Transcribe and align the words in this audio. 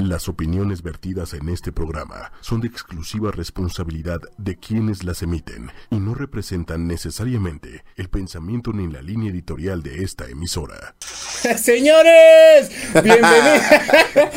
Las 0.00 0.30
opiniones 0.30 0.82
vertidas 0.82 1.34
en 1.34 1.50
este 1.50 1.72
programa 1.72 2.32
son 2.40 2.62
de 2.62 2.68
exclusiva 2.68 3.32
responsabilidad 3.32 4.18
de 4.38 4.56
quienes 4.56 5.04
las 5.04 5.22
emiten 5.22 5.70
y 5.90 5.96
no 5.96 6.14
representan 6.14 6.86
necesariamente 6.86 7.84
el 7.98 8.08
pensamiento 8.08 8.72
ni 8.72 8.90
la 8.90 9.02
línea 9.02 9.30
editorial 9.30 9.82
de 9.82 10.02
esta 10.02 10.26
emisora. 10.26 10.94
Señores, 11.58 12.70
bienvenidos. 12.94 13.60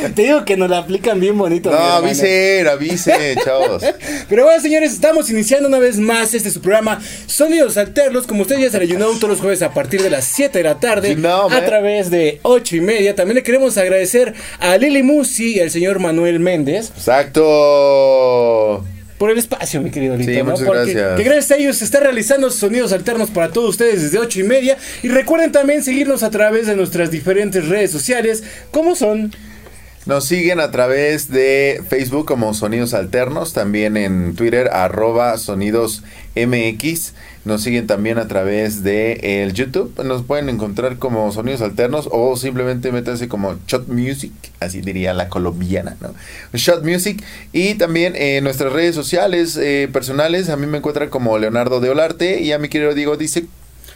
Te 0.16 0.22
digo 0.24 0.44
que 0.44 0.58
nos 0.58 0.70
la 0.70 0.80
aplican 0.80 1.22
bien 1.22 1.38
bonito. 1.38 1.72
No, 1.72 1.78
avisen, 1.78 2.68
avisen, 2.68 3.38
chavos. 3.46 3.84
Pero 4.28 4.44
bueno, 4.44 4.62
señores, 4.62 4.92
estamos 4.92 5.30
iniciando 5.30 5.70
una 5.70 5.80
vez 5.80 5.98
más 5.98 6.34
este 6.34 6.52
su 6.52 6.60
programa 6.60 7.00
Sonidos 7.26 7.78
Alternos. 7.78 8.28
Como 8.28 8.42
ustedes 8.42 8.64
ya 8.64 8.70
se 8.70 8.86
le 8.86 8.94
todos 8.94 9.30
los 9.30 9.40
jueves 9.40 9.62
a 9.62 9.74
partir 9.74 10.02
de 10.04 10.10
las 10.10 10.26
7 10.26 10.58
de 10.58 10.64
la 10.66 10.82
tarde 10.82 11.18
a 11.26 11.66
través 11.66 12.10
de 12.10 12.42
8 12.44 12.76
y 12.76 12.82
media. 12.82 13.16
También 13.16 13.36
le 13.36 13.44
queremos 13.44 13.78
agradecer 13.78 14.34
a 14.60 14.76
Lili 14.78 15.04
Musi 15.04 15.53
y 15.54 15.60
al 15.60 15.72
señor 15.72 16.00
Manuel 16.00 16.40
Méndez. 16.40 16.92
Exacto. 16.96 17.44
Por 19.18 19.32
el 19.32 19.38
espacio, 19.38 19.82
mi 19.82 19.90
querido 19.92 20.18
Lito. 20.18 20.32
Sí, 20.32 20.44
muchas 20.44 20.64
gracias. 20.64 21.18
Que 21.18 21.24
gracias 21.24 21.52
a 21.52 21.56
ellos 21.56 21.78
se 21.78 21.86
está 21.86 22.00
realizando 22.02 22.50
sonidos 22.52 22.92
alternos 22.92 23.30
para 23.30 23.52
todos 23.52 23.70
ustedes 23.70 24.02
desde 24.02 24.20
ocho 24.20 24.40
y 24.40 24.44
media. 24.44 24.78
Y 25.02 25.08
recuerden 25.08 25.52
también 25.52 25.84
seguirnos 25.84 26.24
a 26.24 26.30
través 26.30 26.68
de 26.68 26.76
nuestras 26.76 27.10
diferentes 27.12 27.70
redes 27.70 27.92
sociales. 27.92 28.44
¿Cómo 28.72 28.96
son? 28.96 29.34
Nos 30.06 30.26
siguen 30.26 30.60
a 30.60 30.72
través 30.72 31.30
de 31.32 31.82
Facebook 31.88 32.26
como 32.26 32.54
Sonidos 32.54 32.94
Alternos, 32.94 33.54
también 33.54 33.96
en 33.96 34.36
Twitter 34.36 34.70
arroba 34.74 35.38
Sonidos 35.38 36.04
MX. 36.36 37.14
Nos 37.46 37.62
siguen 37.62 37.88
también 37.88 38.20
a 38.20 38.28
través 38.28 38.84
de 38.84 39.44
el 39.44 39.54
YouTube. 39.54 40.02
Nos 40.04 40.24
pueden 40.24 40.48
encontrar 40.48 40.98
como 40.98 41.30
Sonidos 41.32 41.62
Alternos 41.62 42.08
o 42.12 42.38
simplemente 42.38 42.92
métanse 42.92 43.28
como 43.28 43.60
Shot 43.68 43.88
Music, 43.90 44.32
así 44.62 44.80
diría 44.82 45.14
la 45.14 45.28
colombiana, 45.28 45.98
¿no? 46.00 46.14
Shot 46.54 46.84
Music. 46.86 47.22
Y 47.52 47.76
también 47.76 48.16
en 48.16 48.46
nuestras 48.46 48.72
redes 48.72 48.96
sociales 48.96 49.58
eh, 49.58 49.90
personales, 49.92 50.50
a 50.50 50.56
mí 50.56 50.68
me 50.68 50.78
encuentran 50.78 51.10
como 51.10 51.38
Leonardo 51.38 51.82
de 51.82 51.90
Olarte 51.90 52.42
y 52.42 52.54
a 52.54 52.60
mi 52.60 52.70
querido 52.70 52.94
Diego 52.94 53.18
dice 53.18 53.46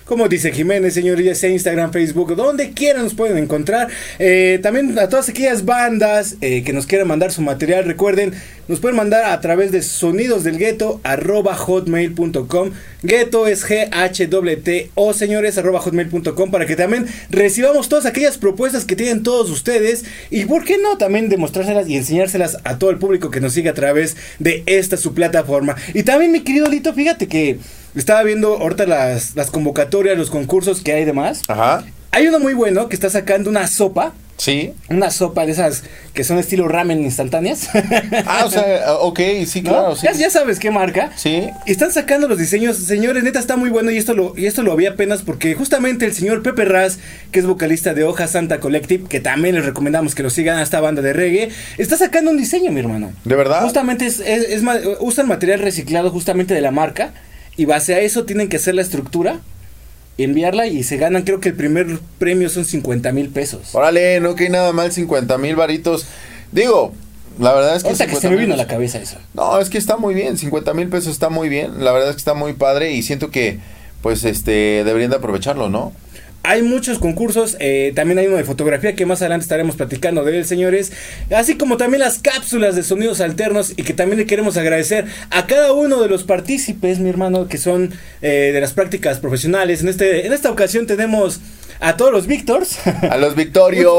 como 0.08 0.30
dice 0.30 0.52
Jiménez, 0.52 0.94
señorías, 0.94 1.44
en 1.44 1.54
Instagram, 1.54 1.92
Facebook, 1.92 2.36
donde 2.36 2.72
quieran 2.72 3.04
nos 3.04 3.14
pueden 3.14 3.38
encontrar. 3.38 3.90
Eh, 4.20 4.60
también 4.64 4.98
a 4.98 5.10
todas 5.10 5.28
aquellas 5.30 5.66
bandas 5.66 6.38
eh, 6.42 6.64
que 6.64 6.74
nos 6.74 6.88
quieran 6.88 7.08
mandar 7.08 7.32
su 7.32 7.42
material, 7.42 7.84
recuerden, 7.84 8.34
nos 8.70 8.80
pueden 8.80 8.96
mandar 8.96 9.26
a 9.26 9.40
través 9.42 9.72
de 9.72 9.82
sonidosdelgueto 9.82 11.02
arroba 11.04 11.56
hotmail.com. 11.56 12.72
Ghetto 13.04 13.48
es 13.48 13.66
G-H-T-O, 13.66 15.14
señores, 15.14 15.58
arroba 15.58 15.82
hotmail.com 15.82 16.52
para 16.52 16.66
que 16.66 16.76
también 16.76 17.06
recibamos 17.30 17.90
todas 17.90 18.06
aquellas 18.06 18.38
propuestas 18.38 18.86
que 18.86 18.96
tienen 18.96 19.24
todos 19.24 19.50
ustedes 19.50 20.06
y, 20.30 20.46
¿por 20.46 20.64
qué 20.64 20.78
no? 20.78 20.98
También 20.98 21.30
demostrárselas 21.30 21.88
y 21.90 21.98
enseñárselas 21.98 22.58
a 22.64 22.78
todo 22.80 22.90
el 22.90 22.98
público 22.98 23.30
que 23.30 23.42
nos 23.42 23.54
sigue 23.54 23.70
a 23.70 23.74
través 23.74 24.16
de 24.40 24.64
esta 24.66 24.96
su 24.96 25.14
plataforma. 25.14 25.76
Y 25.94 26.04
también, 26.04 26.32
mi 26.32 26.42
querido 26.42 26.68
Lito, 26.68 26.94
fíjate 26.94 27.28
que 27.28 27.60
estaba 28.00 28.24
viendo 28.24 28.58
ahorita 28.58 28.86
las, 28.86 29.36
las 29.36 29.52
convocatorias, 29.52 30.18
los 30.18 30.30
concursos 30.30 30.82
que 30.82 30.94
hay 30.94 31.06
demás. 31.06 31.42
Ajá. 31.48 31.84
Hay 32.12 32.28
uno 32.28 32.40
muy 32.40 32.54
bueno 32.54 32.90
que 32.90 32.96
está 32.96 33.10
sacando 33.10 33.50
una 33.50 33.68
sopa. 33.68 34.14
Sí. 34.38 34.74
Una 34.90 35.10
sopa 35.10 35.48
de 35.48 35.52
esas 35.52 35.84
que 36.14 36.24
son 36.24 36.38
estilo 36.38 36.68
ramen 36.68 37.04
instantáneas. 37.04 37.70
Ah, 38.26 38.44
o 38.46 38.50
sea, 38.50 38.94
ok, 39.02 39.20
sí, 39.46 39.62
claro. 39.64 39.96
Sí. 39.96 40.08
Ya, 40.18 40.30
sabes 40.30 40.60
qué 40.60 40.70
marca. 40.72 41.12
Sí. 41.16 41.50
están 41.66 41.92
sacando 41.92 42.28
los 42.28 42.38
diseños. 42.38 42.78
Señores, 42.78 43.24
neta, 43.24 43.40
está 43.40 43.56
muy 43.56 43.70
bueno 43.70 43.92
y 43.92 43.98
esto 43.98 44.14
lo, 44.14 44.34
y 44.38 44.46
esto 44.46 44.64
lo 44.64 44.76
vi 44.76 44.86
apenas 44.86 45.22
porque 45.22 45.56
justamente 45.56 46.06
el 46.06 46.14
señor 46.14 46.44
Pepe 46.44 46.66
Raz, 46.66 47.00
que 47.32 47.40
es 47.40 47.46
vocalista 47.46 47.94
de 47.94 48.04
Hoja 48.04 48.28
Santa 48.28 48.60
Collective, 48.60 49.08
que 49.08 49.20
también 49.20 49.56
les 49.56 49.66
recomendamos 49.66 50.16
que 50.16 50.24
lo 50.24 50.30
sigan 50.30 50.58
a 50.58 50.64
esta 50.64 50.82
banda 50.82 51.02
de 51.02 51.14
reggae, 51.14 51.50
está 51.78 51.98
sacando 51.98 52.32
un 52.32 52.38
diseño, 52.38 52.72
mi 52.72 52.80
hermano. 52.80 53.12
¿De 53.24 53.36
verdad? 53.36 53.64
Justamente 53.64 54.06
es, 54.06 54.20
es 54.20 54.62
usan 55.00 55.28
material 55.28 55.60
reciclado 55.60 56.12
justamente 56.12 56.54
de 56.54 56.62
la 56.62 56.72
marca 56.72 57.14
y 57.58 57.66
base 57.66 57.96
a 57.96 58.00
eso 58.00 58.24
tienen 58.24 58.48
que 58.48 58.58
hacer 58.58 58.76
la 58.76 58.84
estructura, 58.84 59.42
enviarla 60.18 60.68
y 60.68 60.84
se 60.84 60.98
ganan, 60.98 61.24
creo 61.24 61.40
que 61.40 61.50
el 61.50 61.56
primer 61.56 62.00
premio 62.20 62.50
son 62.50 62.64
50 62.64 63.12
mil 63.12 63.30
pesos. 63.30 63.74
Órale, 63.74 64.20
no 64.20 64.36
que 64.36 64.46
hay 64.46 64.50
nada 64.50 64.72
mal 64.72 64.92
50 64.92 65.38
mil 65.40 65.56
varitos. 65.56 66.06
Digo, 66.52 66.94
la 67.40 67.54
verdad 67.54 67.76
es 67.76 67.84
que... 67.84 67.90
O 67.90 67.96
sea, 67.96 68.08
que 68.08 68.16
se 68.16 68.30
me 68.30 68.36
vino 68.36 68.54
a 68.54 68.58
la 68.58 68.68
cabeza 68.68 69.00
eso. 69.00 69.18
No, 69.34 69.60
es 69.60 69.70
que 69.70 69.78
está 69.78 69.98
muy 69.98 70.14
bien, 70.14 70.38
50 70.38 70.74
mil 70.74 70.88
pesos 70.88 71.12
está 71.12 71.30
muy 71.30 71.50
bien, 71.50 71.84
la 71.84 71.92
verdad 71.92 72.10
es 72.10 72.16
que 72.16 72.20
está 72.20 72.36
muy 72.36 72.54
padre 72.54 72.94
y 72.94 73.02
siento 73.02 73.32
que 73.32 73.60
pues 74.02 74.24
este 74.24 74.84
deberían 74.84 75.10
de 75.10 75.18
aprovecharlo, 75.18 75.70
¿no? 75.70 75.92
Hay 76.50 76.64
muchos 76.64 76.98
concursos, 76.98 77.58
eh, 77.60 77.92
también 77.94 78.20
hay 78.20 78.28
uno 78.28 78.38
de 78.38 78.46
fotografía 78.46 78.96
que 78.96 79.06
más 79.06 79.22
adelante 79.22 79.44
estaremos 79.44 79.76
platicando 79.76 80.24
de 80.24 80.38
él, 80.38 80.46
señores. 80.46 80.94
Así 81.30 81.58
como 81.58 81.76
también 81.76 82.00
las 82.00 82.20
cápsulas 82.20 82.74
de 82.74 82.84
sonidos 82.84 83.20
alternos 83.20 83.74
y 83.76 83.84
que 83.84 83.94
también 83.94 84.18
le 84.18 84.26
queremos 84.26 84.56
agradecer 84.56 85.08
a 85.30 85.46
cada 85.46 85.74
uno 85.74 86.02
de 86.02 86.08
los 86.08 86.24
partícipes, 86.24 87.00
mi 87.00 87.10
hermano, 87.10 87.50
que 87.50 87.58
son 87.58 87.92
eh, 88.22 88.52
de 88.54 88.62
las 88.62 88.72
prácticas 88.72 89.20
profesionales. 89.20 89.82
En, 89.82 89.90
este, 89.90 90.26
en 90.26 90.32
esta 90.32 90.50
ocasión 90.50 90.88
tenemos 90.88 91.42
a 91.80 91.98
todos 91.98 92.12
los 92.12 92.28
Víctors. 92.28 92.80
A 92.88 93.18
los 93.18 93.36
Victorios. 93.36 93.94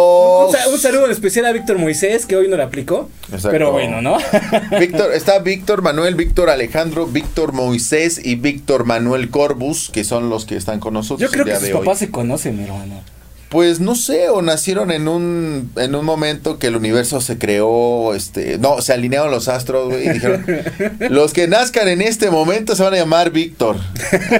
un, 0.72 0.78
saludo 0.78 1.06
en 1.06 1.12
especial 1.12 1.46
a 1.46 1.52
Víctor 1.52 1.78
Moisés, 1.78 2.26
que 2.26 2.36
hoy 2.36 2.48
no 2.48 2.56
lo 2.56 2.62
aplicó. 2.62 3.10
Pero 3.42 3.72
bueno, 3.72 4.02
¿no? 4.02 4.18
Víctor, 4.80 5.12
está 5.12 5.38
Víctor 5.38 5.82
Manuel, 5.82 6.14
Víctor 6.14 6.50
Alejandro, 6.50 7.06
Víctor 7.06 7.52
Moisés 7.52 8.20
y 8.24 8.36
Víctor 8.36 8.84
Manuel 8.84 9.30
Corbus, 9.30 9.90
que 9.90 10.04
son 10.04 10.30
los 10.30 10.44
que 10.44 10.56
están 10.56 10.80
con 10.80 10.94
nosotros. 10.94 11.30
Yo 11.30 11.32
creo 11.32 11.44
que 11.44 11.56
sus 11.56 11.70
papás 11.70 11.98
se 11.98 12.10
conocen, 12.10 12.56
mi 12.56 12.64
hermano. 12.64 13.02
Pues 13.48 13.80
no 13.80 13.94
sé, 13.94 14.28
o 14.28 14.42
nacieron 14.42 14.90
en 14.90 15.08
un, 15.08 15.72
en 15.76 15.94
un 15.94 16.04
momento 16.04 16.58
que 16.58 16.66
el 16.66 16.76
universo 16.76 17.22
se 17.22 17.38
creó, 17.38 18.14
este, 18.14 18.58
no, 18.58 18.82
se 18.82 18.92
alinearon 18.92 19.30
los 19.30 19.48
astros, 19.48 19.94
y 19.94 20.08
dijeron, 20.08 20.44
los 21.08 21.32
que 21.32 21.48
nazcan 21.48 21.88
en 21.88 22.02
este 22.02 22.30
momento 22.30 22.76
se 22.76 22.82
van 22.82 22.92
a 22.92 22.98
llamar 22.98 23.30
Víctor. 23.30 23.76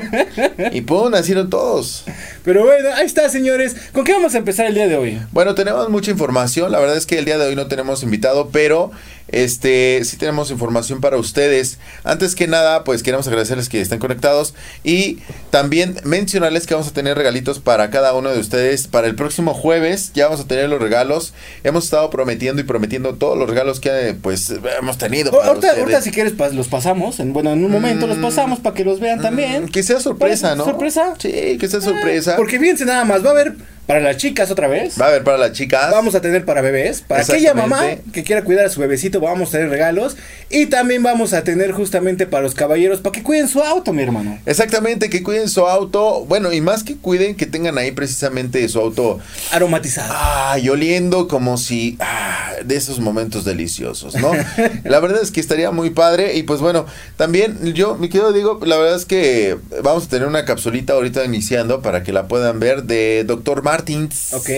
y 0.73 0.83
pues 0.83 1.11
nacieron 1.11 1.49
todos. 1.49 2.05
Pero 2.45 2.67
bueno, 2.67 2.91
ahí 2.95 3.07
está, 3.07 3.31
señores. 3.31 3.77
¿Con 3.93 4.05
qué 4.05 4.13
vamos 4.13 4.35
a 4.35 4.39
empezar 4.39 4.67
el 4.67 4.75
día 4.75 4.89
de 4.89 4.97
hoy? 4.97 5.19
Bueno, 5.33 5.55
tenemos 5.55 5.89
mucha 5.89 6.11
información, 6.11 6.71
la 6.71 6.79
verdad 6.79 6.97
es 6.99 7.07
que 7.07 7.19
el 7.19 7.25
día 7.25 7.39
de 7.39 7.47
hoy 7.47 7.57
no 7.57 7.67
tenemos 7.67 8.03
invitado, 8.03 8.51
pero 8.53 8.91
este, 9.29 10.03
sí 10.05 10.17
tenemos 10.17 10.51
información 10.51 11.01
para 11.01 11.17
ustedes. 11.19 11.79
Antes 12.05 12.35
que 12.35 12.47
nada, 12.47 12.85
pues 12.85 13.03
queremos 13.03 13.27
agradecerles 13.29 13.69
que 13.69 13.81
estén 13.81 13.99
conectados 13.99 14.55
y 14.85 15.19
también 15.51 15.97
mencionarles 16.05 16.67
que 16.67 16.75
vamos 16.75 16.89
a 16.89 16.93
tener 16.93 17.17
regalitos 17.17 17.59
para 17.59 17.91
cada 17.91 18.15
uno 18.15 18.31
de 18.31 18.39
ustedes 18.39 18.89
para 18.89 19.07
el 19.07 19.15
próximo 19.15 19.55
jueves. 19.55 20.13
Ya 20.15 20.27
vamos 20.27 20.41
a 20.41 20.47
tener 20.47 20.69
los 20.69 20.81
regalos. 20.81 21.35
Hemos 21.65 21.85
estado 21.85 22.11
prometiendo 22.11 22.63
y 22.63 22.65
prometiendo 22.65 23.15
todos 23.15 23.39
los 23.39 23.49
regalos 23.49 23.81
que 23.81 24.17
pues 24.21 24.53
hemos 24.79 24.99
tenido. 24.99 25.33
ahorita, 25.43 26.01
si 26.01 26.11
quieres 26.11 26.35
los 26.55 26.69
pasamos, 26.69 27.21
en, 27.21 27.33
bueno, 27.33 27.53
en 27.53 27.65
un 27.65 27.71
momento 27.71 28.07
los 28.07 28.19
mm. 28.19 28.23
pasamos 28.23 28.61
para 28.61 28.75
que 28.75 28.85
los 28.85 29.01
vean 29.01 29.21
también. 29.21 29.69
Que 29.69 29.83
sea 29.83 30.01
sorpresa, 30.01 30.55
¿no? 30.55 30.65
¿Sorpresa? 30.65 31.15
Sí, 31.19 31.59
que 31.59 31.69
sea 31.69 31.81
sorpresa. 31.81 32.37
porque 32.37 32.59
fíjense 32.59 32.85
nada 32.85 33.05
más, 33.05 33.25
va 33.25 33.29
a 33.29 33.33
haber 33.33 33.57
para 33.89 34.01
las 34.01 34.19
chicas 34.19 34.51
otra 34.51 34.69
vez. 34.69 35.01
Va 35.01 35.07
a 35.07 35.09
haber 35.09 35.25
para 35.25 35.39
las 35.39 35.53
chicas. 35.53 35.91
Vamos 35.91 36.15
a 36.15 36.21
tener 36.21 36.45
para 36.45 36.61
bebés. 36.61 37.01
Para 37.01 37.23
aquella 37.23 37.55
mamá 37.55 37.81
que 38.13 38.23
quiera 38.23 38.45
cuidar 38.45 38.67
a 38.67 38.69
su 38.69 38.81
bebecito, 38.83 39.19
vamos 39.19 39.49
a 39.49 39.53
tener 39.53 39.71
regalos. 39.71 40.19
Y 40.51 40.67
también 40.67 41.03
vamos 41.03 41.33
a 41.33 41.43
tener 41.43 41.73
justamente 41.73 42.27
para 42.27 42.43
los 42.43 42.55
caballeros, 42.55 43.01
para 43.01 43.13
que 43.13 43.23
cuiden 43.23 43.49
su 43.49 43.63
auto, 43.63 43.95
mi 43.95 44.03
hermano. 44.03 44.39
Exactamente, 44.45 45.09
que 45.09 45.23
cuiden 45.23 45.49
su 45.49 45.67
auto. 45.67 46.27
Bueno, 46.27 46.53
y 46.53 46.61
más 46.61 46.83
que 46.83 46.97
cuiden, 46.99 47.35
que 47.35 47.47
tengan 47.47 47.79
ahí 47.79 47.91
precisamente 47.91 48.69
su 48.69 48.79
auto 48.79 49.21
aromatizado. 49.53 50.59
y 50.59 50.69
oliendo 50.69 51.27
como 51.27 51.57
si. 51.57 51.97
Ah, 51.99 52.57
de 52.63 52.77
esos 52.77 53.01
momentos 53.01 53.47
deliciosos, 53.47 54.17
¿no? 54.17 54.33
la 54.85 55.01
verdad 55.01 55.23
es 55.23 55.31
que 55.31 55.41
estaría 55.41 55.71
muy 55.71 55.89
padre. 55.89 56.37
Y 56.37 56.43
pues 56.43 56.61
bueno, 56.61 56.85
también 57.17 57.73
yo, 57.73 57.97
mi 57.97 58.11
querido 58.11 58.35
digo, 58.35 58.61
la 58.67 58.77
verdad 58.77 58.97
es 58.97 59.07
que 59.07 59.57
vamos 59.83 60.05
a 60.05 60.09
tener 60.09 60.29
una 60.29 60.45
capsulita 60.45 60.93
ahorita 60.93 61.25
iniciando 61.25 61.81
para 61.81 62.03
que 62.03 62.13
la 62.13 62.29
puedan 62.29 62.61
ver 62.61 62.83
de 62.83 63.25
Doctor 63.25 63.63
Mar 63.63 63.78
Martins. 63.79 64.33
Ok. 64.33 64.49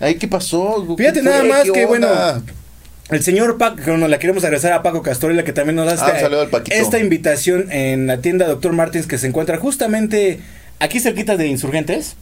Ay, 0.00 0.14
¿qué 0.16 0.28
pasó? 0.28 0.84
Fíjate 0.96 1.22
nada 1.22 1.44
más 1.44 1.70
que, 1.70 1.84
bueno, 1.84 2.08
el 3.10 3.22
señor 3.22 3.58
Paco, 3.58 3.76
que 3.76 3.90
nos 3.90 4.08
la 4.08 4.18
queremos 4.18 4.42
agradecer 4.44 4.72
a 4.72 4.82
Paco 4.82 5.02
Castorela, 5.02 5.44
que 5.44 5.52
también 5.52 5.76
nos 5.76 5.86
da 5.86 6.06
ah, 6.06 6.58
esta, 6.70 6.98
invitación 6.98 7.70
en 7.70 8.06
la 8.06 8.18
tienda 8.18 8.46
Doctor 8.46 8.72
Martins, 8.72 9.06
que 9.06 9.18
se 9.18 9.26
encuentra 9.26 9.58
justamente 9.58 10.40
aquí 10.78 11.00
cerquita 11.00 11.36
de 11.36 11.46
Insurgentes. 11.48 12.16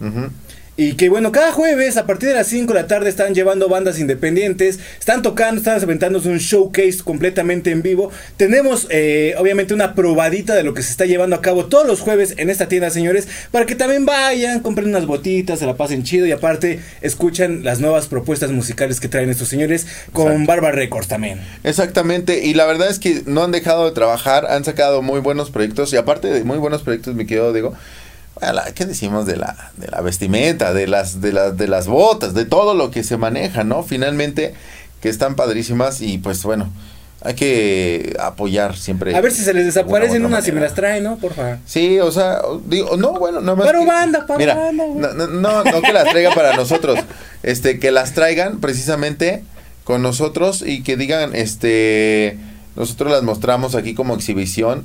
Y 0.81 0.95
que 0.95 1.11
bueno, 1.11 1.31
cada 1.31 1.53
jueves 1.53 1.99
a 1.99 2.07
partir 2.07 2.31
de 2.31 2.37
las 2.37 2.47
5 2.47 2.73
de 2.73 2.81
la 2.81 2.87
tarde 2.87 3.11
están 3.11 3.35
llevando 3.35 3.69
bandas 3.69 3.99
independientes, 3.99 4.79
están 4.99 5.21
tocando, 5.21 5.59
están 5.59 5.79
aventándose 5.79 6.31
un 6.31 6.39
showcase 6.39 7.01
completamente 7.05 7.71
en 7.71 7.83
vivo. 7.83 8.11
Tenemos 8.39 8.87
eh, 8.89 9.35
obviamente 9.37 9.75
una 9.75 9.95
probadita 9.95 10.55
de 10.55 10.63
lo 10.63 10.73
que 10.73 10.83
se 10.83 10.91
está 10.91 11.05
llevando 11.05 11.37
a 11.37 11.43
cabo 11.43 11.67
todos 11.67 11.87
los 11.87 12.01
jueves 12.01 12.33
en 12.39 12.49
esta 12.49 12.67
tienda, 12.67 12.89
señores, 12.89 13.29
para 13.51 13.67
que 13.67 13.75
también 13.75 14.07
vayan, 14.07 14.61
compren 14.61 14.89
unas 14.89 15.05
botitas, 15.05 15.59
se 15.59 15.67
la 15.67 15.77
pasen 15.77 16.03
chido 16.03 16.27
y 16.27 16.33
aparte 16.33 16.81
escuchan 17.03 17.63
las 17.63 17.81
nuevas 17.81 18.07
propuestas 18.07 18.51
musicales 18.51 19.01
que 19.01 19.09
traen 19.09 19.29
estos 19.29 19.49
señores 19.49 19.87
con 20.15 20.47
Barba 20.47 20.73
Records 20.73 21.09
también. 21.09 21.43
Exactamente, 21.63 22.47
y 22.47 22.55
la 22.55 22.65
verdad 22.65 22.89
es 22.89 22.99
que 22.99 23.23
no 23.27 23.45
han 23.45 23.53
dejado 23.53 23.85
de 23.85 23.93
trabajar, 23.93 24.47
han 24.47 24.65
sacado 24.65 25.03
muy 25.03 25.21
buenos 25.21 25.51
proyectos 25.51 25.93
y 25.93 25.99
aparte 25.99 26.29
de 26.29 26.43
muy 26.43 26.57
buenos 26.57 26.81
proyectos, 26.81 27.15
me 27.15 27.27
quedo, 27.27 27.53
digo, 27.53 27.75
¿qué 28.75 28.87
decimos 28.87 29.27
de 29.27 29.37
la, 29.37 29.71
de 29.77 29.89
la 29.89 30.01
vestimenta, 30.01 30.73
de 30.73 30.87
las, 30.87 31.21
de, 31.21 31.33
las, 31.33 31.57
de 31.57 31.69
las 31.69 31.87
botas, 31.87 32.35
de 32.35 32.45
todo 32.45 32.75
lo 32.75 32.91
que 32.91 33.05
se 33.05 33.17
maneja, 33.17 33.65
¿no? 33.65 33.83
Finalmente, 33.83 34.55
que 35.01 35.09
están 35.09 35.35
padrísimas 35.35 36.01
y 36.01 36.19
pues 36.19 36.43
bueno, 36.43 36.71
hay 37.23 37.35
que 37.35 38.17
apoyar 38.19 38.77
siempre. 38.77 39.15
A 39.15 39.21
ver 39.21 39.33
si 39.33 39.43
se 39.43 39.53
les 39.53 39.67
desaparecen 39.67 40.25
unas 40.25 40.47
y 40.49 40.53
me 40.53 40.61
las 40.61 40.75
traen, 40.75 41.05
¿no? 41.05 41.17
Por 41.17 41.35
favor. 41.35 41.59
Sí, 41.67 41.99
o 42.01 42.11
sea, 42.11 42.41
digo, 42.67 42.97
no, 42.97 43.13
bueno, 43.19 43.41
nada 43.41 43.57
más. 43.57 43.67
Pero 43.67 43.85
banda, 43.85 44.27
para 44.27 44.39
mira, 44.39 44.55
banda, 44.55 44.85
no, 44.95 45.27
no, 45.27 45.65
no, 45.65 45.83
que 45.83 45.93
las 45.93 46.09
traiga 46.09 46.33
para 46.33 46.57
nosotros, 46.57 46.99
este, 47.43 47.79
que 47.79 47.91
las 47.91 48.15
traigan 48.15 48.61
precisamente 48.61 49.45
con 49.85 50.03
nosotros 50.03 50.63
y 50.63 50.83
que 50.83 50.97
digan, 50.97 51.35
este, 51.35 52.39
nosotros 52.77 53.11
las 53.11 53.23
mostramos 53.23 53.75
aquí 53.75 53.95
como 53.95 54.15
exhibición 54.15 54.85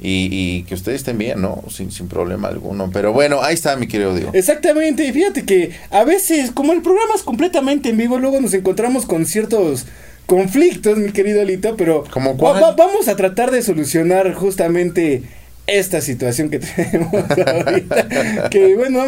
y, 0.00 0.28
y, 0.30 0.62
que 0.64 0.74
ustedes 0.74 1.00
estén 1.00 1.18
bien, 1.18 1.40
¿no? 1.42 1.62
Sin, 1.68 1.90
sin 1.90 2.08
problema 2.08 2.48
alguno. 2.48 2.90
Pero 2.92 3.12
bueno, 3.12 3.42
ahí 3.42 3.54
está, 3.54 3.76
mi 3.76 3.86
querido 3.86 4.14
Diego. 4.14 4.30
Exactamente, 4.32 5.04
y 5.06 5.12
fíjate 5.12 5.44
que 5.44 5.72
a 5.90 6.04
veces, 6.04 6.50
como 6.52 6.72
el 6.72 6.82
programa 6.82 7.14
es 7.14 7.22
completamente 7.22 7.90
en 7.90 7.96
vivo, 7.96 8.18
luego 8.18 8.40
nos 8.40 8.54
encontramos 8.54 9.04
con 9.06 9.26
ciertos 9.26 9.86
conflictos, 10.26 10.96
mi 10.98 11.10
querido 11.12 11.42
Alito, 11.42 11.76
pero 11.76 12.04
¿Como 12.12 12.36
va- 12.36 12.60
va- 12.60 12.72
vamos 12.76 13.08
a 13.08 13.16
tratar 13.16 13.50
de 13.50 13.62
solucionar 13.62 14.32
justamente 14.34 15.22
esta 15.70 16.00
situación 16.00 16.50
que 16.50 16.58
tenemos 16.60 17.12
ahorita. 17.14 18.48
que 18.50 18.74
bueno. 18.76 19.00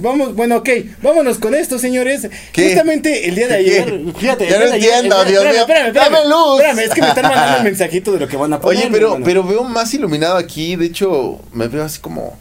Vamos, 0.00 0.34
bueno, 0.34 0.56
ok, 0.58 0.68
vámonos 1.02 1.38
con 1.38 1.54
esto, 1.54 1.78
señores. 1.78 2.28
¿Qué? 2.52 2.64
Justamente 2.68 3.28
el 3.28 3.34
día 3.36 3.48
de 3.48 3.54
¿Qué? 3.64 3.80
ayer, 3.80 4.02
fíjate, 4.18 4.48
Ya 4.48 4.58
no 4.58 4.64
ayer- 4.72 4.74
entiendo, 4.74 5.22
el- 5.22 5.28
Dios 5.28 5.44
espérame, 5.44 5.52
mío. 5.52 5.60
espérame, 5.62 5.86
espérame, 5.88 6.12
Dame 6.12 6.28
luz. 6.28 6.60
Espérame, 6.60 6.78
es 6.80 6.90
que 6.94 7.00
me 7.02 7.08
están 7.08 7.24
mandando 7.24 7.58
un 7.58 7.64
mensajito 7.70 8.12
de 8.12 8.20
lo 8.20 8.28
que 8.28 8.36
van 8.36 8.52
a 8.52 8.60
poner. 8.60 8.78
Oye, 8.78 8.88
pero, 8.92 9.18
pero 9.24 9.44
veo 9.44 9.64
más 9.64 9.92
iluminado 9.94 10.36
aquí. 10.36 10.76
De 10.76 10.86
hecho, 10.86 11.40
me 11.52 11.68
veo 11.68 11.84
así 11.84 12.00
como 12.00 12.38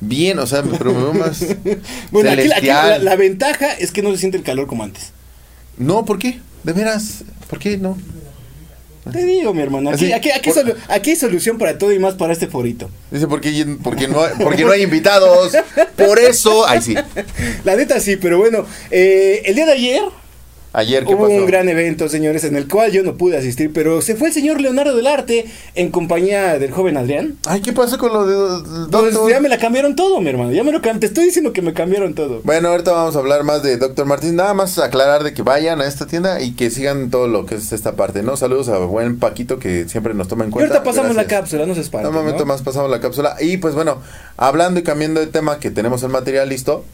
bien, 0.00 0.38
o 0.38 0.46
sea, 0.46 0.62
pero 0.62 0.92
me 0.92 1.02
veo 1.02 1.12
más 1.14 1.44
bueno, 2.10 2.30
aquí, 2.30 2.48
la- 2.48 2.56
aquí 2.56 2.66
la, 2.66 2.74
celestial. 2.82 3.04
la 3.04 3.16
ventaja 3.16 3.72
es 3.74 3.92
que 3.92 4.02
no 4.02 4.10
se 4.12 4.18
siente 4.18 4.36
el 4.38 4.42
calor 4.44 4.66
como 4.66 4.82
antes. 4.84 5.10
No, 5.76 6.04
¿por 6.04 6.18
qué? 6.18 6.40
De 6.64 6.72
veras, 6.72 7.24
¿por 7.48 7.58
qué 7.58 7.76
no? 7.78 7.96
Te 9.10 9.24
digo, 9.24 9.52
mi 9.52 9.62
hermano, 9.62 9.90
aquí, 9.90 10.04
Así, 10.04 10.12
aquí, 10.12 10.30
aquí, 10.30 10.50
por- 10.50 10.64
solu- 10.64 10.76
aquí 10.88 11.10
hay 11.10 11.16
solución 11.16 11.58
para 11.58 11.76
todo 11.76 11.92
y 11.92 11.98
más 11.98 12.14
para 12.14 12.32
este 12.32 12.46
forito. 12.46 12.88
Dice, 13.10 13.26
¿por 13.26 13.40
qué, 13.40 13.76
porque 13.82 14.06
no, 14.06 14.22
hay- 14.22 14.32
porque 14.40 14.64
no 14.64 14.70
hay 14.70 14.82
invitados? 14.82 15.52
Por 15.96 16.18
eso, 16.20 16.66
ay 16.68 16.80
sí. 16.82 16.94
La 17.64 17.74
neta 17.74 17.98
sí, 17.98 18.16
pero 18.16 18.38
bueno, 18.38 18.64
eh, 18.92 19.42
el 19.46 19.56
día 19.56 19.66
de 19.66 19.72
ayer 19.72 20.02
Ayer, 20.74 21.04
¿qué 21.04 21.14
hubo 21.14 21.24
pasó? 21.24 21.34
un 21.34 21.46
gran 21.46 21.68
evento, 21.68 22.08
señores, 22.08 22.44
en 22.44 22.56
el 22.56 22.66
cual 22.66 22.90
yo 22.92 23.02
no 23.02 23.16
pude 23.16 23.36
asistir, 23.36 23.72
pero 23.74 24.00
se 24.00 24.16
fue 24.16 24.28
el 24.28 24.34
señor 24.34 24.58
Leonardo 24.60 24.96
del 24.96 25.06
Arte 25.06 25.44
en 25.74 25.90
compañía 25.90 26.58
del 26.58 26.70
joven 26.70 26.96
Adrián. 26.96 27.36
Ay, 27.46 27.60
¿qué 27.60 27.72
pasó 27.74 27.98
con 27.98 28.12
lo 28.12 28.26
de 28.26 28.88
Pues 28.90 29.14
ya 29.28 29.40
me 29.40 29.50
la 29.50 29.58
cambiaron 29.58 29.94
todo, 29.96 30.20
mi 30.22 30.30
hermano, 30.30 30.50
ya 30.52 30.64
me 30.64 30.72
lo 30.72 30.80
te 30.80 31.06
estoy 31.06 31.26
diciendo 31.26 31.52
que 31.52 31.60
me 31.62 31.74
cambiaron 31.74 32.14
todo. 32.14 32.40
Bueno, 32.44 32.68
ahorita 32.68 32.92
vamos 32.92 33.16
a 33.16 33.18
hablar 33.18 33.44
más 33.44 33.62
de 33.62 33.76
Doctor 33.76 34.06
Martín. 34.06 34.36
Nada 34.36 34.54
más 34.54 34.78
aclarar 34.78 35.24
de 35.24 35.34
que 35.34 35.42
vayan 35.42 35.80
a 35.80 35.86
esta 35.86 36.06
tienda 36.06 36.40
y 36.40 36.52
que 36.52 36.70
sigan 36.70 37.10
todo 37.10 37.28
lo 37.28 37.44
que 37.46 37.56
es 37.56 37.72
esta 37.72 37.92
parte, 37.92 38.22
¿no? 38.22 38.36
Saludos 38.36 38.68
a 38.68 38.78
buen 38.78 39.18
Paquito 39.18 39.58
que 39.58 39.88
siempre 39.88 40.14
nos 40.14 40.28
toma 40.28 40.44
en 40.44 40.50
Y 40.50 40.52
cuenta. 40.52 40.74
ahorita 40.74 40.90
pasamos 40.90 41.14
la 41.14 41.26
cápsula, 41.26 41.66
no 41.66 41.74
se 41.74 41.82
espanten, 41.82 42.08
Un 42.08 42.14
momento 42.14 42.40
¿no? 42.40 42.46
más 42.46 42.62
pasamos 42.62 42.90
la 42.90 43.00
cápsula. 43.00 43.36
Y 43.40 43.58
pues 43.58 43.74
bueno, 43.74 43.98
hablando 44.36 44.80
y 44.80 44.82
cambiando 44.82 45.20
de 45.20 45.26
tema, 45.26 45.58
que 45.58 45.70
tenemos 45.70 46.02
el 46.02 46.08
material 46.08 46.48
listo, 46.48 46.84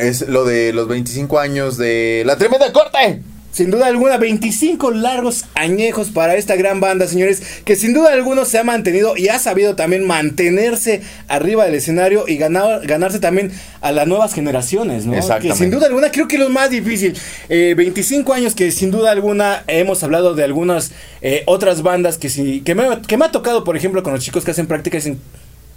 es 0.00 0.28
lo 0.28 0.44
de 0.44 0.72
los 0.72 0.88
25 0.88 1.38
años 1.38 1.76
de 1.76 2.22
la 2.26 2.36
tremenda 2.36 2.72
corte. 2.72 3.20
Sin 3.52 3.72
duda 3.72 3.88
alguna, 3.88 4.16
25 4.16 4.92
largos 4.92 5.44
añejos 5.54 6.10
para 6.10 6.36
esta 6.36 6.54
gran 6.54 6.78
banda, 6.78 7.08
señores, 7.08 7.42
que 7.64 7.74
sin 7.74 7.92
duda 7.92 8.12
alguna 8.12 8.44
se 8.44 8.58
ha 8.58 8.64
mantenido 8.64 9.16
y 9.16 9.26
ha 9.26 9.40
sabido 9.40 9.74
también 9.74 10.06
mantenerse 10.06 11.02
arriba 11.26 11.64
del 11.64 11.74
escenario 11.74 12.26
y 12.28 12.36
ganar, 12.36 12.86
ganarse 12.86 13.18
también 13.18 13.50
a 13.80 13.90
las 13.90 14.06
nuevas 14.06 14.34
generaciones, 14.34 15.04
¿no? 15.04 15.14
Que 15.40 15.52
sin 15.52 15.72
duda 15.72 15.86
alguna 15.86 16.12
creo 16.12 16.28
que 16.28 16.38
lo 16.38 16.48
más 16.48 16.70
difícil. 16.70 17.18
Eh, 17.48 17.74
25 17.76 18.32
años 18.32 18.54
que 18.54 18.70
sin 18.70 18.92
duda 18.92 19.10
alguna 19.10 19.64
hemos 19.66 20.04
hablado 20.04 20.34
de 20.36 20.44
algunas 20.44 20.92
eh, 21.20 21.42
otras 21.46 21.82
bandas 21.82 22.18
que, 22.18 22.28
sí, 22.28 22.62
que, 22.64 22.76
me, 22.76 23.02
que 23.02 23.16
me 23.16 23.24
ha 23.24 23.32
tocado, 23.32 23.64
por 23.64 23.76
ejemplo, 23.76 24.04
con 24.04 24.12
los 24.12 24.22
chicos 24.22 24.44
que 24.44 24.52
hacen 24.52 24.68
práctica 24.68 24.96
y 24.96 25.00
dicen... 25.00 25.20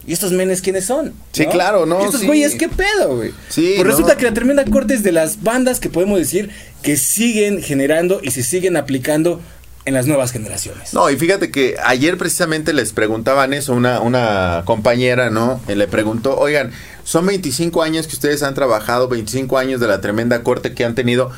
¿Y 0.05 0.13
estos 0.13 0.31
menes 0.33 0.61
quiénes 0.61 0.85
son? 0.85 1.13
Sí, 1.31 1.45
claro, 1.45 1.85
¿no? 1.85 2.01
¿Y 2.01 2.05
estos 2.05 2.21
Sí. 2.21 2.27
güeyes 2.27 2.55
qué 2.55 2.67
pedo, 2.69 3.15
güey? 3.17 3.31
Sí, 3.50 3.73
Pues 3.75 3.85
¿no? 3.85 3.91
resulta 3.91 4.17
que 4.17 4.25
la 4.25 4.33
Tremenda 4.33 4.65
Corte 4.65 4.94
es 4.94 5.03
de 5.03 5.11
las 5.13 5.44
bandas 5.44 5.79
que 5.79 5.89
podemos 5.89 6.19
decir 6.19 6.50
que 6.81 6.97
siguen 6.97 7.61
generando 7.61 8.19
y 8.21 8.31
se 8.31 8.44
siguen 8.44 8.75
aplicando 8.75 9.39
en 9.85 9.94
las 9.94 10.05
nuevas 10.07 10.31
generaciones. 10.31 10.94
No, 10.94 11.09
y 11.09 11.17
fíjate 11.17 11.51
que 11.51 11.75
ayer 11.83 12.17
precisamente 12.17 12.71
les 12.73 12.94
preguntaban 12.94 13.53
eso, 13.53 13.73
una, 13.73 14.00
una 14.01 14.63
compañera, 14.65 15.29
¿no? 15.29 15.61
Le 15.67 15.88
preguntó, 15.88 16.38
oigan, 16.38 16.71
son 17.03 17.25
25 17.25 17.81
años 17.83 18.07
que 18.07 18.13
ustedes 18.13 18.44
han 18.44 18.53
trabajado, 18.55 19.07
25 19.09 19.57
años 19.57 19.79
de 19.81 19.88
la 19.88 20.00
tremenda 20.01 20.41
corte 20.44 20.73
que 20.73 20.85
han 20.85 20.95
tenido. 20.95 21.31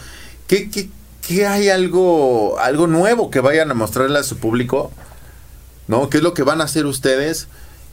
¿Qué, 0.48 0.70
qué, 0.70 0.90
qué 1.28 1.48
hay 1.48 1.70
algo, 1.70 2.60
algo 2.60 2.86
nuevo 2.88 3.32
que 3.32 3.40
vayan 3.40 3.70
a 3.72 3.74
mostrarle 3.74 4.20
a 4.20 4.24
su 4.24 4.38
público? 4.38 4.92
¿No? 5.88 6.10
¿Qué 6.10 6.18
es 6.18 6.24
lo 6.24 6.34
que 6.36 6.44
van 6.44 6.62
a 6.62 6.66
hacer 6.66 6.86
ustedes? 6.86 7.48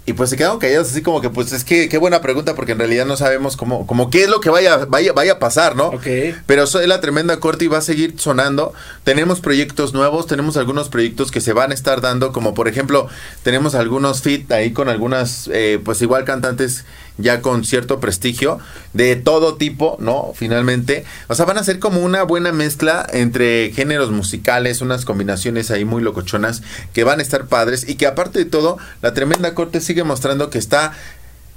Y 0.04 0.14
pues 0.14 0.31
se 0.31 0.37
quedaron 0.37 0.58
callados 0.58 0.90
así 0.90 1.00
como 1.00 1.20
que, 1.20 1.31
pues 1.31 1.52
es 1.52 1.62
que 1.62 1.88
qué 1.88 1.96
buena 1.96 2.20
pregunta 2.20 2.56
porque 2.56 2.72
en 2.72 2.78
realidad 2.78 3.06
no 3.06 3.16
sabemos 3.16 3.56
cómo, 3.56 3.87
como 3.87 4.10
qué 4.10 4.25
es 4.25 4.28
lo 4.28 4.40
que 4.40 4.50
vaya, 4.50 4.84
vaya, 4.87 5.12
vaya 5.12 5.34
a 5.34 5.38
pasar, 5.38 5.76
¿no? 5.76 5.88
Ok. 5.88 6.06
Pero 6.44 6.66
soy 6.66 6.88
la 6.88 7.00
tremenda 7.00 7.38
corte 7.38 7.66
y 7.66 7.69
va 7.69 7.78
a 7.78 7.82
seguir 7.82 8.14
sonando. 8.19 8.72
Tenemos 9.04 9.40
proyectos 9.40 9.94
nuevos, 9.94 10.26
tenemos 10.26 10.56
algunos 10.56 10.88
proyectos 10.88 11.31
que 11.31 11.40
se 11.40 11.52
van 11.52 11.70
a 11.70 11.75
estar 11.75 12.00
dando, 12.00 12.32
como 12.32 12.52
por 12.52 12.66
ejemplo, 12.66 13.06
tenemos 13.44 13.76
algunos 13.76 14.22
fit 14.22 14.50
ahí 14.50 14.72
con 14.72 14.88
algunas, 14.88 15.49
eh, 15.52 15.81
pues 15.84 16.02
igual 16.02 16.25
cantantes 16.25 16.84
ya 17.18 17.40
con 17.40 17.64
cierto 17.64 18.00
prestigio, 18.00 18.58
de 18.92 19.16
todo 19.16 19.56
tipo, 19.56 19.96
¿no? 20.00 20.32
Finalmente. 20.34 21.04
O 21.28 21.34
sea, 21.34 21.44
van 21.44 21.58
a 21.58 21.64
ser 21.64 21.78
como 21.78 22.00
una 22.00 22.22
buena 22.22 22.52
mezcla 22.52 23.06
entre 23.12 23.70
géneros 23.72 24.10
musicales, 24.10 24.80
unas 24.80 25.04
combinaciones 25.04 25.70
ahí 25.70 25.84
muy 25.84 26.02
locochonas 26.02 26.62
que 26.92 27.04
van 27.04 27.20
a 27.20 27.22
estar 27.22 27.46
padres 27.46 27.88
y 27.88 27.94
que 27.94 28.06
aparte 28.06 28.38
de 28.38 28.44
todo, 28.44 28.78
la 29.00 29.14
tremenda 29.14 29.54
corte 29.54 29.80
sigue 29.80 30.04
mostrando 30.04 30.50
que 30.50 30.58
está, 30.58 30.92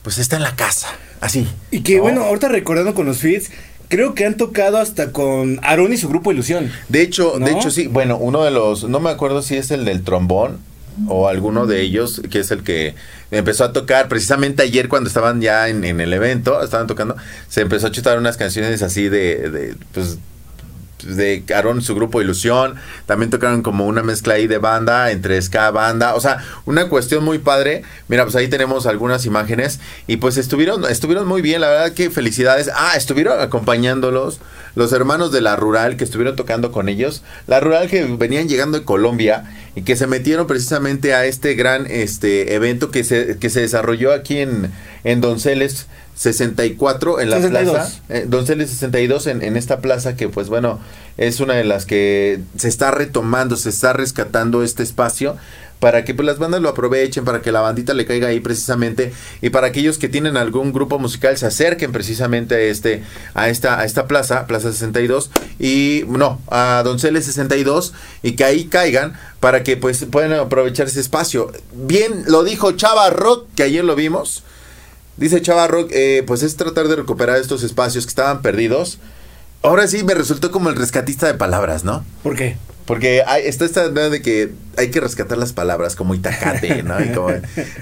pues 0.03 0.17
está 0.17 0.35
en 0.35 0.43
la 0.43 0.55
casa, 0.55 0.87
así. 1.21 1.47
Y 1.71 1.81
que 1.81 1.97
¿no? 1.97 2.03
bueno, 2.03 2.23
ahorita 2.23 2.49
recordando 2.49 2.93
con 2.93 3.05
los 3.05 3.17
feeds, 3.17 3.49
creo 3.87 4.13
que 4.13 4.25
han 4.25 4.37
tocado 4.37 4.77
hasta 4.77 5.11
con 5.11 5.59
Aaron 5.63 5.93
y 5.93 5.97
su 5.97 6.09
grupo 6.09 6.31
Ilusión. 6.31 6.71
De 6.89 7.01
hecho, 7.01 7.37
de 7.39 7.51
hecho 7.51 7.71
sí, 7.71 7.87
bueno, 7.87 8.17
uno 8.17 8.43
de 8.43 8.51
los, 8.51 8.83
no 8.83 8.99
me 8.99 9.09
acuerdo 9.09 9.41
si 9.41 9.55
es 9.55 9.71
el 9.71 9.85
del 9.85 10.03
trombón 10.03 10.59
o 11.07 11.27
alguno 11.27 11.65
de 11.65 11.81
ellos, 11.81 12.21
que 12.29 12.39
es 12.39 12.51
el 12.51 12.63
que 12.63 12.95
empezó 13.31 13.63
a 13.63 13.73
tocar 13.73 14.07
precisamente 14.07 14.63
ayer 14.63 14.89
cuando 14.89 15.07
estaban 15.07 15.41
ya 15.41 15.67
en, 15.67 15.83
el 15.83 16.13
evento, 16.13 16.61
estaban 16.63 16.87
tocando, 16.87 17.15
se 17.49 17.61
empezó 17.61 17.87
a 17.87 17.91
chutar 17.91 18.17
unas 18.17 18.37
canciones 18.37 18.81
así 18.81 19.09
de, 19.09 19.75
pues 19.93 20.17
de 21.03 21.43
Aaron, 21.53 21.81
su 21.81 21.95
grupo 21.95 22.21
Ilusión, 22.21 22.75
también 23.05 23.29
tocaron 23.29 23.61
como 23.61 23.85
una 23.85 24.03
mezcla 24.03 24.35
ahí 24.35 24.47
de 24.47 24.57
banda, 24.57 25.11
entre 25.11 25.41
ska, 25.41 25.71
banda, 25.71 26.15
o 26.15 26.19
sea, 26.19 26.43
una 26.65 26.89
cuestión 26.89 27.23
muy 27.23 27.39
padre. 27.39 27.83
Mira, 28.07 28.23
pues 28.23 28.35
ahí 28.35 28.47
tenemos 28.47 28.85
algunas 28.85 29.25
imágenes 29.25 29.79
y 30.07 30.17
pues 30.17 30.37
estuvieron, 30.37 30.85
estuvieron 30.85 31.27
muy 31.27 31.41
bien, 31.41 31.61
la 31.61 31.69
verdad 31.69 31.93
que 31.93 32.09
felicidades. 32.09 32.69
Ah, 32.73 32.93
estuvieron 32.95 33.39
acompañándolos 33.39 34.39
los 34.75 34.91
hermanos 34.91 35.31
de 35.31 35.41
la 35.41 35.55
Rural 35.55 35.95
que 35.95 36.03
estuvieron 36.03 36.35
tocando 36.35 36.71
con 36.71 36.89
ellos, 36.89 37.23
la 37.47 37.59
Rural 37.59 37.89
que 37.89 38.03
venían 38.03 38.49
llegando 38.49 38.79
de 38.79 38.85
Colombia 38.85 39.45
que 39.83 39.95
se 39.95 40.07
metieron 40.07 40.47
precisamente 40.47 41.13
a 41.13 41.25
este 41.25 41.53
gran 41.55 41.85
este 41.89 42.55
evento 42.55 42.91
que 42.91 43.03
se, 43.03 43.37
que 43.37 43.49
se 43.49 43.61
desarrolló 43.61 44.13
aquí 44.13 44.37
en, 44.37 44.71
en 45.03 45.21
Donceles 45.21 45.87
64 46.15 47.19
en 47.19 47.29
la 47.29 47.37
62. 47.37 47.73
plaza. 47.73 48.01
Eh, 48.09 48.25
Donceles 48.27 48.69
62 48.69 49.27
en, 49.27 49.41
en 49.43 49.57
esta 49.57 49.79
plaza 49.81 50.15
que 50.15 50.29
pues 50.29 50.47
bueno 50.47 50.79
es 51.17 51.39
una 51.39 51.55
de 51.55 51.65
las 51.65 51.85
que 51.85 52.39
se 52.57 52.69
está 52.69 52.91
retomando, 52.91 53.57
se 53.57 53.69
está 53.69 53.93
rescatando 53.93 54.63
este 54.63 54.83
espacio 54.83 55.35
para 55.85 56.03
que 56.03 56.15
pues, 56.15 56.25
las 56.25 56.39
bandas 56.39 56.63
lo 56.63 56.69
aprovechen, 56.69 57.25
para 57.25 57.43
que 57.43 57.51
la 57.51 57.61
bandita 57.61 57.93
le 57.93 58.07
caiga 58.07 58.29
ahí 58.29 58.39
precisamente 58.39 59.13
y 59.43 59.51
para 59.51 59.67
aquellos 59.67 59.99
que 59.99 60.09
tienen 60.09 60.35
algún 60.35 60.73
grupo 60.73 60.97
musical 60.97 61.37
se 61.37 61.45
acerquen 61.45 61.91
precisamente 61.91 62.55
a 62.55 62.59
este 62.59 63.03
a 63.35 63.49
esta 63.49 63.79
a 63.79 63.85
esta 63.85 64.07
plaza, 64.07 64.47
Plaza 64.47 64.71
62 64.71 65.29
y 65.59 66.03
no, 66.07 66.41
a 66.49 66.81
Donceles 66.83 67.25
62 67.25 67.93
y 68.23 68.31
que 68.31 68.45
ahí 68.45 68.65
caigan 68.65 69.13
para 69.39 69.61
que 69.61 69.77
pues 69.77 70.07
puedan 70.09 70.33
aprovechar 70.33 70.87
ese 70.87 71.01
espacio. 71.01 71.51
Bien 71.75 72.23
lo 72.25 72.43
dijo 72.43 72.71
Chava 72.71 73.11
Rock 73.11 73.47
que 73.55 73.61
ayer 73.61 73.83
lo 73.83 73.95
vimos. 73.95 74.41
Dice 75.17 75.39
Chava 75.43 75.67
Rock, 75.67 75.91
eh, 75.91 76.23
pues 76.25 76.41
es 76.41 76.55
tratar 76.55 76.87
de 76.87 76.95
recuperar 76.95 77.37
estos 77.37 77.61
espacios 77.61 78.05
que 78.05 78.09
estaban 78.09 78.41
perdidos. 78.41 78.97
Ahora 79.61 79.87
sí 79.87 80.03
me 80.03 80.15
resultó 80.15 80.49
como 80.49 80.71
el 80.71 80.77
rescatista 80.77 81.27
de 81.27 81.35
palabras, 81.35 81.83
¿no? 81.83 82.03
¿Por 82.23 82.35
qué? 82.35 82.57
Porque 82.85 83.23
hay, 83.25 83.47
está 83.47 83.65
esta 83.65 83.87
idea 83.87 84.09
de 84.09 84.21
que 84.21 84.51
hay 84.77 84.91
que 84.91 84.99
rescatar 84.99 85.37
las 85.39 85.53
palabras 85.53 85.95
como 85.95 86.13
itacate, 86.13 86.83
¿no? 86.83 87.03
Y 87.03 87.09
como- 87.09 87.29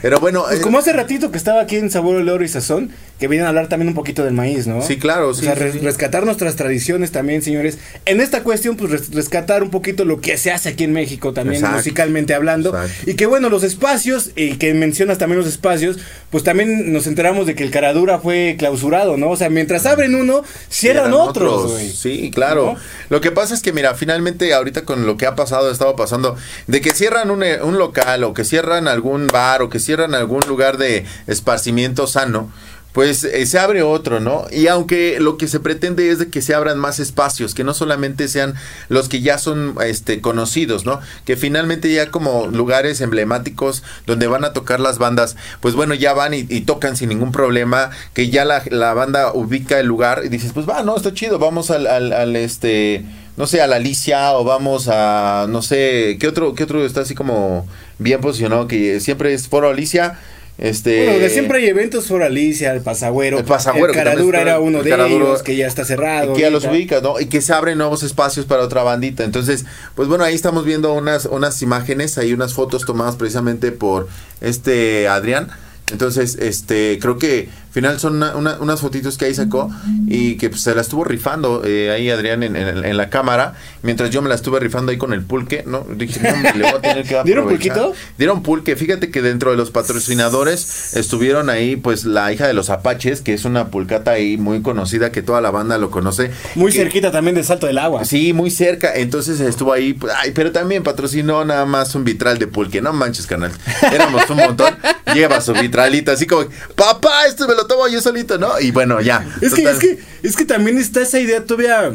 pero 0.02 0.20
bueno, 0.20 0.44
Pues 0.48 0.60
eh, 0.60 0.62
como 0.62 0.78
hace 0.80 0.94
ratito 0.94 1.30
que 1.32 1.38
estaba 1.38 1.62
aquí 1.62 1.76
en 1.76 1.92
Sabor, 1.92 2.16
Olor 2.16 2.42
y 2.44 2.48
Sazón, 2.48 2.92
que 3.24 3.30
vienen 3.30 3.46
a 3.46 3.50
hablar 3.50 3.70
también 3.70 3.88
un 3.88 3.94
poquito 3.96 4.26
del 4.26 4.34
maíz, 4.34 4.68
¿no? 4.68 4.82
Sí, 4.82 4.98
claro, 4.98 5.30
O 5.30 5.34
sí, 5.34 5.46
sea, 5.46 5.54
sí, 5.56 5.62
re- 5.62 5.72
sí. 5.72 5.80
rescatar 5.80 6.26
nuestras 6.26 6.58
tradiciones 6.58 7.14
también, 7.14 7.42
señores. 7.42 7.78
En 8.06 8.20
esta 8.20 8.44
cuestión, 8.44 8.76
pues 8.76 8.92
res- 8.92 9.14
rescatar 9.14 9.64
un 9.64 9.70
poquito 9.70 10.04
lo 10.04 10.20
que 10.20 10.38
se 10.38 10.52
hace 10.52 10.68
aquí 10.68 10.84
en 10.84 10.92
México 10.92 11.32
también, 11.32 11.56
Exacto. 11.62 11.78
musicalmente 11.78 12.34
hablando. 12.34 12.72
Exacto. 12.78 13.10
Y 13.10 13.14
que 13.16 13.26
bueno, 13.26 13.48
los 13.48 13.64
espacios, 13.64 14.32
y 14.36 14.56
que 14.58 14.74
mencionas 14.74 15.20
también 15.20 15.40
los 15.40 15.48
espacios, 15.48 16.00
pues 16.32 16.44
también 16.44 16.92
nos 16.92 17.08
enteramos 17.08 17.48
de 17.48 17.56
que 17.56 17.64
el 17.64 17.72
Caradura 17.72 18.20
fue 18.20 18.58
clausurado, 18.60 19.16
¿no? 19.16 19.30
O 19.30 19.38
sea, 19.38 19.50
mientras 19.50 19.86
abren 19.86 20.16
uno, 20.16 20.44
cierran, 20.68 21.14
otros, 21.14 21.72
güey. 21.72 21.90
Sí, 21.90 22.30
claro. 22.30 22.74
¿No? 22.74 22.80
Lo 23.10 23.22
que 23.22 23.32
pasa 23.32 23.54
es 23.54 23.62
que, 23.62 23.72
mira, 23.72 23.96
finalmente 23.96 24.54
ahorita 24.54 24.82
con 24.84 25.06
lo 25.06 25.16
que 25.16 25.28
ha 25.28 25.36
pasado, 25.36 25.70
ha 25.70 25.72
estado 25.72 25.96
pasando, 25.96 26.36
de 26.68 26.82
que 26.82 26.92
cierran 26.92 27.32
un, 27.32 27.42
eh, 27.44 27.60
un 27.64 27.78
local 27.78 28.26
o 28.26 28.34
que 28.34 28.44
cierran 28.44 28.90
algún 28.90 29.28
bar 29.28 29.62
o 29.62 29.70
que 29.70 29.80
cierran 29.80 30.14
algún 30.14 30.42
lugar 30.46 30.78
de 30.78 31.06
esparcimiento 31.28 32.06
sano. 32.08 32.52
Pues 32.94 33.24
eh, 33.24 33.46
se 33.48 33.58
abre 33.58 33.82
otro, 33.82 34.20
¿no? 34.20 34.46
Y 34.52 34.68
aunque 34.68 35.20
lo 35.20 35.38
que 35.38 35.48
se 35.48 35.60
pretende 35.60 36.10
es 36.10 36.20
de 36.20 36.30
que 36.30 36.44
se 36.44 36.54
abran 36.54 36.78
más 36.78 37.00
espacios, 37.00 37.56
que 37.56 37.64
no 37.64 37.74
solamente 37.74 38.28
sean 38.28 38.54
los 38.88 39.10
que 39.10 39.22
ya 39.22 39.40
son 39.40 39.76
este 39.84 40.22
conocidos, 40.22 40.86
¿no? 40.86 41.02
Que 41.26 41.36
finalmente 41.36 41.92
ya 41.92 42.12
como 42.12 42.46
lugares 42.48 43.02
emblemáticos 43.02 43.82
donde 44.06 44.28
van 44.28 44.46
a 44.46 44.54
tocar 44.54 44.80
las 44.80 45.00
bandas, 45.00 45.36
pues 45.60 45.74
bueno, 45.74 45.96
ya 45.96 46.14
van 46.14 46.36
y, 46.36 46.46
y 46.48 46.62
tocan 46.62 46.96
sin 46.96 47.10
ningún 47.10 47.32
problema, 47.32 47.90
que 48.14 48.30
ya 48.30 48.46
la, 48.46 48.62
la 48.70 48.94
banda 48.94 49.34
ubica 49.34 49.80
el 49.80 49.88
lugar 49.88 50.22
y 50.24 50.30
dices, 50.30 50.52
pues 50.54 50.70
va, 50.70 50.84
no, 50.84 50.96
está 50.96 51.14
chido, 51.16 51.40
vamos 51.40 51.72
al, 51.72 51.88
al, 51.88 52.14
al, 52.14 52.36
este, 52.36 53.04
no 53.38 53.48
sé, 53.48 53.62
a 53.62 53.68
la 53.68 53.78
Alicia 53.78 54.34
o 54.34 54.44
vamos 54.44 54.88
a, 54.88 55.48
no 55.50 55.64
sé, 55.64 56.18
¿qué 56.20 56.28
otro, 56.28 56.54
qué 56.54 56.64
otro 56.64 56.86
está 56.86 57.02
así 57.02 57.16
como 57.16 57.68
bien 57.98 58.22
posicionado? 58.22 58.68
Que 58.68 59.00
siempre 59.00 59.34
es 59.34 59.48
Foro 59.48 59.70
Alicia. 59.70 60.20
Este, 60.58 61.04
Bueno, 61.06 61.20
de 61.20 61.30
siempre 61.32 61.58
hay 61.58 61.66
eventos 61.68 62.06
por 62.06 62.22
Alicia, 62.22 62.72
el 62.74 62.82
Pasagüero. 62.82 63.40
El 63.40 63.44
Pasagüero, 63.44 63.88
que 63.92 63.98
Caradura 63.98 64.40
era 64.42 64.60
uno 64.60 64.80
el 64.80 64.84
de 64.84 64.90
Caradura- 64.92 65.26
ellos, 65.26 65.42
que 65.44 65.56
ya 65.56 65.66
está 65.66 65.84
cerrado. 65.84 66.34
que 66.34 66.42
ya 66.42 66.52
los 66.52 66.66
ubica, 66.66 67.02
¿no? 67.02 67.20
Y 67.20 67.26
que 67.26 67.42
se 67.42 67.54
abren 67.54 67.80
nuevos 67.80 68.04
espacios 68.04 68.46
para 68.46 68.62
otra 68.62 68.84
bandita. 68.84 69.24
Entonces, 69.24 69.66
pues 69.96 70.08
bueno, 70.08 70.24
ahí 70.24 70.36
estamos 70.36 70.64
viendo 70.64 70.94
unas, 70.94 71.26
unas 71.26 71.62
imágenes, 71.64 72.18
hay 72.20 72.34
unas 72.34 72.54
fotos 72.54 72.86
tomadas 72.86 73.16
precisamente 73.16 73.72
por 73.72 74.08
este 74.42 75.08
Adrián. 75.08 75.48
Entonces, 75.92 76.38
este, 76.40 76.98
creo 77.02 77.18
que 77.18 77.50
final 77.72 78.00
son 78.00 78.18
una- 78.18 78.36
una- 78.36 78.58
unas 78.60 78.80
fotitos 78.82 79.18
que 79.18 79.26
ahí 79.26 79.34
sacó 79.34 79.70
y 80.08 80.36
que 80.38 80.50
pues, 80.50 80.62
se 80.62 80.74
la 80.76 80.82
estuvo 80.82 81.04
rifando 81.04 81.64
eh, 81.66 81.90
ahí 81.92 82.10
Adrián 82.10 82.42
en, 82.44 82.56
en- 82.56 82.86
en 82.86 82.98
la 82.98 83.10
cámara, 83.10 83.56
mientras 83.82 84.10
yo 84.12 84.22
me 84.22 84.30
la 84.30 84.36
estuve 84.36 84.60
rifando 84.60 84.92
ahí 84.92 84.98
con 84.98 85.12
el 85.12 85.24
pulque, 85.24 85.64
¿no? 85.68 85.86
Dije, 85.96 86.20
no, 86.22 86.38
me 86.38 86.54
le 86.54 86.64
voy 86.64 86.78
a 86.78 86.82
tener 86.82 87.04
que 87.08 87.22
¿Dieron 87.26 87.48
pulquito? 87.48 87.94
Dieron 88.18 88.44
pulque. 88.44 88.76
Fíjate 88.76 89.10
que 89.12 89.22
dentro 89.22 89.52
de 89.52 89.58
los 89.58 89.72
patrocinadores 89.72 90.96
estuvieron 90.96 91.50
ahí, 91.50 91.76
pues, 91.76 92.06
la 92.06 92.32
hija 92.32 92.48
de 92.48 92.54
los 92.54 92.70
Apaches, 92.70 93.22
que 93.22 93.34
es 93.34 93.44
una 93.46 93.68
pulcata 93.68 94.12
ahí 94.12 94.38
muy 94.38 94.62
conocida, 94.62 95.12
que 95.12 95.22
toda 95.22 95.42
la 95.42 95.52
banda 95.52 95.78
lo 95.78 95.90
conoce. 95.92 96.32
Muy 96.56 96.72
Que- 96.72 96.78
cerquita 96.80 97.12
también 97.12 97.36
del 97.36 97.44
Salto 97.46 97.68
del 97.68 97.78
Agua. 97.80 98.06
Sí, 98.06 98.34
muy 98.34 98.52
cerca. 98.52 98.94
Entonces 98.96 99.40
estuvo 99.40 99.74
ahí. 99.74 99.94
pues, 99.94 100.14
ay, 100.22 100.32
pero 100.34 100.52
también 100.52 100.84
patrocinó 100.84 101.44
nada 101.44 101.66
más 101.66 101.94
un 101.96 102.04
vitral 102.04 102.38
de 102.40 102.48
pulque. 102.48 102.82
No 102.82 102.94
manches, 102.94 103.26
canal. 103.28 103.52
Éramos 103.92 104.30
un 104.30 104.38
montón. 104.38 104.74
Lleva 105.14 105.42
su 105.42 105.54
vitralito, 105.54 106.12
así 106.12 106.26
como, 106.28 106.48
papá, 106.76 107.26
esto 107.28 107.48
me 107.48 107.56
lo 107.56 107.66
tomo 107.68 107.88
yo 107.88 108.02
solito, 108.02 108.38
¿no? 108.38 108.60
Y 108.60 108.72
bueno, 108.72 109.02
ya. 109.02 109.26
Es 109.42 109.54
que, 109.54 109.64
es 109.64 109.80
que, 109.80 110.00
es 110.24 110.36
que 110.36 110.46
también 110.46 110.78
está 110.78 111.02
esa 111.02 111.20
idea 111.20 111.44
todavía 111.44 111.94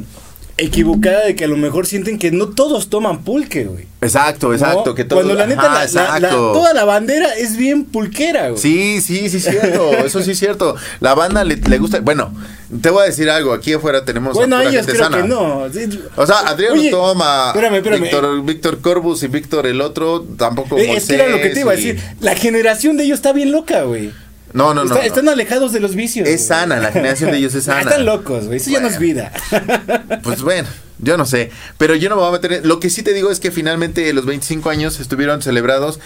equivocada 0.58 1.24
de 1.26 1.34
que 1.34 1.44
a 1.44 1.48
lo 1.48 1.56
mejor 1.56 1.86
sienten 1.86 2.18
que 2.18 2.30
no 2.30 2.48
todos 2.48 2.90
toman 2.90 3.22
pulque, 3.24 3.64
güey. 3.64 3.86
Exacto, 4.00 4.52
exacto. 4.52 4.82
¿no? 4.90 4.94
Que 4.94 5.06
Cuando 5.06 5.34
la 5.34 5.46
neta, 5.46 5.82
Ajá, 5.82 5.86
la- 5.92 6.20
la- 6.20 6.28
toda 6.30 6.74
la 6.74 6.84
bandera 6.84 7.32
es 7.34 7.56
bien 7.56 7.84
pulquera, 7.84 8.50
güey. 8.50 8.60
Sí, 8.60 9.00
sí, 9.00 9.28
sí, 9.28 9.40
cierto. 9.40 9.90
Eso 10.04 10.22
sí 10.22 10.32
es 10.32 10.38
cierto. 10.38 10.76
La 11.00 11.14
banda 11.14 11.42
le, 11.44 11.56
le 11.56 11.78
gusta. 11.78 12.00
Bueno, 12.00 12.32
te 12.80 12.90
voy 12.90 13.02
a 13.02 13.06
decir 13.06 13.28
algo. 13.30 13.52
Aquí 13.52 13.72
afuera 13.72 14.04
tenemos. 14.04 14.36
a 14.36 14.38
Bueno, 14.40 14.56
pura 14.58 14.68
ellos 14.68 14.86
gente 14.86 14.92
creo 14.98 15.04
sana. 15.10 15.22
que 15.22 15.28
no. 15.28 15.64
Sí. 15.72 16.00
O 16.16 16.26
sea, 16.26 16.40
Adrián 16.40 16.72
Oye, 16.74 16.90
toma. 16.90 17.48
Espérame, 17.48 17.74
espérame. 17.76 18.02
Víctor, 18.02 18.42
Víctor 18.44 18.80
Corbus 18.80 19.22
y 19.22 19.28
Víctor 19.28 19.66
el 19.66 19.80
otro 19.80 20.24
tampoco. 20.36 20.76
Eh, 20.78 20.92
es 20.96 21.06
que 21.06 21.14
era 21.14 21.28
lo 21.28 21.40
que 21.40 21.50
te 21.50 21.60
iba 21.60 21.72
a 21.72 21.76
decir. 21.76 22.00
La 22.20 22.34
generación 22.36 22.96
de 22.96 23.04
ellos 23.04 23.16
está 23.18 23.32
bien 23.32 23.50
loca, 23.52 23.82
güey. 23.82 24.12
No, 24.52 24.74
no, 24.74 24.84
no. 24.84 24.90
Está- 24.94 24.96
no. 25.00 25.02
Están 25.06 25.28
alejados 25.28 25.72
de 25.72 25.80
los 25.80 25.94
vicios. 25.94 26.26
Es 26.28 26.36
güey. 26.36 26.46
sana, 26.46 26.76
la 26.78 26.90
generación 26.92 27.30
de 27.30 27.38
ellos 27.38 27.54
es 27.54 27.64
sana. 27.66 27.82
Están 27.82 28.04
locos, 28.06 28.46
güey. 28.46 28.56
Eso 28.58 28.70
ya 28.70 28.80
no 28.80 28.88
es 28.88 28.98
vida. 28.98 29.32
Pues 30.22 30.42
bueno, 30.42 30.68
yo 30.98 31.16
no 31.16 31.24
sé. 31.26 31.50
Pero 31.78 31.94
yo 31.94 32.08
no 32.08 32.16
me 32.16 32.22
voy 32.22 32.30
a 32.30 32.32
meter. 32.40 32.64
Lo 32.66 32.80
que 32.80 32.90
sí 32.90 33.02
te 33.02 33.12
digo 33.14 33.30
es 33.30 33.40
que 33.40 33.50
finalmente 33.50 34.12
los 34.12 34.26
25 34.26 34.70
años 34.70 35.00
estuvieron 35.00 35.42
celebrados. 35.42 36.00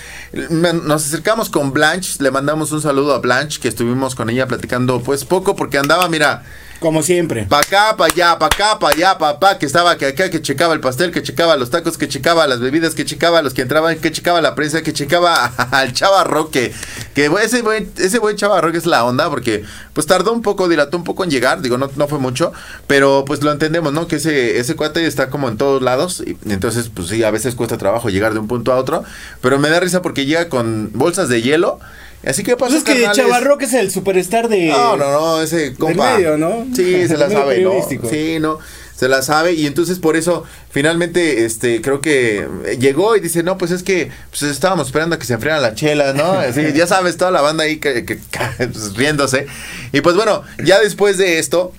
Nos 0.51 1.07
acercamos 1.07 1.49
con 1.51 1.73
Blanche. 1.73 2.17
Le 2.23 2.31
mandamos 2.31 2.73
un 2.73 2.83
saludo 2.83 3.15
a 3.15 3.19
Blanche, 3.19 3.61
que 3.61 3.69
estuvimos 3.69 4.15
con 4.15 4.29
ella 4.31 4.47
platicando, 4.47 5.01
pues 5.03 5.25
poco, 5.25 5.57
porque 5.57 5.79
andaba, 5.79 6.09
mira. 6.09 6.43
Como 6.83 7.05
siempre. 7.05 7.45
Pa' 7.45 7.61
acá, 7.61 7.97
pa' 7.97 8.07
allá, 8.07 8.37
pa' 8.41 8.47
acá, 8.47 8.77
pa' 8.81 8.89
allá, 8.89 9.17
pa' 9.17 9.39
pa' 9.39 9.57
que 9.57 9.67
estaba 9.67 9.97
que 9.97 10.07
acá, 10.07 10.31
que 10.31 10.43
checaba 10.43 10.75
el 10.75 10.81
pastel, 10.81 11.13
que 11.13 11.23
checaba 11.23 11.57
los 11.57 11.71
tacos, 11.71 11.97
que 11.97 12.09
checaba 12.09 12.45
las 12.49 12.59
bebidas, 12.59 12.97
que 12.97 13.05
checaba 13.05 13.41
los 13.41 13.55
que 13.55 13.63
entraban, 13.63 14.01
que 14.01 14.11
checaba 14.11 14.41
la 14.41 14.57
prensa, 14.57 14.83
que 14.83 14.93
checaba 14.93 15.45
al 15.71 15.93
chavarro, 15.93 16.51
que, 16.51 16.73
que 17.15 17.31
ese 17.41 17.63
buen, 17.63 17.89
ese 17.99 18.19
buen 18.19 18.35
chavarro 18.35 18.73
que 18.73 18.79
es 18.79 18.87
la 18.87 19.05
onda, 19.05 19.31
porque 19.31 19.63
pues 19.93 20.09
tardó 20.09 20.33
un 20.33 20.43
poco, 20.43 20.69
dilató 20.69 20.97
un 20.97 21.05
poco 21.05 21.23
en 21.23 21.31
llegar, 21.31 21.63
digo, 21.63 21.79
no, 21.79 21.89
no 21.95 22.09
fue 22.09 22.19
mucho, 22.19 22.53
pero 22.89 23.25
pues 23.25 23.45
lo 23.45 23.53
entendemos, 23.53 23.93
¿no? 23.93 24.09
Que 24.09 24.17
ese, 24.17 24.59
ese 24.59 24.75
cuate 24.75 25.07
está 25.07 25.31
como 25.31 25.49
en 25.49 25.59
todos 25.59 25.83
lados, 25.83 26.21
y 26.27 26.37
entonces 26.51 26.91
pues 26.93 27.07
sí, 27.07 27.23
a 27.23 27.31
veces 27.31 27.55
cuesta 27.55 27.79
trabajo 27.79 28.11
llegar 28.11 28.33
de 28.33 28.41
un 28.41 28.49
punto 28.49 28.73
a 28.73 28.77
otro, 28.77 29.05
pero 29.41 29.57
me 29.61 29.69
da 29.69 29.79
risa 29.79 30.03
porque 30.03 30.27
llega 30.27 30.49
con 30.49 30.91
bolsas 30.95 31.29
de 31.29 31.43
hielo, 31.43 31.79
así 32.27 32.43
que 32.43 32.57
Pues 32.57 32.73
pasa 32.73 32.93
es 32.93 32.99
que 32.99 33.11
Chavarroque 33.13 33.65
es 33.65 33.75
el 33.75 33.91
superstar 33.91 34.49
de. 34.49 34.67
no, 34.69 34.97
no, 34.97 35.11
no, 35.13 35.43
ese 35.43 35.75
compa. 35.75 36.17
medio, 36.17 36.39
¿no? 36.39 36.67
Sí, 36.75 37.07
se 37.09 37.17
la 37.17 37.31
sabe, 37.31 37.61
¿no? 37.61 37.73
Sí, 38.11 38.39
no. 38.41 38.59
Se 38.95 39.09
la 39.09 39.23
sabe 39.23 39.55
y 39.55 39.67
entonces 39.67 39.99
por 39.99 40.17
eso 40.17 40.45
finalmente 40.71 41.45
este 41.45 41.81
creo 41.83 42.01
que 42.01 42.47
eh, 42.67 42.77
llegó 42.79 43.17
y 43.17 43.21
dice, 43.21 43.43
"No, 43.43 43.59
pues 43.59 43.73
es 43.73 43.83
que 43.83 44.11
pues 44.31 44.43
estábamos 44.43 44.87
esperando 44.87 45.17
a 45.17 45.19
que 45.19 45.25
se 45.25 45.33
enfriaran 45.35 45.61
las 45.61 45.75
chelas, 45.75 46.15
¿no?" 46.15 46.33
Así, 46.39 46.73
ya 46.73 46.87
sabes, 46.87 47.17
toda 47.17 47.33
la 47.33 47.41
banda 47.41 47.65
ahí 47.65 47.79
que, 47.79 48.05
que- 48.05 48.21
pues, 48.59 48.95
riéndose. 48.95 49.47
Y 49.93 50.03
pues 50.03 50.15
bueno, 50.15 50.45
ya 50.63 50.79
después 50.79 51.19
de 51.19 51.41
esto 51.41 51.73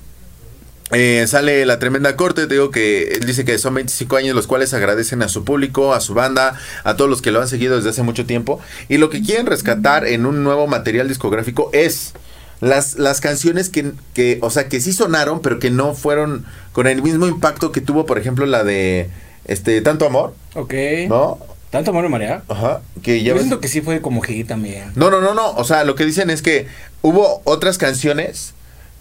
eh, 0.93 1.25
sale 1.27 1.65
la 1.65 1.79
tremenda 1.79 2.15
corte, 2.15 2.47
te 2.47 2.53
digo 2.53 2.71
que 2.71 3.19
dice 3.25 3.45
que 3.45 3.57
son 3.57 3.73
25 3.73 4.15
años 4.17 4.35
los 4.35 4.47
cuales 4.47 4.73
agradecen 4.73 5.21
a 5.23 5.27
su 5.29 5.43
público, 5.43 5.93
a 5.93 5.99
su 5.99 6.13
banda, 6.13 6.57
a 6.83 6.95
todos 6.95 7.09
los 7.09 7.21
que 7.21 7.31
lo 7.31 7.41
han 7.41 7.47
seguido 7.47 7.75
desde 7.75 7.89
hace 7.89 8.03
mucho 8.03 8.25
tiempo 8.25 8.59
y 8.89 8.97
lo 8.97 9.09
que 9.09 9.21
quieren 9.21 9.45
rescatar 9.45 10.05
en 10.05 10.25
un 10.25 10.43
nuevo 10.43 10.67
material 10.67 11.07
discográfico 11.07 11.69
es 11.73 12.13
las, 12.61 12.95
las 12.97 13.19
canciones 13.21 13.69
que, 13.69 13.91
que, 14.13 14.39
o 14.41 14.49
sea, 14.49 14.69
que 14.69 14.79
sí 14.79 14.93
sonaron, 14.93 15.41
pero 15.41 15.59
que 15.59 15.69
no 15.69 15.93
fueron 15.95 16.45
con 16.71 16.87
el 16.87 17.01
mismo 17.01 17.27
impacto 17.27 17.71
que 17.71 17.81
tuvo, 17.81 18.05
por 18.05 18.17
ejemplo, 18.17 18.45
la 18.45 18.63
de 18.63 19.09
este 19.45 19.81
Tanto 19.81 20.05
Amor, 20.05 20.33
Ok. 20.55 20.73
¿no? 21.09 21.39
¿Tanto 21.71 21.89
amor 21.89 22.05
y 22.05 22.09
marea? 22.09 22.43
Ajá, 22.49 22.81
que 23.01 23.23
ya 23.23 23.29
Yo 23.29 23.33
ves- 23.33 23.43
siento 23.45 23.59
que 23.59 23.67
sí 23.67 23.81
fue 23.81 23.99
como 23.99 24.21
hit 24.21 24.47
también. 24.47 24.91
No, 24.95 25.09
no, 25.09 25.21
no, 25.21 25.33
no, 25.33 25.53
o 25.53 25.63
sea, 25.63 25.83
lo 25.85 25.95
que 25.95 26.05
dicen 26.05 26.29
es 26.29 26.43
que 26.43 26.67
hubo 27.01 27.41
otras 27.45 27.79
canciones 27.79 28.53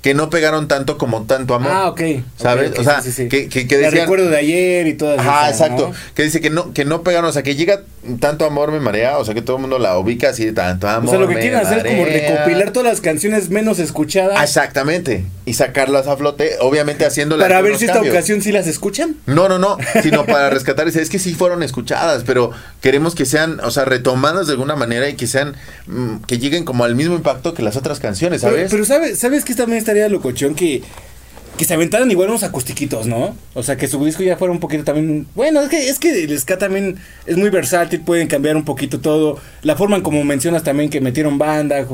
que 0.02 0.14
no 0.14 0.28
pegaron 0.30 0.66
tanto 0.68 0.98
como 0.98 1.22
Tanto 1.22 1.54
Amor. 1.54 1.70
Ah, 1.72 1.88
ok. 1.88 2.00
¿Sabes? 2.36 2.76
O 2.78 2.82
sea, 2.82 3.00
sí, 3.00 3.12
sí, 3.12 3.22
sí. 3.22 3.28
que, 3.28 3.48
que, 3.48 3.66
que 3.68 3.76
El 3.76 3.82
decían- 3.82 4.00
recuerdo 4.02 4.28
de 4.28 4.36
ayer 4.36 4.86
y 4.88 4.94
todas 4.94 5.18
Ajá, 5.20 5.48
esas, 5.48 5.60
exacto. 5.62 5.88
¿no? 5.90 5.94
Que 6.14 6.24
dice 6.24 6.40
que 6.40 6.50
no, 6.50 6.72
que 6.74 6.84
no 6.84 7.02
pegaron, 7.02 7.30
o 7.30 7.32
sea, 7.32 7.42
que 7.44 7.54
llega 7.54 7.82
tanto 8.18 8.44
amor 8.44 8.72
me 8.72 8.80
marea, 8.80 9.18
o 9.18 9.24
sea, 9.24 9.32
que 9.32 9.42
todo 9.42 9.56
el 9.56 9.62
mundo 9.62 9.78
la 9.78 9.96
ubica 9.96 10.30
así 10.30 10.44
de 10.44 10.52
tanto 10.52 10.88
amor. 10.88 11.06
O 11.06 11.10
sea, 11.10 11.20
lo 11.20 11.28
que 11.28 11.38
quieren 11.38 11.60
hacer 11.60 11.86
es 11.86 11.92
como 11.92 12.04
recopilar 12.04 12.72
todas 12.72 12.88
las 12.92 13.00
canciones 13.00 13.48
menos 13.50 13.78
escuchadas 13.78 14.42
Exactamente. 14.42 15.24
Y 15.44 15.54
sacarlas 15.54 16.06
a 16.06 16.16
flote, 16.16 16.52
obviamente 16.60 17.04
haciéndolas. 17.04 17.48
para 17.48 17.60
ver 17.60 17.76
si 17.76 17.86
esta 17.86 17.94
cambios. 17.94 18.14
ocasión 18.14 18.42
sí 18.42 18.52
las 18.52 18.68
escuchan. 18.68 19.16
No, 19.26 19.48
no, 19.48 19.58
no, 19.58 19.76
sino 20.02 20.24
para 20.24 20.50
rescatar, 20.50 20.86
es 20.86 21.10
que 21.10 21.18
sí 21.18 21.34
fueron 21.34 21.62
escuchadas, 21.64 22.22
pero 22.24 22.52
queremos 22.80 23.14
que 23.16 23.24
sean, 23.26 23.58
o 23.60 23.70
sea, 23.72 23.84
retomadas 23.84 24.46
de 24.46 24.52
alguna 24.52 24.76
manera 24.76 25.08
y 25.08 25.14
que 25.14 25.26
sean, 25.26 25.56
mm, 25.86 26.18
que 26.26 26.38
lleguen 26.38 26.64
como 26.64 26.84
al 26.84 26.94
mismo 26.94 27.16
impacto 27.16 27.54
que 27.54 27.62
las 27.62 27.76
otras 27.76 27.98
canciones, 27.98 28.42
Pero, 28.42 28.54
¿sabes? 28.54 28.70
pero 28.70 28.84
¿sabes, 28.84 29.18
¿sabes 29.18 29.44
que 29.44 29.54
también 29.54 29.78
estaría 29.78 30.08
locochón 30.08 30.54
que, 30.54 30.82
que 31.56 31.64
se 31.64 31.74
aventaran 31.74 32.10
igual 32.10 32.30
unos 32.30 32.42
acustiquitos, 32.42 33.06
¿no? 33.06 33.36
O 33.54 33.62
sea, 33.62 33.76
que 33.76 33.86
su 33.86 34.02
disco 34.04 34.22
ya 34.22 34.36
fuera 34.36 34.52
un 34.52 34.60
poquito 34.60 34.84
también... 34.84 35.26
Bueno, 35.34 35.60
es 35.60 35.68
que, 35.68 35.88
es 35.88 35.98
que 35.98 36.24
el 36.24 36.38
ska 36.40 36.58
también 36.58 36.96
es 37.26 37.36
muy 37.36 37.50
versátil, 37.50 38.00
pueden 38.00 38.26
cambiar 38.26 38.56
un 38.56 38.64
poquito 38.64 39.00
todo. 39.00 39.38
La 39.62 39.76
forma 39.76 39.96
en 39.96 40.02
como 40.02 40.24
mencionas 40.24 40.62
también 40.62 40.88
que 40.88 41.00
metieron 41.00 41.38
banda, 41.38 41.86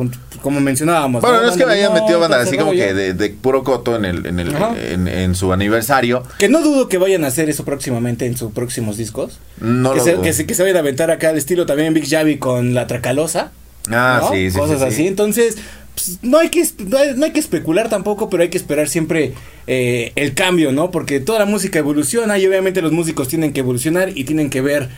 como 0.43 0.61
mencionábamos. 0.61 1.23
bueno, 1.23 1.43
no 1.43 1.51
es 1.51 1.57
que 1.57 1.67
me 1.67 1.73
hayan 1.73 1.93
metido 1.93 2.21
banda, 2.21 2.41
así 2.41 2.57
como 2.57 2.71
rollo. 2.71 2.85
que 2.85 2.95
de, 2.95 3.15
de 3.15 3.31
puro 3.31 3.65
coto 3.65 3.97
en 3.97 4.05
el, 4.05 4.27
en 4.27 4.39
el, 4.39 4.55
en, 4.91 5.09
en 5.09 5.35
su 5.35 5.53
aniversario. 5.53 6.23
Que 6.39 6.49
no 6.49 6.61
dudo 6.63 6.89
que 6.89 6.99
vayan 6.99 7.25
a 7.25 7.27
hacer 7.27 7.51
eso 7.51 7.65
próximamente 7.65 8.27
en 8.27 8.37
sus 8.37 8.53
próximos 8.53 8.97
discos. 8.97 9.41
No 9.61 9.91
que, 9.93 9.99
lo 9.99 10.05
se, 10.05 10.13
dudo. 10.13 10.23
que, 10.23 10.33
se, 10.33 10.47
que 10.47 10.55
se 10.55 10.63
vayan 10.63 10.77
a 10.77 10.81
aventar 10.81 11.11
acá 11.11 11.31
al 11.31 11.37
estilo 11.37 11.67
también 11.67 11.95
Big 11.95 12.09
Javi 12.09 12.39
con 12.39 12.75
la 12.75 12.87
Tracalosa. 12.87 13.51
Ah, 13.91 14.21
¿no? 14.23 14.33
sí, 14.33 14.51
sí, 14.51 14.59
Cosas 14.59 14.81
sí, 14.81 14.85
sí. 14.87 14.93
así. 14.93 15.07
Entonces, 15.07 15.57
pues, 15.99 16.19
no, 16.23 16.39
hay 16.39 16.49
que, 16.49 16.65
no, 16.87 16.99
hay, 16.99 17.15
no 17.17 17.25
hay 17.25 17.33
que 17.33 17.41
especular 17.41 17.89
tampoco, 17.89 18.31
pero 18.31 18.43
hay 18.43 18.51
que 18.51 18.59
esperar 18.59 18.89
siempre 18.89 19.35
eh, 19.67 20.13
el 20.17 20.35
cambio, 20.35 20.73
¿no? 20.73 20.91
Porque 20.91 21.21
toda 21.21 21.41
la 21.41 21.47
música 21.47 21.79
evoluciona 21.79 22.39
y 22.39 22.47
obviamente 22.47 22.83
los 22.83 22.93
músicos 22.93 23.29
tienen 23.29 23.53
que 23.53 23.61
evolucionar 23.61 24.17
y 24.17 24.25
tienen 24.25 24.51
que 24.51 24.61
ver 24.61 24.89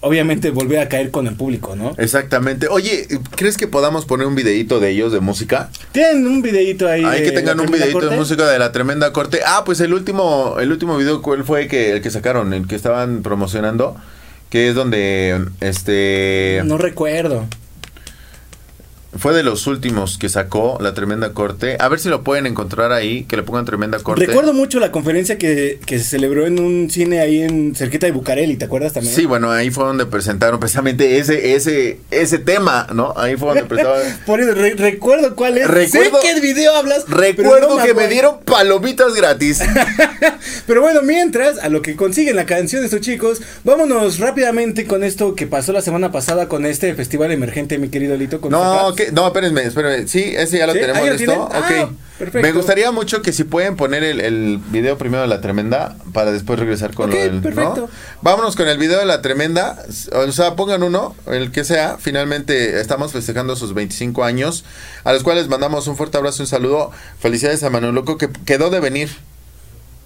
obviamente 0.00 0.50
volver 0.50 0.78
a 0.78 0.88
caer 0.88 1.10
con 1.10 1.26
el 1.26 1.34
público, 1.34 1.74
¿no? 1.74 1.92
Exactamente. 1.98 2.68
Oye, 2.68 3.06
¿crees 3.36 3.56
que 3.56 3.66
podamos 3.66 4.04
poner 4.04 4.26
un 4.26 4.36
videito 4.36 4.80
de 4.80 4.90
ellos 4.90 5.12
de 5.12 5.20
música? 5.20 5.70
Tienen 5.92 6.26
un 6.26 6.40
videito 6.40 6.86
ahí. 6.86 7.04
Hay 7.04 7.24
que 7.24 7.32
tengan 7.32 7.58
un 7.60 7.70
videito 7.70 8.08
de 8.08 8.16
música 8.16 8.48
de 8.48 8.58
la 8.58 8.70
tremenda 8.72 9.12
corte. 9.12 9.40
Ah, 9.44 9.62
pues 9.64 9.80
el 9.80 9.92
último, 9.92 10.56
el 10.60 10.70
último 10.70 10.96
video, 10.96 11.20
¿cuál 11.20 11.44
fue 11.44 11.66
que, 11.66 11.92
el 11.92 12.02
que 12.02 12.10
sacaron? 12.10 12.54
El 12.54 12.66
que 12.66 12.76
estaban 12.76 13.22
promocionando. 13.22 13.96
Que 14.50 14.68
es 14.68 14.74
donde, 14.74 15.44
este... 15.60 16.62
No 16.64 16.78
recuerdo. 16.78 17.46
Fue 19.16 19.32
de 19.32 19.42
los 19.42 19.66
últimos 19.66 20.18
que 20.18 20.28
sacó 20.28 20.76
la 20.82 20.92
tremenda 20.92 21.32
corte. 21.32 21.78
A 21.80 21.88
ver 21.88 21.98
si 21.98 22.10
lo 22.10 22.22
pueden 22.22 22.44
encontrar 22.46 22.92
ahí, 22.92 23.24
que 23.24 23.36
le 23.36 23.42
pongan 23.42 23.64
tremenda 23.64 23.98
corte. 24.00 24.26
Recuerdo 24.26 24.52
mucho 24.52 24.78
la 24.80 24.92
conferencia 24.92 25.38
que, 25.38 25.80
que 25.86 25.98
se 25.98 26.04
celebró 26.04 26.46
en 26.46 26.60
un 26.60 26.90
cine 26.90 27.20
ahí 27.20 27.40
en 27.42 27.74
cerquita 27.74 28.04
de 28.06 28.12
Bucareli, 28.12 28.56
¿te 28.56 28.66
acuerdas 28.66 28.92
también? 28.92 29.14
Sí, 29.14 29.24
bueno, 29.24 29.50
ahí 29.50 29.70
fue 29.70 29.84
donde 29.84 30.04
presentaron 30.04 30.60
precisamente 30.60 31.18
ese, 31.18 31.54
ese, 31.54 32.00
ese 32.10 32.38
tema, 32.38 32.86
¿no? 32.92 33.14
Ahí 33.16 33.36
fue 33.36 33.48
donde 33.48 33.64
presentaban. 33.64 34.02
Por 34.26 34.40
eso, 34.42 34.52
re- 34.52 34.74
recuerdo 34.74 35.34
cuál 35.34 35.56
es. 35.56 35.66
Recuerdo- 35.68 36.20
sé 36.20 36.34
qué 36.34 36.40
video 36.40 36.74
hablas. 36.76 37.04
Recuerdo 37.08 37.78
no 37.78 37.82
que 37.82 37.94
me 37.94 38.08
dieron 38.08 38.40
palomitas 38.44 39.14
gratis. 39.14 39.60
Pero 40.66 40.82
bueno, 40.82 41.00
mientras, 41.02 41.58
a 41.58 41.70
lo 41.70 41.80
que 41.82 41.96
consiguen 41.96 42.36
la 42.36 42.44
canción 42.46 42.82
de 42.82 42.86
estos 42.86 43.00
chicos, 43.00 43.40
vámonos 43.64 44.18
rápidamente 44.18 44.86
con 44.86 45.02
esto 45.02 45.34
que 45.34 45.46
pasó 45.46 45.72
la 45.72 45.80
semana 45.80 46.12
pasada 46.12 46.46
con 46.48 46.66
este 46.66 46.94
festival 46.94 47.32
emergente, 47.32 47.78
mi 47.78 47.88
querido 47.88 48.14
Lito. 48.16 48.40
Con 48.40 48.50
No. 48.52 48.94
No, 49.12 49.26
espérenme, 49.26 49.62
espérenme. 49.62 50.08
Sí, 50.08 50.34
ese 50.36 50.58
ya 50.58 50.66
lo 50.66 50.72
¿Sí? 50.72 50.80
tenemos 50.80 51.02
¿Ah, 51.02 51.06
lo 51.06 51.12
listo. 51.14 51.48
Ah, 51.52 51.58
ok. 51.58 51.92
perfecto. 52.18 52.46
Me 52.46 52.52
gustaría 52.52 52.90
mucho 52.92 53.22
que 53.22 53.32
si 53.32 53.44
pueden 53.44 53.76
poner 53.76 54.02
el, 54.04 54.20
el 54.20 54.58
video 54.70 54.98
primero 54.98 55.22
de 55.22 55.28
la 55.28 55.40
tremenda 55.40 55.96
para 56.12 56.32
después 56.32 56.58
regresar 56.58 56.94
con 56.94 57.10
Ok, 57.10 57.16
lo 57.16 57.20
del. 57.22 57.36
¿no? 57.36 57.42
perfecto. 57.42 57.90
Vámonos 58.22 58.56
con 58.56 58.68
el 58.68 58.78
video 58.78 58.98
de 58.98 59.06
la 59.06 59.22
tremenda. 59.22 59.82
O 60.12 60.32
sea, 60.32 60.54
pongan 60.56 60.82
uno, 60.82 61.14
el 61.26 61.50
que 61.52 61.64
sea. 61.64 61.96
Finalmente 61.98 62.80
estamos 62.80 63.12
festejando 63.12 63.56
sus 63.56 63.74
25 63.74 64.24
años, 64.24 64.64
a 65.04 65.12
los 65.12 65.22
cuales 65.22 65.48
mandamos 65.48 65.86
un 65.88 65.96
fuerte 65.96 66.18
abrazo 66.18 66.42
un 66.42 66.46
saludo. 66.46 66.90
Felicidades 67.20 67.62
a 67.62 67.70
Manuel 67.70 67.94
Loco, 67.94 68.18
que 68.18 68.28
quedó 68.44 68.70
de 68.70 68.80
venir. 68.80 69.10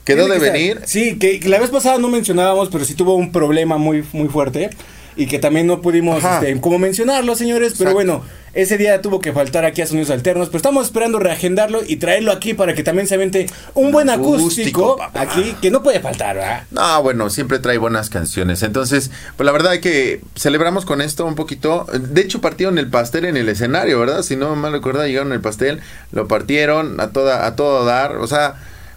Quedó 0.05 0.27
de 0.27 0.35
que 0.35 0.51
venir. 0.51 0.81
Sí, 0.85 1.17
que 1.19 1.39
que 1.39 1.49
la 1.49 1.61
vez 1.61 1.71
pasada 1.71 1.99
no 1.99 2.09
mencionábamos, 2.09 2.71
pero 2.71 2.85
sí 2.85 2.95
tuvo 2.95 3.15
un 3.15 3.31
problema 3.31 3.77
muy, 3.79 4.05
muy 4.13 4.29
fuerte. 4.29 4.71
Y 5.17 5.27
que 5.27 5.39
también 5.39 5.67
no 5.67 5.81
pudimos, 5.81 6.23
este, 6.25 6.61
como 6.61 6.79
mencionarlo, 6.79 7.37
señores. 7.37 7.75
Pero 7.79 7.91
Exacto. 7.91 7.95
bueno, 7.95 8.25
ese 8.55 8.79
día 8.79 9.01
tuvo 9.01 9.21
que 9.21 9.33
faltar 9.33 9.65
aquí 9.65 9.83
a 9.83 9.87
Sonidos 9.87 10.11
Alternos. 10.11 10.49
Pero 10.49 10.57
estamos 10.57 10.87
esperando 10.87 11.19
reagendarlo 11.19 11.81
y 11.87 11.97
traerlo 11.97 12.33
aquí 12.33 12.55
para 12.55 12.75
que 12.75 12.83
también 12.83 13.07
se 13.07 13.15
aviente 13.15 13.47
un 13.75 13.93
buen 13.93 14.11
Acústico, 14.11 14.99
aquí, 15.15 15.55
que 15.61 15.71
no 15.71 15.83
puede 15.83 16.01
faltar, 16.01 16.37
¿verdad? 16.37 16.65
No, 16.71 17.03
bueno, 17.03 17.31
siempre 17.31 17.59
trae 17.59 17.79
buenas 17.79 18.11
canciones. 18.11 18.63
Entonces, 18.63 19.11
pues 19.37 19.45
la 19.45 19.53
verdad 19.53 19.75
es 19.75 19.81
que 19.81 20.21
celebramos 20.37 20.85
con 20.85 21.01
esto 21.01 21.25
un 21.27 21.35
poquito. 21.35 21.87
De 21.93 22.21
hecho, 22.21 22.41
partieron 22.41 22.79
el 22.79 22.89
pastel 22.89 23.25
en 23.25 23.37
el 23.37 23.49
escenario, 23.49 24.01
¿verdad? 24.01 24.23
Si 24.23 24.37
no 24.37 24.55
mal 24.57 24.73
recuerdo, 24.73 25.07
llegaron 25.07 25.33
el 25.33 25.41
pastel, 25.41 25.81
lo 26.11 26.29
partieron 26.29 27.01
a 27.01 27.09
toda 27.11 27.47
a 27.47 27.57
todo 27.57 27.85
dar. 27.85 28.17
O 28.17 28.27
sea, 28.27 28.55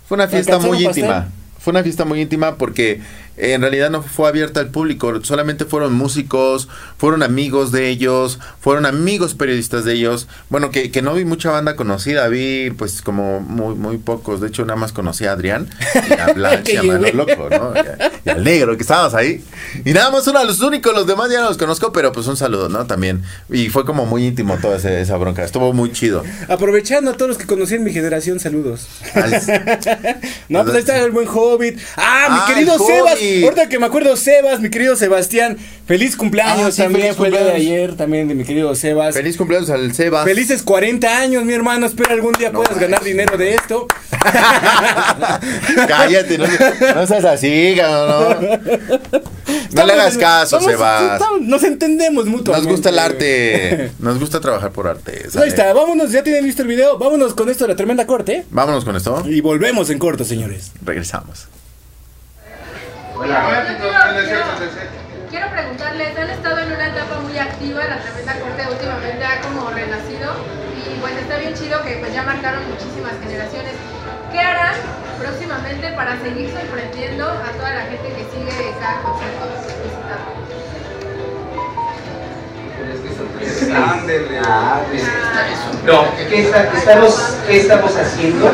fue 0.07 0.15
una 0.15 0.27
fiesta 0.27 0.53
¿Alcanzaron 0.53 0.75
muy 0.77 0.85
pastel? 0.85 1.03
íntima. 1.05 1.27
Fue 1.59 1.71
una 1.71 1.81
fiesta 1.83 2.05
muy 2.05 2.21
íntima 2.21 2.57
porque 2.57 3.01
en 3.37 3.61
realidad 3.61 3.89
no 3.89 4.01
fue 4.01 4.27
abierta 4.29 4.59
al 4.59 4.69
público, 4.69 5.23
solamente 5.23 5.65
fueron 5.65 5.93
músicos, 5.93 6.67
fueron 6.97 7.23
amigos 7.23 7.71
de 7.71 7.89
ellos, 7.89 8.39
fueron 8.61 8.85
amigos 8.85 9.33
periodistas 9.35 9.85
de 9.85 9.93
ellos. 9.93 10.27
Bueno, 10.49 10.71
que, 10.71 10.91
que 10.91 11.01
no 11.01 11.13
vi 11.13 11.25
mucha 11.25 11.51
banda 11.51 11.75
conocida, 11.75 12.27
vi 12.27 12.71
pues 12.77 13.01
como 13.01 13.39
muy, 13.41 13.75
muy 13.75 13.97
pocos. 13.97 14.41
De 14.41 14.47
hecho, 14.47 14.63
nada 14.65 14.79
más 14.79 14.91
conocí 14.91 15.25
a 15.25 15.33
Adrián 15.33 15.67
y 16.09 16.13
a 16.13 16.25
Blanche 16.33 16.73
y 16.73 16.77
a 16.77 16.81
llevé. 16.81 17.13
Loco, 17.13 17.49
¿no? 17.49 17.73
Y, 17.75 17.79
a- 17.79 18.11
y 18.25 18.29
al 18.29 18.43
negro 18.43 18.75
que 18.75 18.81
estábamos 18.83 19.13
ahí. 19.13 19.43
Y 19.83 19.91
nada 19.91 20.09
más 20.11 20.25
uno 20.27 20.39
de 20.39 20.45
los 20.45 20.61
únicos, 20.61 20.93
los 20.93 21.05
demás 21.07 21.29
ya 21.31 21.41
no 21.41 21.49
los 21.49 21.57
conozco, 21.57 21.91
pero 21.91 22.11
pues 22.11 22.27
un 22.27 22.37
saludo, 22.37 22.69
¿no? 22.69 22.85
También. 22.87 23.23
Y 23.51 23.69
fue 23.69 23.85
como 23.85 24.05
muy 24.05 24.25
íntimo 24.25 24.57
toda 24.61 24.77
ese- 24.77 25.01
esa 25.01 25.17
bronca. 25.17 25.43
Estuvo 25.43 25.73
muy 25.73 25.91
chido. 25.91 26.23
Aprovechando 26.47 27.11
a 27.11 27.13
todos 27.13 27.29
los 27.29 27.37
que 27.37 27.45
conocí 27.45 27.75
en 27.75 27.83
mi 27.83 27.91
generación, 27.91 28.39
saludos. 28.39 28.87
Al- 29.13 29.35
No, 30.49 30.63
pues 30.63 30.75
ahí 30.75 30.79
está 30.79 30.97
el 31.01 31.11
buen 31.11 31.27
Hobbit. 31.27 31.79
Ah, 31.97 32.27
mi 32.29 32.37
Ah, 32.39 32.45
querido 32.47 32.77
Sebas. 32.77 33.19
Ahorita 33.43 33.69
que 33.69 33.79
me 33.79 33.85
acuerdo, 33.85 34.15
Sebas, 34.17 34.59
mi 34.61 34.69
querido 34.69 34.95
Sebastián. 34.95 35.57
Feliz 35.87 36.15
cumpleaños 36.15 36.67
Ah, 36.67 36.71
sí, 36.71 36.81
también. 36.81 37.01
feliz 37.03 37.17
fue 37.17 37.27
el 37.27 37.33
día 37.33 37.41
de 37.43 37.51
cumpleaños. 37.51 37.77
ayer 37.79 37.95
también 37.97 38.27
de 38.27 38.35
mi 38.35 38.43
querido 38.43 38.73
Sebas. 38.75 39.13
Feliz 39.15 39.37
cumpleaños 39.37 39.69
al 39.69 39.93
Sebas. 39.93 40.23
Felices 40.25 40.63
40 40.63 41.19
años, 41.19 41.43
mi 41.45 41.53
hermano. 41.53 41.85
Espero 41.85 42.11
algún 42.13 42.33
día 42.33 42.49
No 42.51 42.61
puedas 42.63 42.79
ganar 42.79 43.03
dinero 43.03 43.37
de 43.37 43.53
esto. 43.55 43.87
Cállate, 45.87 46.37
no, 46.37 46.45
no 46.95 47.07
seas 47.07 47.25
así, 47.25 47.75
cabrón, 47.77 48.47
no. 48.61 49.19
No 49.71 49.85
le 49.85 49.93
hagas 49.93 50.17
caso, 50.17 50.55
Vamos, 50.57 50.71
Sebas. 50.71 51.13
estamos- 51.21 51.41
Nos 51.41 51.63
entendemos 51.63 52.25
Nos 52.25 52.33
mutuamente. 52.35 52.71
gusta 52.71 52.89
el 52.89 52.99
arte. 52.99 53.91
Nos 53.99 54.19
gusta 54.19 54.39
trabajar 54.39 54.71
por 54.71 54.87
arte. 54.87 55.27
Ahí 55.41 55.49
está, 55.49 55.73
vámonos, 55.73 56.11
ya 56.11 56.23
tienen 56.23 56.45
listo 56.45 56.61
el 56.61 56.67
video. 56.69 56.97
Vámonos 56.97 57.33
con 57.33 57.49
esto 57.49 57.65
de 57.65 57.69
la 57.69 57.75
tremenda 57.75 58.07
corte. 58.07 58.45
Vámonos 58.49 58.85
con 58.85 58.95
esto. 58.95 59.23
Y 59.27 59.41
volvemos 59.41 59.89
en 59.89 59.99
corto, 59.99 60.23
señores. 60.23 60.71
Regresamos. 60.83 61.47
Quiero 65.29 65.49
preguntarles, 65.49 66.17
han 66.17 66.29
estado 66.29 66.59
en 66.59 66.71
una 66.73 66.87
etapa 66.87 67.19
muy 67.21 67.37
activa, 67.37 67.83
la 67.85 67.97
tremenda 67.99 68.33
corte 68.39 68.63
últimamente 68.71 69.25
ha 69.25 69.41
como 69.41 69.69
renacido 69.71 70.31
y 70.75 70.99
pues 70.99 71.13
está 71.17 71.37
bien 71.37 71.53
chido 71.53 71.81
que 71.83 71.95
pues 71.97 72.13
ya 72.13 72.23
marcaron 72.23 72.61
muchísimas 72.69 73.13
generaciones. 73.23 73.73
¿Qué 74.31 74.39
harán 74.39 74.75
próximamente 75.19 75.91
para 75.93 76.17
seguir 76.21 76.51
sorprendiendo 76.51 77.25
a 77.29 77.51
toda 77.57 77.73
la 77.73 77.81
gente 77.81 78.07
que 78.09 78.25
sigue 78.31 78.73
cada 78.79 79.01
concierto 79.01 79.45
visitando? 79.83 80.31
Ah, 84.47 84.81
pues, 84.89 85.03
No, 85.85 86.05
¿qué, 86.29 86.41
está- 86.41 86.69
qué 86.69 86.77
estamos, 86.77 87.37
¿qué 87.47 87.57
estamos 87.61 87.95
haciendo? 87.97 88.51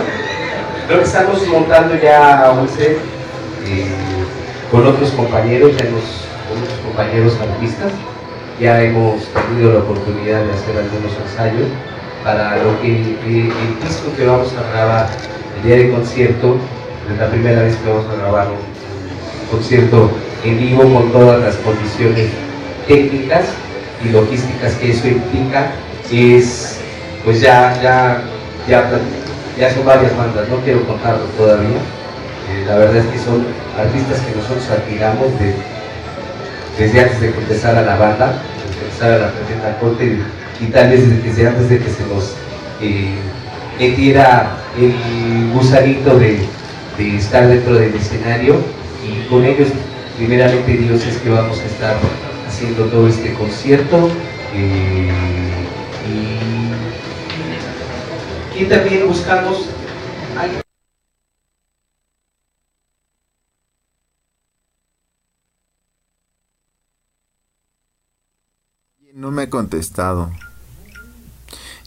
Creo 0.87 0.99
que 0.99 1.05
estamos 1.05 1.47
montando 1.47 1.95
ya 1.95 2.51
un 2.51 2.67
set 2.69 2.97
eh, 3.65 3.87
con 4.71 4.87
otros 4.87 5.11
compañeros, 5.11 5.71
ya 5.77 5.83
nos, 5.89 6.25
con 6.47 6.63
otros 6.63 6.79
compañeros 6.85 7.37
artistas. 7.41 7.91
Ya 8.59 8.81
hemos 8.81 9.23
tenido 9.27 9.73
la 9.73 9.79
oportunidad 9.79 10.43
de 10.45 10.51
hacer 10.53 10.77
algunos 10.77 11.11
ensayos 11.27 11.67
para 12.23 12.55
lo 12.63 12.79
que 12.81 12.87
el 12.87 13.87
disco 13.87 14.15
que 14.15 14.25
vamos 14.25 14.53
a 14.53 14.71
grabar 14.71 15.09
el 15.57 15.67
día 15.67 15.77
de 15.77 15.91
concierto, 15.91 16.57
es 17.11 17.19
la 17.19 17.29
primera 17.29 17.63
vez 17.63 17.75
que 17.75 17.89
vamos 17.89 18.05
a 18.09 18.15
grabar 18.15 18.47
un 18.47 19.57
concierto 19.57 20.09
en 20.43 20.59
vivo 20.59 20.83
con 20.83 21.11
todas 21.11 21.41
las 21.41 21.55
condiciones 21.57 22.29
técnicas 22.87 23.45
y 24.03 24.09
logísticas 24.09 24.73
que 24.75 24.91
eso 24.91 25.07
implica 25.07 25.71
es 26.11 26.79
pues 27.23 27.41
ya 27.41 27.79
ya 27.81 28.21
ya 28.67 28.89
ya 29.57 29.73
son 29.73 29.85
varias 29.85 30.15
bandas 30.17 30.47
no 30.49 30.57
quiero 30.57 30.85
contarlo 30.85 31.23
todavía 31.37 31.77
Eh, 32.49 32.65
la 32.67 32.75
verdad 32.77 32.97
es 32.97 33.05
que 33.05 33.19
son 33.19 33.45
artistas 33.77 34.19
que 34.21 34.35
nosotros 34.35 34.67
admiramos 34.69 35.27
de- 35.39 35.55
desde 36.77 37.01
antes 37.01 37.21
de 37.21 37.31
que 37.31 37.37
empezara 37.39 37.81
la 37.81 37.95
banda 37.95 38.41
desde 38.57 38.79
que 38.79 38.85
empezara 38.85 39.17
la 39.17 39.31
tremenda 39.31 39.79
corte 39.79 40.19
y, 40.59 40.65
tal 40.65 40.89
vez 40.89 41.23
desde, 41.23 41.47
antes 41.47 41.69
de 41.69 41.79
que 41.79 41.89
se 41.89 42.05
nos 42.07 42.35
eh, 42.81 43.15
metiera 43.79 44.57
el 44.77 45.51
gusanito 45.53 46.17
de, 46.17 46.45
estar 47.17 47.47
dentro 47.47 47.75
del 47.75 47.95
escenario 47.95 48.57
y 49.03 49.27
con 49.27 49.43
ellos 49.43 49.69
primeramente 50.17 50.71
Dios 50.77 51.03
es 51.05 51.17
que 51.17 51.29
vamos 51.29 51.59
a 51.59 51.65
estar 51.65 51.95
haciendo 52.47 52.85
todo 52.85 53.07
este 53.07 53.33
concierto 53.33 54.09
eh, 54.53 55.09
y 58.55 58.65
también 58.65 59.07
buscamos 59.07 59.65
No 69.21 69.29
me 69.29 69.43
ha 69.43 69.49
contestado. 69.51 70.31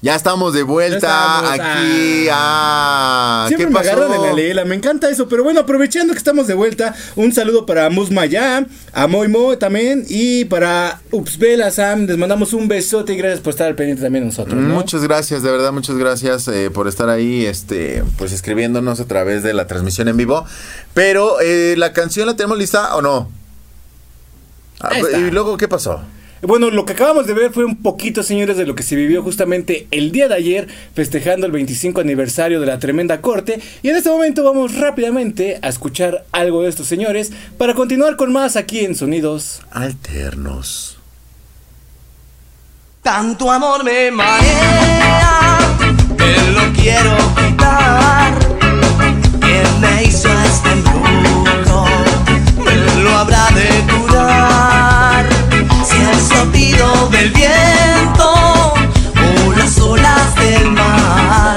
Ya 0.01 0.15
estamos 0.15 0.55
de 0.55 0.63
vuelta 0.63 0.99
estamos, 0.99 1.51
aquí. 1.51 2.29
Ah, 2.31 3.47
Siempre 3.49 3.67
¿qué 3.67 3.73
me 3.73 3.77
pasó? 3.77 3.91
agarran 3.91 4.15
en 4.15 4.23
la 4.23 4.33
lela, 4.33 4.65
me 4.65 4.77
encanta 4.77 5.11
eso. 5.11 5.29
Pero 5.29 5.43
bueno, 5.43 5.59
aprovechando 5.59 6.13
que 6.13 6.19
estamos 6.19 6.47
de 6.47 6.55
vuelta, 6.55 6.95
un 7.17 7.33
saludo 7.33 7.67
para 7.67 7.91
Musmaya, 7.91 8.65
a 8.93 9.07
Moimo 9.09 9.59
también 9.59 10.05
y 10.09 10.45
para 10.45 11.01
Upsbela 11.11 11.73
Sam. 11.73 12.07
Les 12.07 12.17
mandamos 12.17 12.53
un 12.53 12.69
besote 12.69 13.15
y 13.15 13.17
gracias 13.17 13.41
por 13.41 13.51
estar 13.51 13.67
al 13.67 13.75
pendiente 13.75 14.05
también 14.05 14.27
nosotros. 14.27 14.55
¿no? 14.55 14.73
Muchas 14.73 15.03
gracias, 15.03 15.43
de 15.43 15.51
verdad, 15.51 15.73
muchas 15.73 15.97
gracias 15.97 16.47
eh, 16.47 16.71
por 16.71 16.87
estar 16.87 17.09
ahí, 17.09 17.47
este, 17.47 18.05
pues 18.17 18.31
escribiéndonos 18.31 19.01
a 19.01 19.07
través 19.07 19.43
de 19.43 19.55
la 19.55 19.67
transmisión 19.67 20.07
en 20.07 20.17
vivo. 20.17 20.45
Pero, 20.93 21.41
eh, 21.41 21.75
¿la 21.79 21.93
canción 21.93 22.29
la 22.29 22.37
tenemos 22.37 22.59
lista 22.59 22.95
o 22.95 23.03
no? 23.03 23.29
Ah, 24.79 24.91
bueno, 26.47 26.71
lo 26.71 26.85
que 26.85 26.93
acabamos 26.93 27.27
de 27.27 27.33
ver 27.33 27.53
fue 27.53 27.65
un 27.65 27.77
poquito, 27.77 28.23
señores, 28.23 28.59
de 28.59 28.67
lo 28.67 28.75
que 28.75 28.83
se 28.83 28.97
vivió 28.97 29.23
justamente 29.23 29.87
el 29.91 30.13
día 30.13 30.29
de 30.29 30.35
ayer, 30.35 30.69
festejando 30.95 31.47
el 31.47 31.53
25 31.53 32.03
aniversario 32.03 32.61
de 32.61 32.67
la 32.67 32.79
tremenda 32.79 33.23
corte. 33.23 33.61
Y 33.83 33.89
en 33.89 33.97
este 33.97 34.11
momento 34.11 34.45
vamos 34.45 34.77
rápidamente 34.77 35.59
a 35.63 35.69
escuchar 35.69 36.27
algo 36.33 36.63
de 36.63 36.69
estos 36.69 36.87
señores 36.87 37.33
para 37.57 37.75
continuar 37.75 38.17
con 38.17 38.33
más 38.33 38.57
aquí 38.57 38.81
en 38.81 38.95
Sonidos 38.95 39.63
Alternos. 39.71 40.99
Tanto 43.03 43.51
amor 43.51 43.85
me 43.85 44.11
marea, 44.11 45.59
que 46.17 46.51
lo 46.53 46.73
quiero 46.73 47.17
quitar. 47.37 48.39
Que 49.41 49.63
me 49.81 50.05
hizo 50.05 50.29
este 50.41 50.75
bruto, 50.77 51.85
me 52.65 53.03
lo 53.03 53.11
habrá 53.17 53.47
de 53.51 53.93
curar 53.93 54.54
sea 56.25 56.45
del 57.11 57.31
viento 57.31 58.33
o 59.47 59.53
las 59.57 59.79
olas 59.79 60.35
del 60.37 60.71
mar. 60.71 61.54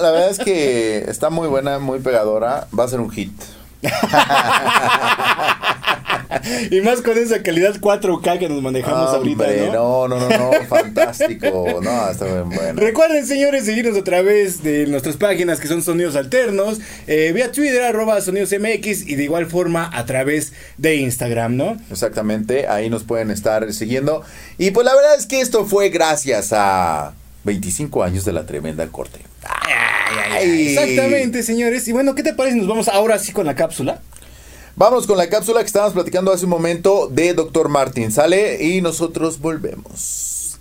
la 0.00 0.10
verdad 0.10 0.30
es 0.30 0.38
que 0.38 1.04
está 1.08 1.30
muy 1.30 1.48
buena, 1.48 1.78
muy 1.78 2.00
pegadora. 2.00 2.66
Va 2.76 2.84
a 2.84 2.88
ser 2.88 3.00
un 3.00 3.10
hit. 3.10 3.32
y 6.70 6.80
más 6.82 7.00
con 7.00 7.16
esa 7.16 7.42
calidad 7.42 7.76
4K 7.76 8.38
que 8.38 8.48
nos 8.48 8.62
manejamos 8.62 9.10
ah, 9.10 9.16
ahorita. 9.16 9.46
¿no? 9.72 10.08
no, 10.08 10.08
no, 10.08 10.28
no, 10.28 10.28
no 10.28 10.52
fantástico. 10.68 11.80
No, 11.82 12.10
está 12.10 12.26
bien 12.26 12.50
bueno. 12.50 12.80
Recuerden, 12.80 13.26
señores, 13.26 13.64
seguirnos 13.64 13.96
a 13.96 14.04
través 14.04 14.62
de 14.62 14.86
nuestras 14.86 15.16
páginas 15.16 15.60
que 15.60 15.68
son 15.68 15.82
Sonidos 15.82 16.16
Alternos, 16.16 16.80
eh, 17.06 17.32
vía 17.34 17.52
Twitter, 17.52 17.82
arroba 17.82 18.20
Sonidos 18.20 18.52
MX 18.52 19.08
y 19.08 19.16
de 19.16 19.24
igual 19.24 19.46
forma 19.46 19.90
a 19.92 20.04
través 20.04 20.52
de 20.76 20.96
Instagram, 20.96 21.56
¿no? 21.56 21.78
Exactamente, 21.90 22.68
ahí 22.68 22.90
nos 22.90 23.04
pueden 23.04 23.30
estar 23.30 23.72
siguiendo. 23.72 24.22
Y 24.58 24.72
pues 24.72 24.84
la 24.84 24.94
verdad 24.94 25.14
es 25.16 25.26
que 25.26 25.40
esto 25.40 25.64
fue 25.64 25.88
gracias 25.88 26.52
a 26.52 27.14
25 27.44 28.02
años 28.02 28.24
de 28.24 28.32
la 28.32 28.46
tremenda 28.46 28.86
corte. 28.88 29.20
¡Ah! 29.44 29.89
Exactamente, 30.40 31.42
señores. 31.42 31.86
Y 31.88 31.92
bueno, 31.92 32.14
¿qué 32.14 32.22
te 32.22 32.34
parece? 32.34 32.56
Nos 32.56 32.68
vamos 32.68 32.88
ahora 32.88 33.18
sí 33.18 33.32
con 33.32 33.46
la 33.46 33.54
cápsula. 33.54 34.00
Vamos 34.76 35.06
con 35.06 35.18
la 35.18 35.28
cápsula 35.28 35.60
que 35.60 35.66
estábamos 35.66 35.94
platicando 35.94 36.32
hace 36.32 36.44
un 36.44 36.50
momento 36.50 37.08
de 37.08 37.34
Dr. 37.34 37.68
Martin. 37.68 38.10
Sale 38.10 38.62
y 38.62 38.80
nosotros 38.80 39.38
volvemos. 39.40 40.58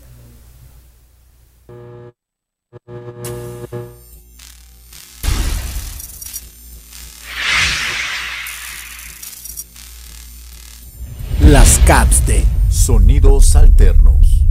Las 11.41 11.79
caps 11.87 12.27
de 12.27 12.43
Sonidos 12.69 13.55
Alternos. 13.55 14.43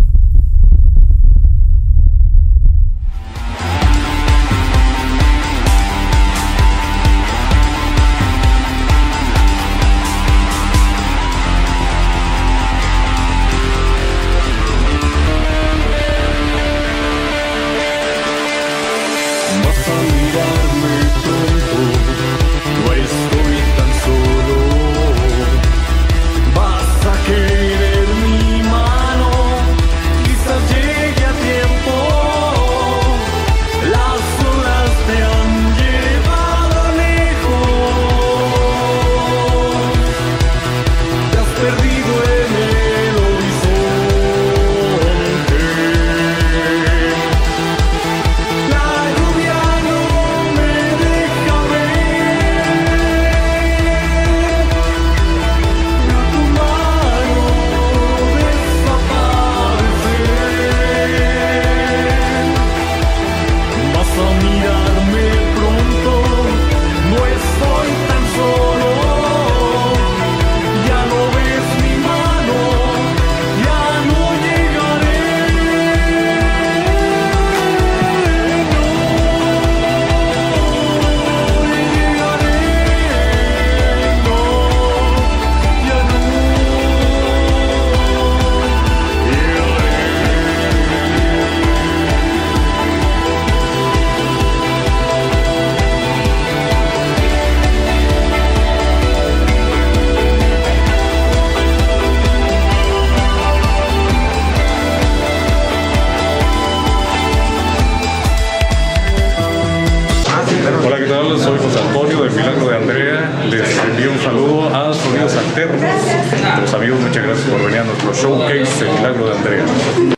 Facebook, 118.49 120.18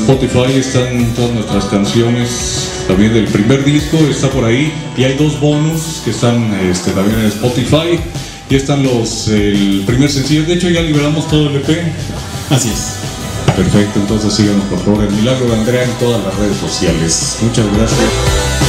Spotify 0.00 0.58
están 0.58 1.12
todas 1.14 1.32
nuestras 1.32 1.64
canciones, 1.66 2.84
también 2.88 3.12
del 3.12 3.26
primer 3.26 3.64
disco 3.64 3.98
está 4.10 4.30
por 4.30 4.44
ahí. 4.44 4.72
Y 4.96 5.04
hay 5.04 5.16
dos 5.16 5.38
bonus 5.38 6.00
que 6.04 6.10
están 6.10 6.52
este, 6.70 6.90
también 6.92 7.20
en 7.20 7.26
Spotify. 7.26 8.00
Y 8.48 8.54
están 8.56 8.82
los, 8.82 9.28
el 9.28 9.84
primer 9.86 10.10
sencillo, 10.10 10.44
de 10.44 10.54
hecho 10.54 10.68
ya 10.68 10.80
liberamos 10.80 11.28
todo 11.28 11.50
el 11.50 11.56
EP. 11.56 11.68
Así 12.50 12.68
es. 12.68 12.96
Perfecto, 13.54 14.00
entonces 14.00 14.32
síganos 14.32 14.64
por 14.64 14.78
favor. 14.80 15.04
El 15.04 15.12
Milagro 15.12 15.46
de 15.46 15.54
Andrea 15.54 15.84
en 15.84 15.92
todas 15.98 16.24
las 16.24 16.34
redes 16.36 16.56
sociales. 16.56 17.38
Muchas 17.42 17.66
gracias. 17.76 18.59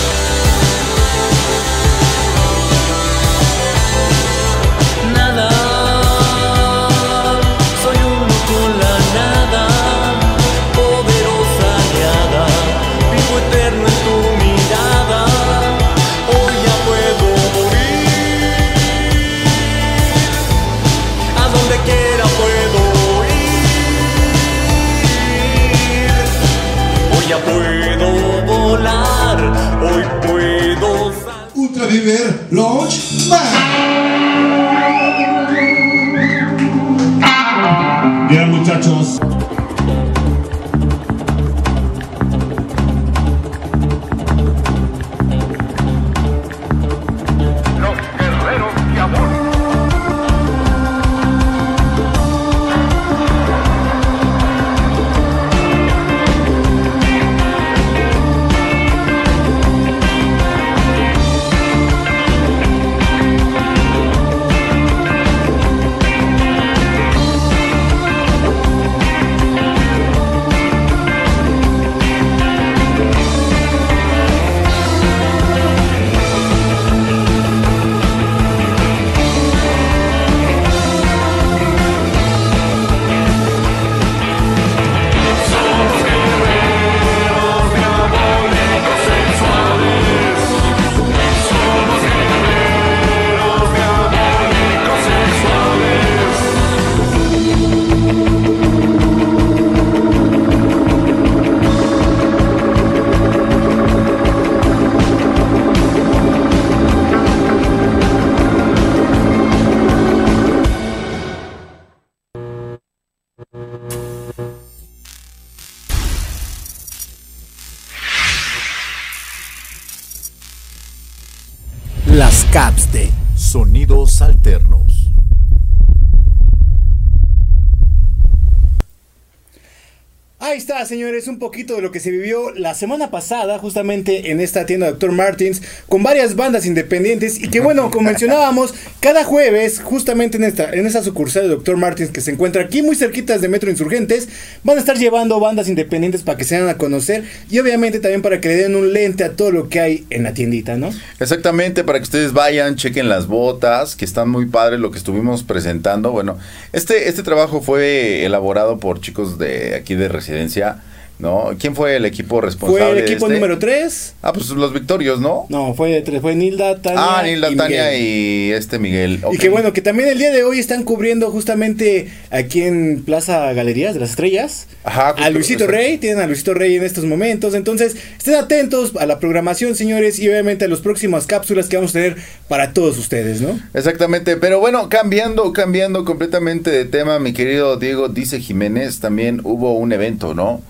Señores, 130.91 131.30
un 131.30 131.39
poquito 131.39 131.77
de 131.77 131.82
lo 131.82 131.89
que 131.89 132.01
se 132.01 132.12
vivió 132.12 132.51
la 132.51 132.73
semana 132.73 133.12
pasada, 133.12 133.58
justamente 133.60 134.30
en 134.30 134.41
esta 134.41 134.65
tienda 134.65 134.91
Dr. 134.91 135.13
Martins, 135.13 135.62
con 135.88 136.04
varias 136.04 136.36
bandas 136.36 136.65
independientes. 136.65 137.41
Y 137.41 137.49
que 137.49 137.62
bueno, 137.62 137.89
como 137.89 138.08
mencionábamos, 138.08 138.73
cada 139.01 139.23
jueves, 139.23 139.81
justamente 139.83 140.37
en 140.37 140.43
esta, 140.43 140.69
en 140.71 140.85
esa 140.85 141.03
sucursal 141.03 141.49
de 141.49 141.55
Dr. 141.55 141.75
Martins 141.75 142.11
que 142.11 142.21
se 142.21 142.29
encuentra 142.29 142.61
aquí 142.61 142.83
muy 142.83 142.95
cerquitas 142.95 143.41
de 143.41 143.49
Metro 143.49 143.71
Insurgentes, 143.71 144.29
van 144.63 144.77
a 144.77 144.79
estar 144.79 144.95
llevando 144.95 145.39
bandas 145.39 145.67
independientes 145.67 146.21
para 146.21 146.37
que 146.37 146.43
se 146.43 146.55
den 146.55 146.69
a 146.69 146.77
conocer 146.77 147.23
y 147.49 147.57
obviamente 147.57 147.99
también 147.99 148.21
para 148.21 148.39
que 148.39 148.49
le 148.49 148.55
den 148.57 148.75
un 148.75 148.93
lente 148.93 149.23
a 149.23 149.31
todo 149.31 149.51
lo 149.51 149.69
que 149.69 149.79
hay 149.79 150.05
en 150.11 150.21
la 150.21 150.35
tiendita, 150.35 150.77
¿no? 150.77 150.91
Exactamente, 151.19 151.83
para 151.83 151.97
que 151.97 152.03
ustedes 152.03 152.31
vayan, 152.31 152.75
chequen 152.75 153.09
las 153.09 153.25
botas, 153.25 153.95
que 153.95 154.05
están 154.05 154.29
muy 154.29 154.45
padres 154.45 154.79
lo 154.79 154.91
que 154.91 154.99
estuvimos 154.99 155.41
presentando. 155.41 156.11
Bueno, 156.11 156.37
este, 156.71 157.09
este 157.09 157.23
trabajo 157.23 157.59
fue 157.61 158.23
elaborado 158.23 158.77
por 158.77 159.01
chicos 159.01 159.39
de 159.39 159.73
aquí 159.73 159.95
de 159.95 160.09
residencia 160.09 160.83
¿no? 161.21 161.51
¿Quién 161.60 161.75
fue 161.75 161.95
el 161.95 162.05
equipo 162.05 162.41
responsable? 162.41 162.84
Fue 162.84 162.91
el 162.91 163.03
equipo 163.03 163.27
de 163.27 163.36
este? 163.36 163.41
número 163.41 163.60
3. 163.60 164.15
Ah, 164.23 164.34
pues 164.34 164.49
los 164.49 164.73
victorios, 164.73 165.21
¿no? 165.21 165.45
No, 165.49 165.73
fue, 165.75 166.03
fue 166.19 166.36
Nilda, 166.36 166.81
Tania. 166.81 166.99
Ah, 166.99 167.23
Nilda, 167.23 167.51
y 167.51 167.55
Tania 167.55 167.91
Miguel. 167.91 168.01
y 168.01 168.51
este 168.51 168.79
Miguel. 168.79 169.21
Y 169.31 169.38
que 169.38 169.49
bueno, 169.49 169.71
que 169.71 169.81
también 169.81 170.10
el 170.10 170.17
día 170.17 170.31
de 170.31 170.43
hoy 170.43 170.60
están 170.60 170.84
cubriendo 170.84 171.29
justamente 171.29 172.10
aquí 172.31 172.63
en 172.63 173.03
Plaza 173.03 173.53
Galerías 173.53 173.93
de 173.93 173.99
las 173.99 174.10
Estrellas. 174.10 174.67
Ajá, 174.84 175.10
a 175.10 175.29
Luisito. 175.29 175.67
Rey, 175.67 175.99
tienen 175.99 176.23
a 176.23 176.27
Luisito 176.27 176.55
Rey 176.55 176.75
en 176.75 176.84
estos 176.84 177.05
momentos. 177.05 177.53
Entonces, 177.53 177.95
estén 178.17 178.36
atentos 178.36 178.93
a 178.99 179.05
la 179.05 179.19
programación, 179.19 179.75
señores, 179.75 180.17
y 180.19 180.27
obviamente 180.27 180.65
a 180.65 180.67
las 180.67 180.79
próximas 180.79 181.27
cápsulas 181.27 181.67
que 181.67 181.77
vamos 181.77 181.91
a 181.91 181.93
tener 181.93 182.17
para 182.47 182.73
todos 182.73 182.97
ustedes, 182.97 183.41
¿no? 183.41 183.60
Exactamente, 183.73 184.38
pero 184.38 184.60
bueno, 184.60 184.89
cambiando, 184.89 185.53
cambiando 185.53 186.03
completamente 186.03 186.71
de 186.71 186.86
tema, 186.86 187.19
mi 187.19 187.34
querido 187.34 187.77
Diego 187.77 188.10
Dice 188.10 188.39
Jiménez, 188.39 188.99
también 188.99 189.41
hubo 189.43 189.73
un 189.73 189.93
evento, 189.93 190.34
¿no? 190.34 190.62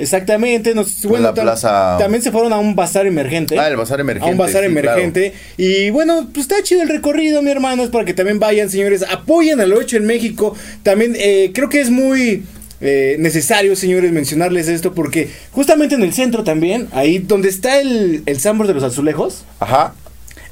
Exactamente, 0.00 0.74
nos, 0.74 1.04
En 1.04 1.10
bueno, 1.10 1.24
la 1.28 1.34
tam- 1.34 1.42
plaza- 1.42 1.96
también 1.98 2.22
se 2.22 2.32
fueron 2.32 2.52
a 2.52 2.58
un 2.58 2.74
bazar 2.74 3.06
emergente. 3.06 3.58
Ah, 3.58 3.68
el 3.68 3.76
bazar 3.76 4.00
emergente. 4.00 4.28
A 4.28 4.32
un 4.32 4.38
bazar 4.38 4.62
sí, 4.62 4.66
emergente. 4.66 5.32
Y 5.56 5.90
bueno, 5.90 6.28
pues 6.32 6.46
está 6.46 6.62
chido 6.62 6.82
el 6.82 6.88
recorrido, 6.88 7.42
mi 7.42 7.50
hermano. 7.50 7.82
Es 7.84 7.90
para 7.90 8.04
que 8.04 8.14
también 8.14 8.38
vayan, 8.38 8.70
señores. 8.70 9.04
Apoyen 9.10 9.60
al 9.60 9.72
8 9.72 9.96
en 9.98 10.06
México. 10.06 10.56
También 10.82 11.14
eh, 11.18 11.50
creo 11.54 11.68
que 11.68 11.80
es 11.80 11.90
muy 11.90 12.44
eh, 12.80 13.16
necesario, 13.18 13.76
señores, 13.76 14.10
mencionarles 14.10 14.68
esto. 14.68 14.94
Porque 14.94 15.28
justamente 15.52 15.94
en 15.94 16.02
el 16.02 16.12
centro 16.14 16.44
también, 16.44 16.88
ahí 16.92 17.18
donde 17.18 17.48
está 17.50 17.78
el, 17.80 18.22
el 18.26 18.40
Sambor 18.40 18.66
de 18.66 18.74
los 18.74 18.82
Azulejos. 18.82 19.44
Ajá. 19.58 19.94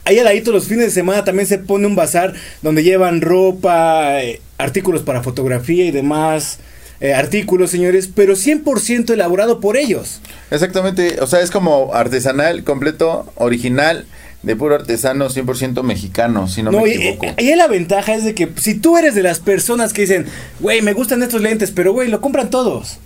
Ahí 0.04 0.18
al 0.18 0.24
ladito 0.24 0.52
los 0.52 0.66
fines 0.66 0.86
de 0.86 0.90
semana 0.90 1.24
también 1.24 1.46
se 1.46 1.58
pone 1.58 1.86
un 1.86 1.94
bazar 1.94 2.32
donde 2.62 2.82
llevan 2.82 3.20
ropa, 3.20 4.22
eh, 4.22 4.40
artículos 4.56 5.02
para 5.02 5.22
fotografía 5.22 5.84
y 5.84 5.90
demás. 5.90 6.58
Eh, 7.00 7.14
artículos, 7.14 7.70
señores, 7.70 8.08
pero 8.12 8.34
100% 8.34 9.10
elaborado 9.10 9.60
por 9.60 9.76
ellos. 9.76 10.20
Exactamente, 10.50 11.20
o 11.20 11.26
sea, 11.26 11.40
es 11.40 11.50
como 11.50 11.94
artesanal, 11.94 12.64
completo, 12.64 13.32
original, 13.36 14.06
de 14.42 14.54
puro 14.56 14.76
artesano, 14.76 15.28
100% 15.30 15.82
mexicano, 15.82 16.46
si 16.48 16.62
no, 16.62 16.70
me 16.70 16.88
y- 16.88 16.92
equivoco. 16.92 17.26
Y, 17.38 17.48
ahí 17.50 17.56
la 17.56 17.66
ventaja 17.66 18.14
es 18.14 18.24
de 18.24 18.34
que 18.34 18.48
si 18.60 18.74
tú 18.74 18.96
eres 18.96 19.14
de 19.14 19.22
las 19.22 19.40
personas 19.40 19.92
que 19.92 20.02
dicen, 20.02 20.26
güey, 20.60 20.80
me 20.82 20.92
gustan 20.92 21.22
estos 21.22 21.40
lentes, 21.42 21.70
pero 21.72 21.92
güey, 21.92 22.08
lo 22.08 22.20
compran 22.20 22.48
todos. 22.50 22.98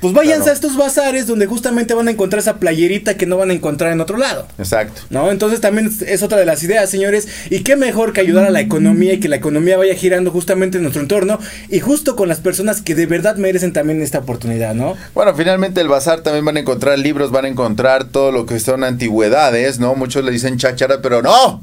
Pues 0.00 0.14
váyanse 0.14 0.36
Claro. 0.44 0.50
a 0.52 0.54
estos 0.54 0.76
bazares 0.76 1.26
donde 1.26 1.46
justamente 1.46 1.92
van 1.94 2.06
a 2.08 2.12
encontrar 2.12 2.38
esa 2.40 2.56
playerita 2.58 3.16
que 3.16 3.26
no 3.26 3.36
van 3.36 3.50
a 3.50 3.52
encontrar 3.54 3.92
en 3.92 4.00
otro 4.00 4.16
lado. 4.16 4.46
Exacto. 4.58 5.02
¿No? 5.10 5.30
Entonces 5.30 5.60
también 5.60 5.88
es- 5.88 6.02
es 6.02 6.22
otra 6.22 6.38
de 6.38 6.46
las 6.46 6.62
ideas, 6.62 6.88
señores. 6.88 7.26
Y 7.50 7.60
qué 7.64 7.74
mejor 7.76 8.12
que 8.12 8.20
ayudar 8.20 8.44
a 8.44 8.50
la 8.50 8.60
economía 8.60 9.14
y 9.14 9.20
que 9.20 9.28
la 9.28 9.36
economía 9.36 9.76
vaya 9.76 9.94
girando 9.94 10.30
justamente 10.30 10.76
en 10.76 10.82
nuestro 10.84 11.02
entorno 11.02 11.38
y 11.68 11.80
justo 11.80 12.14
con 12.16 12.28
las 12.28 12.38
personas 12.38 12.80
que 12.80 12.94
de 12.94 13.06
verdad 13.06 13.36
merecen 13.36 13.72
también 13.72 14.00
esta 14.02 14.18
oportunidad, 14.20 14.74
¿no? 14.74 14.94
Bueno, 15.14 15.34
finalmente 15.34 15.80
el 15.80 15.88
bazar 15.88 16.20
también 16.20 16.44
van 16.44 16.56
a 16.56 16.60
encontrar 16.60 16.98
libros, 16.98 17.30
van 17.30 17.46
a 17.46 17.48
encontrar 17.48 18.04
todo 18.04 18.30
lo 18.30 18.46
que 18.46 18.60
son 18.60 18.84
antigüedades, 18.84 19.78
¿no? 19.80 19.94
Muchos 19.94 20.24
le 20.24 20.30
dicen 20.30 20.58
cháchara, 20.58 21.02
pero 21.02 21.22
no. 21.22 21.62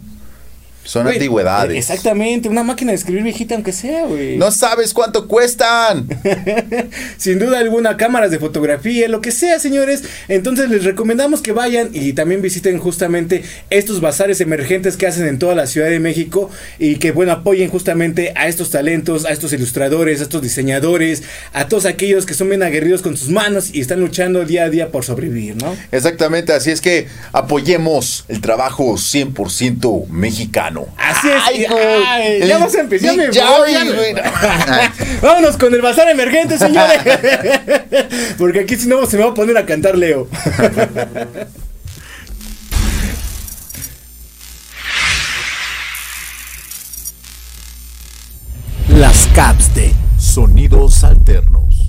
Son 0.86 1.04
Güey, 1.04 1.16
antigüedades. 1.16 1.78
Exactamente, 1.78 2.48
una 2.48 2.64
máquina 2.64 2.92
de 2.92 2.98
escribir 2.98 3.24
viejita 3.24 3.56
aunque 3.56 3.74
sea, 3.74 4.06
güey. 4.06 4.38
No 4.38 4.52
sabes 4.52 4.94
cuánto 4.94 5.28
cuestan. 5.28 6.08
Sin 7.18 7.40
duda 7.40 7.58
alguna, 7.60 7.98
cámaras 7.98 8.30
de 8.30 8.38
fotografía, 8.40 9.08
lo 9.10 9.20
que 9.20 9.32
sea, 9.32 9.60
señores. 9.60 10.04
Entonces 10.28 10.70
les 10.70 10.84
recomendamos 10.84 11.42
que 11.42 11.52
vayan 11.54 11.90
y 11.92 12.14
también 12.14 12.42
visiten 12.44 12.78
justamente 12.78 13.44
estos 13.72 14.00
bazares 14.00 14.42
emergentes 14.42 14.96
que 14.96 15.08
hacen 15.08 15.28
en 15.28 15.40
toda 15.40 15.56
la 15.56 15.66
Ciudad 15.66 15.90
de 15.90 16.00
México 16.00 16.52
y 16.78 16.98
que, 16.98 17.12
bueno, 17.12 17.32
apoyen 17.32 17.70
justamente 17.70 18.34
a 18.36 18.48
estos 18.48 18.70
talentos, 18.70 19.26
a 19.26 19.32
estos 19.32 19.54
ilustradores, 19.54 20.20
a 20.20 20.24
estos 20.24 20.44
diseñadores, 20.44 21.24
a 21.54 21.68
todos 21.68 21.86
aquellos 21.86 22.28
que 22.28 22.36
son 22.36 22.50
bien 22.50 22.62
aguerridos 22.62 23.02
con 23.02 23.18
sus 23.18 23.30
manos 23.30 23.74
y 23.74 23.82
están 23.82 24.00
luchando 24.02 24.46
día 24.46 24.66
a 24.66 24.70
día 24.70 24.92
por 24.92 25.04
sobrevivir, 25.04 25.56
¿no? 25.56 25.76
Exactamente, 25.92 26.54
así 26.54 26.70
es 26.70 26.82
que 26.82 27.08
apoyemos 27.32 28.26
el 28.28 28.42
trabajo 28.42 28.94
100% 28.94 30.08
mexicano. 30.10 30.75
Así 30.98 31.30
es. 31.30 31.42
Ay, 31.46 31.66
ay, 31.70 32.48
ya 32.48 32.58
vamos 32.58 32.76
a 32.76 32.80
empezar, 32.82 33.16
ya- 33.32 33.58
güey. 33.58 34.14
Vámonos 35.22 35.58
con 35.58 35.74
el 35.74 35.82
bazar 35.82 36.10
emergente, 36.10 36.58
señores. 36.58 37.00
Porque 38.38 38.62
aquí 38.62 38.76
si 38.76 38.88
no 38.88 39.06
se 39.06 39.18
me 39.18 39.24
va 39.24 39.32
a 39.32 39.34
poner 39.34 39.58
a 39.58 39.66
cantar 39.66 39.98
Leo. 39.98 40.28
Las 48.90 49.28
caps 49.36 49.74
de 49.74 49.94
sonidos 50.18 51.04
alternos. 51.04 51.85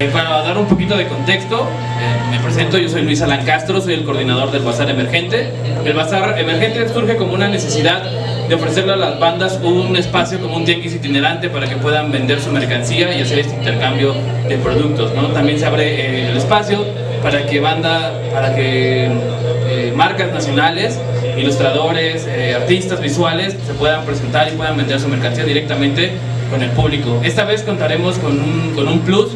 Para 0.00 0.42
dar 0.42 0.56
un 0.56 0.64
poquito 0.64 0.96
de 0.96 1.06
contexto, 1.06 1.60
eh, 1.60 2.30
me 2.30 2.38
presento, 2.40 2.78
yo 2.78 2.88
soy 2.88 3.02
Luis 3.02 3.20
Alan 3.20 3.44
Castro, 3.44 3.82
soy 3.82 3.92
el 3.92 4.04
coordinador 4.04 4.50
del 4.50 4.62
Bazar 4.62 4.88
Emergente. 4.88 5.50
El 5.84 5.92
Bazar 5.92 6.38
Emergente 6.38 6.88
surge 6.88 7.16
como 7.16 7.34
una 7.34 7.48
necesidad 7.48 8.02
de 8.48 8.54
ofrecerle 8.54 8.94
a 8.94 8.96
las 8.96 9.20
bandas 9.20 9.60
un 9.62 9.94
espacio 9.96 10.40
como 10.40 10.56
un 10.56 10.64
tianguis 10.64 10.94
itinerante 10.94 11.50
para 11.50 11.68
que 11.68 11.76
puedan 11.76 12.10
vender 12.10 12.40
su 12.40 12.50
mercancía 12.50 13.14
y 13.14 13.20
hacer 13.20 13.40
este 13.40 13.54
intercambio 13.54 14.14
de 14.48 14.56
productos. 14.56 15.14
¿no? 15.14 15.28
También 15.28 15.58
se 15.58 15.66
abre 15.66 15.84
eh, 15.84 16.30
el 16.30 16.36
espacio 16.38 16.82
para 17.22 17.44
que 17.44 17.60
banda, 17.60 18.14
para 18.32 18.54
que 18.54 19.04
eh, 19.68 19.92
marcas 19.94 20.32
nacionales, 20.32 20.98
ilustradores, 21.36 22.26
eh, 22.26 22.54
artistas 22.54 23.02
visuales 23.02 23.54
se 23.66 23.74
puedan 23.74 24.06
presentar 24.06 24.48
y 24.48 24.56
puedan 24.56 24.78
vender 24.78 24.98
su 24.98 25.08
mercancía 25.08 25.44
directamente 25.44 26.12
con 26.50 26.62
el 26.62 26.70
público. 26.70 27.20
Esta 27.22 27.44
vez 27.44 27.62
contaremos 27.62 28.16
con 28.16 28.32
un, 28.32 28.72
con 28.74 28.88
un 28.88 29.00
plus 29.00 29.28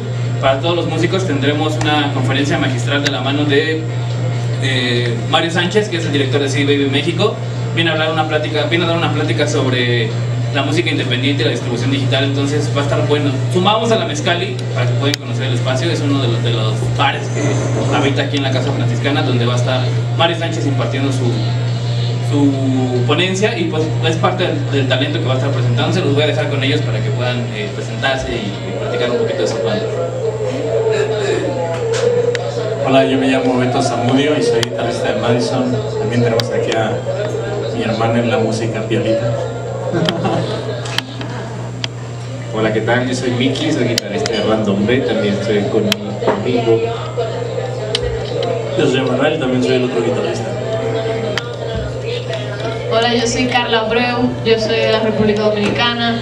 para 0.45 0.59
todos 0.59 0.75
los 0.75 0.85
músicos. 0.85 1.25
Tendremos 1.25 1.75
una 1.81 2.13
conferencia 2.13 2.59
magistral 2.59 3.03
de 3.03 3.11
la 3.11 3.21
mano 3.21 3.45
de 3.45 3.81
eh, 4.61 5.17
Mario 5.31 5.49
Sánchez, 5.49 5.89
que 5.89 5.97
es 5.97 6.05
el 6.05 6.11
director 6.11 6.39
de 6.39 6.49
CD 6.49 6.65
Baby 6.65 6.87
México. 6.87 7.35
Viene 7.73 7.89
a, 7.89 7.93
hablar 7.93 8.11
una 8.11 8.27
plática, 8.27 8.65
viene 8.65 8.85
a 8.85 8.89
dar 8.89 8.97
una 8.97 9.11
plática 9.11 9.47
sobre 9.47 10.07
la 10.53 10.61
música 10.61 10.91
independiente 10.91 11.41
y 11.41 11.45
la 11.45 11.51
distribución 11.51 11.89
digital, 11.89 12.25
entonces 12.25 12.69
va 12.77 12.81
a 12.81 12.83
estar 12.83 13.07
bueno. 13.07 13.31
Sumamos 13.51 13.91
a 13.91 13.95
la 13.95 14.05
Mezcali 14.05 14.55
para 14.75 14.85
que 14.85 14.93
puedan 14.93 15.15
conocer 15.15 15.47
el 15.47 15.55
espacio, 15.55 15.89
es 15.89 16.01
uno 16.01 16.21
de 16.21 16.27
los, 16.27 16.43
de 16.43 16.51
los 16.51 16.75
bares 16.95 17.27
que 17.29 17.95
habita 17.95 18.21
aquí 18.21 18.37
en 18.37 18.43
la 18.43 18.51
Casa 18.51 18.71
Franciscana, 18.71 19.23
donde 19.23 19.47
va 19.47 19.53
a 19.53 19.57
estar 19.57 19.81
Mario 20.15 20.37
Sánchez 20.37 20.67
impartiendo 20.67 21.11
su, 21.11 21.25
su 22.29 23.03
ponencia 23.07 23.57
y 23.57 23.63
pues 23.63 23.81
es 24.07 24.15
parte 24.17 24.47
del, 24.71 24.87
talento 24.87 25.19
que 25.19 25.25
va 25.25 25.33
a 25.33 25.37
estar 25.37 25.49
presentándose. 25.49 26.01
Los 26.01 26.13
voy 26.13 26.21
a 26.21 26.27
dejar 26.27 26.51
con 26.51 26.63
ellos 26.63 26.81
para 26.81 27.01
que 27.01 27.09
puedan 27.09 27.39
eh, 27.55 27.67
presentarse 27.75 28.31
y, 28.31 28.35
y 28.35 28.79
platicar 28.79 29.09
un 29.09 29.17
poquito 29.17 29.41
de 29.41 29.47
sus 29.47 29.63
bandas. 29.63 30.04
Hola, 32.85 33.03
yo 33.05 33.17
me 33.17 33.27
llamo 33.27 33.57
Beto 33.57 33.81
Zamudio 33.81 34.37
y 34.37 34.43
soy 34.43 34.61
guitarrista 34.61 35.13
de 35.13 35.21
Madison. 35.21 35.75
También 35.99 36.23
tenemos 36.23 36.43
aquí 36.49 36.71
a 36.75 36.91
mi 37.75 37.83
hermana 37.83 38.19
en 38.19 38.29
la 38.29 38.37
música, 38.37 38.81
Piolita. 38.87 39.31
Hola, 42.53 42.71
¿qué 42.73 42.81
tal? 42.81 43.07
Yo 43.07 43.15
soy 43.15 43.31
Miki, 43.31 43.71
soy 43.71 43.85
guitarrista 43.89 44.31
de 44.31 44.43
Random 44.43 44.85
B, 44.85 44.97
también 44.99 45.33
estoy 45.33 45.61
con- 45.63 45.89
conmigo. 45.89 46.79
Yo 48.77 48.85
soy 48.87 49.01
Manuel, 49.01 49.39
también 49.39 49.63
soy 49.63 49.75
el 49.75 49.83
otro 49.85 50.03
guitarrista. 50.03 50.45
Hola, 52.91 53.13
yo 53.15 53.27
soy 53.27 53.47
Carla 53.47 53.79
Abreu, 53.81 54.29
yo 54.45 54.59
soy 54.59 54.77
de 54.77 54.91
la 54.91 54.99
República 54.99 55.41
Dominicana 55.43 56.19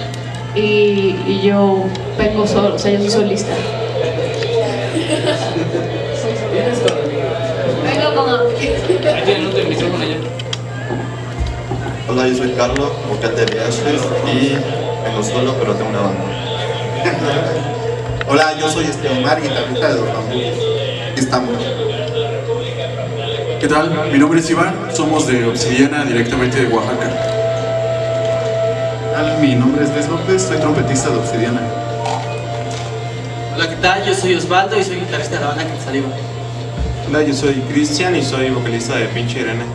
y, 0.56 1.14
y 1.26 1.40
yo 1.44 1.84
vengo 2.18 2.46
solo, 2.46 2.74
o 2.74 2.78
sea, 2.78 2.92
yo 2.92 2.98
soy 3.00 3.10
solista. 3.10 3.52
Vengo 6.54 8.14
con 8.14 8.30
Ahí 8.30 9.22
tienen 9.24 9.48
otro 9.48 9.64
micrófono 9.64 10.04
ya. 10.04 10.16
Hola, 12.08 12.28
yo 12.28 12.36
soy 12.36 12.52
Carlos, 12.52 12.92
vocal 13.08 13.34
de 13.34 13.44
VH 13.44 14.30
y 14.32 14.56
vengo 15.04 15.22
solo, 15.24 15.54
pero 15.58 15.74
tengo 15.74 15.90
una 15.90 16.00
banda. 16.02 16.22
Hola, 18.28 18.56
yo 18.60 18.70
soy 18.70 18.84
este 18.84 19.08
Omar, 19.08 19.42
guitarrista 19.42 19.88
de 19.88 20.00
los. 20.00 20.08
Aquí 20.08 20.52
estamos. 21.16 21.56
¿Qué 23.58 23.66
tal? 23.66 24.10
Mi 24.12 24.18
nombre 24.18 24.38
es 24.38 24.48
Iván, 24.48 24.76
somos 24.94 25.26
de 25.26 25.46
Obsidiana, 25.46 26.04
directamente 26.04 26.64
de 26.64 26.72
Oaxaca. 26.72 27.10
Hola, 29.18 29.38
Mi 29.40 29.56
nombre 29.56 29.82
es 29.82 29.92
Des 29.92 30.08
López, 30.08 30.40
soy 30.40 30.58
trompetista 30.58 31.10
de 31.10 31.16
Obsidiana. 31.16 31.60
Hola, 33.56 33.68
¿qué 33.68 33.76
tal? 33.76 34.04
Yo 34.06 34.14
soy 34.14 34.34
Osvaldo 34.36 34.78
y 34.78 34.84
soy 34.84 35.00
guitarrista 35.00 35.34
de 35.34 35.40
la 35.40 35.48
banda 35.48 35.66
Quetzaliba. 35.66 36.08
Yo 37.22 37.32
soy 37.32 37.54
Cristian 37.72 38.16
y 38.16 38.22
soy 38.22 38.50
vocalista 38.50 38.96
de 38.96 39.06
Pinche 39.06 39.40
Irene. 39.40 39.62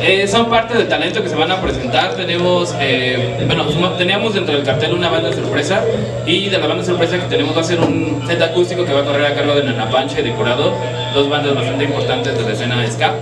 Eh, 0.00 0.26
son 0.26 0.48
parte 0.48 0.78
del 0.78 0.88
talento 0.88 1.22
que 1.22 1.28
se 1.28 1.34
van 1.34 1.50
a 1.50 1.60
presentar. 1.60 2.14
Tenemos, 2.14 2.74
eh, 2.80 3.44
bueno, 3.46 3.66
teníamos 3.98 4.32
dentro 4.32 4.54
del 4.54 4.64
cartel 4.64 4.94
una 4.94 5.10
banda 5.10 5.30
sorpresa 5.32 5.82
y 6.24 6.48
de 6.48 6.56
la 6.56 6.66
banda 6.66 6.82
sorpresa 6.82 7.18
que 7.18 7.26
tenemos 7.26 7.54
va 7.54 7.60
a 7.60 7.64
ser 7.64 7.78
un 7.80 8.22
set 8.26 8.40
acústico 8.40 8.86
que 8.86 8.92
va 8.94 9.00
a 9.00 9.04
correr 9.04 9.26
a 9.26 9.34
cargo 9.34 9.54
de 9.54 9.64
Nana 9.64 9.90
Pancha 9.90 10.20
y 10.20 10.22
Decorado, 10.22 10.72
dos 11.12 11.28
bandas 11.28 11.54
bastante 11.54 11.84
importantes 11.84 12.38
de 12.38 12.42
la 12.42 12.52
escena 12.52 12.80
de 12.80 12.90
ska. 12.90 13.16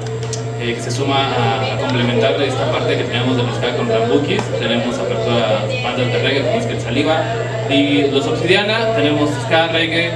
Eh, 0.61 0.74
que 0.74 0.80
se 0.80 0.90
suma 0.90 1.28
a, 1.28 1.78
complementar 1.78 2.40
esta 2.40 2.70
parte 2.70 2.96
que 2.96 3.04
teníamos 3.04 3.36
del 3.36 3.46
ska 3.46 3.76
con 3.76 3.88
Rambukis. 3.88 4.42
Tenemos 4.61 4.96
apertura 4.96 5.64
bandas 5.82 6.07
de 6.07 6.22
reggae 6.22 6.42
como 6.42 6.59
es 6.59 6.82
Saliva 6.82 7.24
y 7.71 8.11
los 8.11 8.27
Obsidiana. 8.27 8.95
Tenemos 8.95 9.31
ska, 9.47 9.69
reggae, 9.69 10.11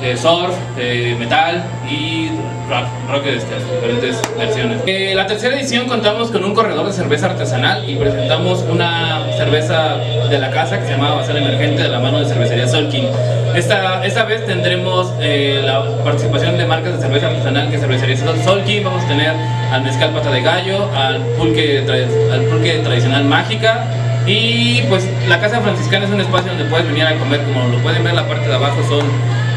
de 0.00 0.16
surf, 0.16 0.54
de 0.76 1.14
metal 1.18 1.62
y 1.88 2.30
rock, 2.68 2.86
rock 3.10 3.24
de 3.24 3.36
estas 3.36 3.58
diferentes 3.70 4.20
versiones. 4.36 4.80
En 4.86 5.16
la 5.16 5.26
tercera 5.26 5.56
edición 5.56 5.86
contamos 5.86 6.30
con 6.30 6.44
un 6.44 6.54
corredor 6.54 6.86
de 6.86 6.92
cerveza 6.92 7.26
artesanal 7.26 7.88
y 7.88 7.96
presentamos 7.96 8.64
una 8.70 9.26
cerveza 9.36 9.96
de 9.96 10.38
la 10.38 10.50
casa 10.50 10.78
que 10.78 10.86
se 10.86 10.92
llama 10.92 11.14
Bazar 11.14 11.36
Emergente 11.36 11.82
de 11.82 11.88
la 11.88 11.98
mano 11.98 12.20
de 12.20 12.26
cervecería 12.26 12.66
Solking. 12.66 13.08
Esta, 13.54 14.04
esta 14.06 14.24
vez 14.24 14.46
tendremos 14.46 15.12
eh, 15.20 15.60
la 15.64 15.82
participación 16.04 16.56
de 16.56 16.64
marcas 16.64 16.94
de 16.94 17.00
cerveza 17.00 17.26
artesanal 17.26 17.70
que 17.70 17.78
cervecería 17.78 18.16
Solking. 18.16 18.84
Vamos 18.84 19.04
a 19.04 19.08
tener 19.08 19.34
al 19.70 19.82
mezcal 19.82 20.10
pata 20.10 20.30
de 20.30 20.40
gallo, 20.40 20.88
al 20.96 21.20
pulque, 21.36 21.84
al 22.32 22.42
pulque 22.44 22.78
tradicional 22.78 23.24
mágica 23.24 23.86
y 24.30 24.82
pues 24.88 25.08
la 25.28 25.40
Casa 25.40 25.60
Franciscana 25.60 26.04
es 26.04 26.12
un 26.12 26.20
espacio 26.20 26.52
donde 26.52 26.64
puedes 26.66 26.86
venir 26.86 27.04
a 27.04 27.18
comer, 27.18 27.42
como 27.42 27.66
lo 27.68 27.78
pueden 27.78 28.04
ver 28.04 28.14
la 28.14 28.28
parte 28.28 28.46
de 28.46 28.54
abajo 28.54 28.80
son 28.88 29.04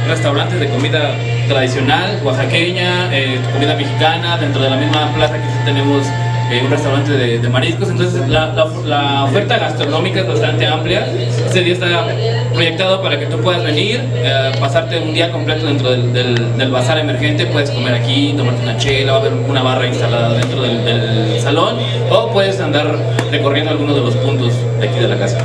restaurantes 0.07 0.59
de 0.59 0.67
comida 0.67 1.15
tradicional, 1.47 2.19
oaxaqueña, 2.23 3.15
eh, 3.15 3.39
comida 3.53 3.75
mexicana, 3.75 4.37
dentro 4.37 4.63
de 4.63 4.69
la 4.71 4.77
misma 4.77 5.13
plaza 5.13 5.35
que 5.35 5.47
tenemos 5.65 6.07
eh, 6.51 6.61
un 6.63 6.71
restaurante 6.71 7.11
de, 7.11 7.49
mariscos, 7.49 7.89
entonces 7.89 8.27
la, 8.27 9.25
oferta 9.25 9.57
gastronómica 9.57 10.21
es 10.21 10.27
bastante 10.27 10.65
amplia, 10.65 11.07
este 11.07 11.61
día 11.61 11.73
está 11.73 12.07
proyectado 12.53 13.01
para 13.01 13.19
que 13.19 13.25
tú 13.27 13.37
puedas 13.39 13.63
venir, 13.63 14.01
eh, 14.15 14.51
pasarte 14.59 14.99
un 14.99 15.13
día 15.13 15.31
completo 15.31 15.65
dentro 15.65 15.91
del, 15.91 16.71
bazar 16.71 16.97
emergente, 16.97 17.45
puedes 17.45 17.69
comer 17.71 17.93
aquí, 17.93 18.33
tomarte 18.35 18.63
una 18.63 18.77
chela, 18.77 19.13
va 19.13 19.17
a 19.19 19.21
haber 19.21 19.33
una 19.33 19.61
barra 19.61 19.87
instalada 19.87 20.33
dentro 20.33 20.61
del, 20.61 20.83
del 20.85 21.39
salón, 21.39 21.77
o 22.09 22.31
puedes 22.31 22.59
andar 22.59 22.95
recorriendo 23.31 23.71
algunos 23.71 23.95
de 23.95 24.01
los 24.01 24.15
puntos 24.15 24.53
de 24.79 24.87
aquí 24.87 24.99
de 24.99 25.07
la 25.07 25.17
casa. 25.17 25.37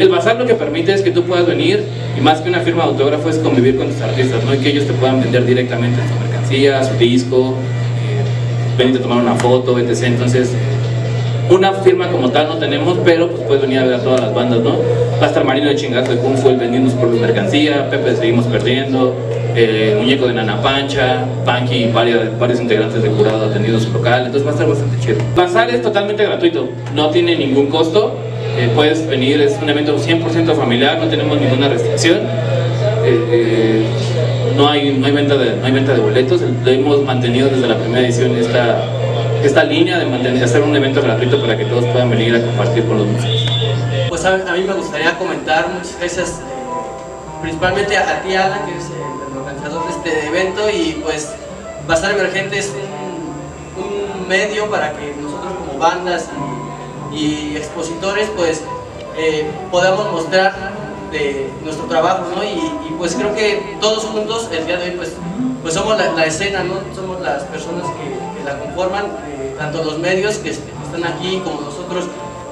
El 0.00 0.08
bazar 0.08 0.36
lo 0.36 0.46
que 0.46 0.54
permite 0.54 0.94
es 0.94 1.02
que 1.02 1.10
tú 1.10 1.24
puedas 1.24 1.46
venir 1.46 1.84
y 2.16 2.20
más 2.22 2.40
que 2.40 2.48
una 2.48 2.60
firma 2.60 2.84
de 2.84 2.90
autógrafo 2.90 3.28
es 3.28 3.36
convivir 3.36 3.76
con 3.76 3.88
tus 3.88 4.00
artistas, 4.00 4.42
¿no? 4.44 4.54
Y 4.54 4.58
que 4.58 4.70
ellos 4.70 4.86
te 4.86 4.94
puedan 4.94 5.20
vender 5.20 5.44
directamente 5.44 6.00
su 6.08 6.18
mercancía, 6.24 6.82
su 6.84 6.94
disco, 6.96 7.54
venir 8.84 8.98
a 8.98 9.02
tomar 9.02 9.18
una 9.18 9.34
foto, 9.34 9.78
etc. 9.78 10.04
Entonces, 10.04 10.52
una 11.50 11.72
firma 11.72 12.08
como 12.08 12.30
tal 12.30 12.48
no 12.48 12.58
tenemos, 12.58 12.98
pero 13.04 13.28
pues 13.28 13.42
puedes 13.42 13.62
venir 13.62 13.78
a 13.80 13.84
ver 13.84 13.94
a 13.94 14.02
todas 14.02 14.20
las 14.20 14.34
bandas, 14.34 14.60
¿no? 14.60 14.76
Va 15.20 15.26
a 15.26 15.28
estar 15.28 15.44
Marino 15.44 15.68
de 15.68 15.76
Chingazo 15.76 16.12
de 16.12 16.18
Kung 16.18 16.36
Fu 16.36 16.56
vendiendo 16.56 16.92
por 16.94 17.08
mercancía, 17.08 17.90
Pepe 17.90 18.14
Seguimos 18.14 18.46
Perdiendo, 18.46 19.14
eh, 19.56 19.96
Muñeco 19.98 20.28
de 20.28 20.34
Nana 20.34 20.62
Pancha, 20.62 21.24
Panky 21.44 21.84
y 21.84 21.92
varios, 21.92 22.38
varios 22.38 22.60
integrantes 22.60 23.02
de 23.02 23.10
Curado 23.10 23.46
atendiendo 23.46 23.80
su 23.80 23.92
local, 23.92 24.26
entonces 24.26 24.46
va 24.46 24.50
a 24.50 24.54
estar 24.54 24.68
bastante 24.68 25.00
chido. 25.00 25.18
Bazar 25.34 25.70
es 25.70 25.82
totalmente 25.82 26.24
gratuito, 26.24 26.68
no 26.94 27.10
tiene 27.10 27.36
ningún 27.36 27.66
costo, 27.66 28.14
eh, 28.56 28.70
puedes 28.74 29.06
venir, 29.08 29.40
es 29.40 29.58
un 29.60 29.68
evento 29.68 29.98
100% 29.98 30.54
familiar, 30.54 30.98
no 30.98 31.08
tenemos 31.08 31.40
ninguna 31.40 31.68
restricción. 31.68 32.18
Eh, 33.04 33.24
eh, 33.32 33.86
no, 34.60 34.68
hay, 34.68 34.92
no, 34.98 35.06
hay 35.06 35.12
venta 35.12 35.36
de, 35.36 35.56
no 35.56 35.66
hay 35.66 35.72
venta 35.72 35.94
de 35.94 36.00
boletos, 36.00 36.42
hemos 36.42 37.02
mantenido 37.04 37.48
desde 37.48 37.66
la 37.66 37.78
primera 37.78 38.06
edición 38.06 38.36
esta, 38.36 38.84
esta 39.42 39.64
línea 39.64 39.98
de 39.98 40.06
mantener, 40.06 40.44
hacer 40.44 40.62
un 40.62 40.76
evento 40.76 41.00
gratuito 41.00 41.40
para 41.40 41.56
que 41.56 41.64
todos 41.64 41.84
puedan 41.86 42.10
venir 42.10 42.34
a 42.34 42.44
compartir 42.44 42.86
con 42.86 42.98
los 42.98 43.06
músicos. 43.06 43.46
Pues 44.08 44.24
a, 44.24 44.36
mí 44.36 44.64
me 44.66 44.74
gustaría 44.74 45.16
comentar 45.16 45.68
muchas 45.68 45.96
gracias 45.98 46.40
principalmente 47.40 47.96
a, 47.96 48.22
ti 48.22 48.34
Alan, 48.34 48.66
que 48.66 48.76
es 48.76 48.84
el, 48.90 49.38
organizador 49.38 49.84
de 49.86 49.90
este 49.92 50.26
evento 50.26 50.68
y 50.68 51.00
pues 51.02 51.32
Bazar 51.86 52.12
Emergente 52.12 52.58
es 52.58 52.70
un, 53.76 54.28
medio 54.28 54.70
para 54.70 54.92
que 54.92 55.12
nosotros 55.20 55.54
como 55.54 55.78
bandas 55.78 56.28
y 56.36 56.60
y 57.12 57.56
expositores 57.56 58.28
pues 58.36 58.62
eh, 59.18 59.50
podamos 59.72 60.12
mostrar 60.12 60.52
de 61.10 61.50
nuestro 61.64 61.86
trabajo 61.86 62.24
¿no? 62.34 62.44
y, 62.44 62.94
pues 62.98 63.14
creo 63.14 63.34
que 63.34 63.76
todos 63.80 64.04
juntos 64.04 64.48
el 64.52 64.66
día 64.66 64.76
de 64.76 64.90
hoy 64.90 64.96
pues, 64.96 65.12
pues 65.62 65.74
somos 65.74 65.96
la, 65.98 66.24
escena, 66.24 66.62
¿no? 66.64 66.74
somos 66.94 67.20
las 67.20 67.44
personas 67.44 67.84
que, 67.84 68.44
la 68.44 68.58
conforman, 68.58 69.04
eh, 69.26 69.54
tanto 69.58 69.84
los 69.84 69.98
medios 69.98 70.38
que, 70.38 70.50
están 70.50 71.04
aquí 71.04 71.40
como 71.44 71.60
nosotros, 71.60 72.06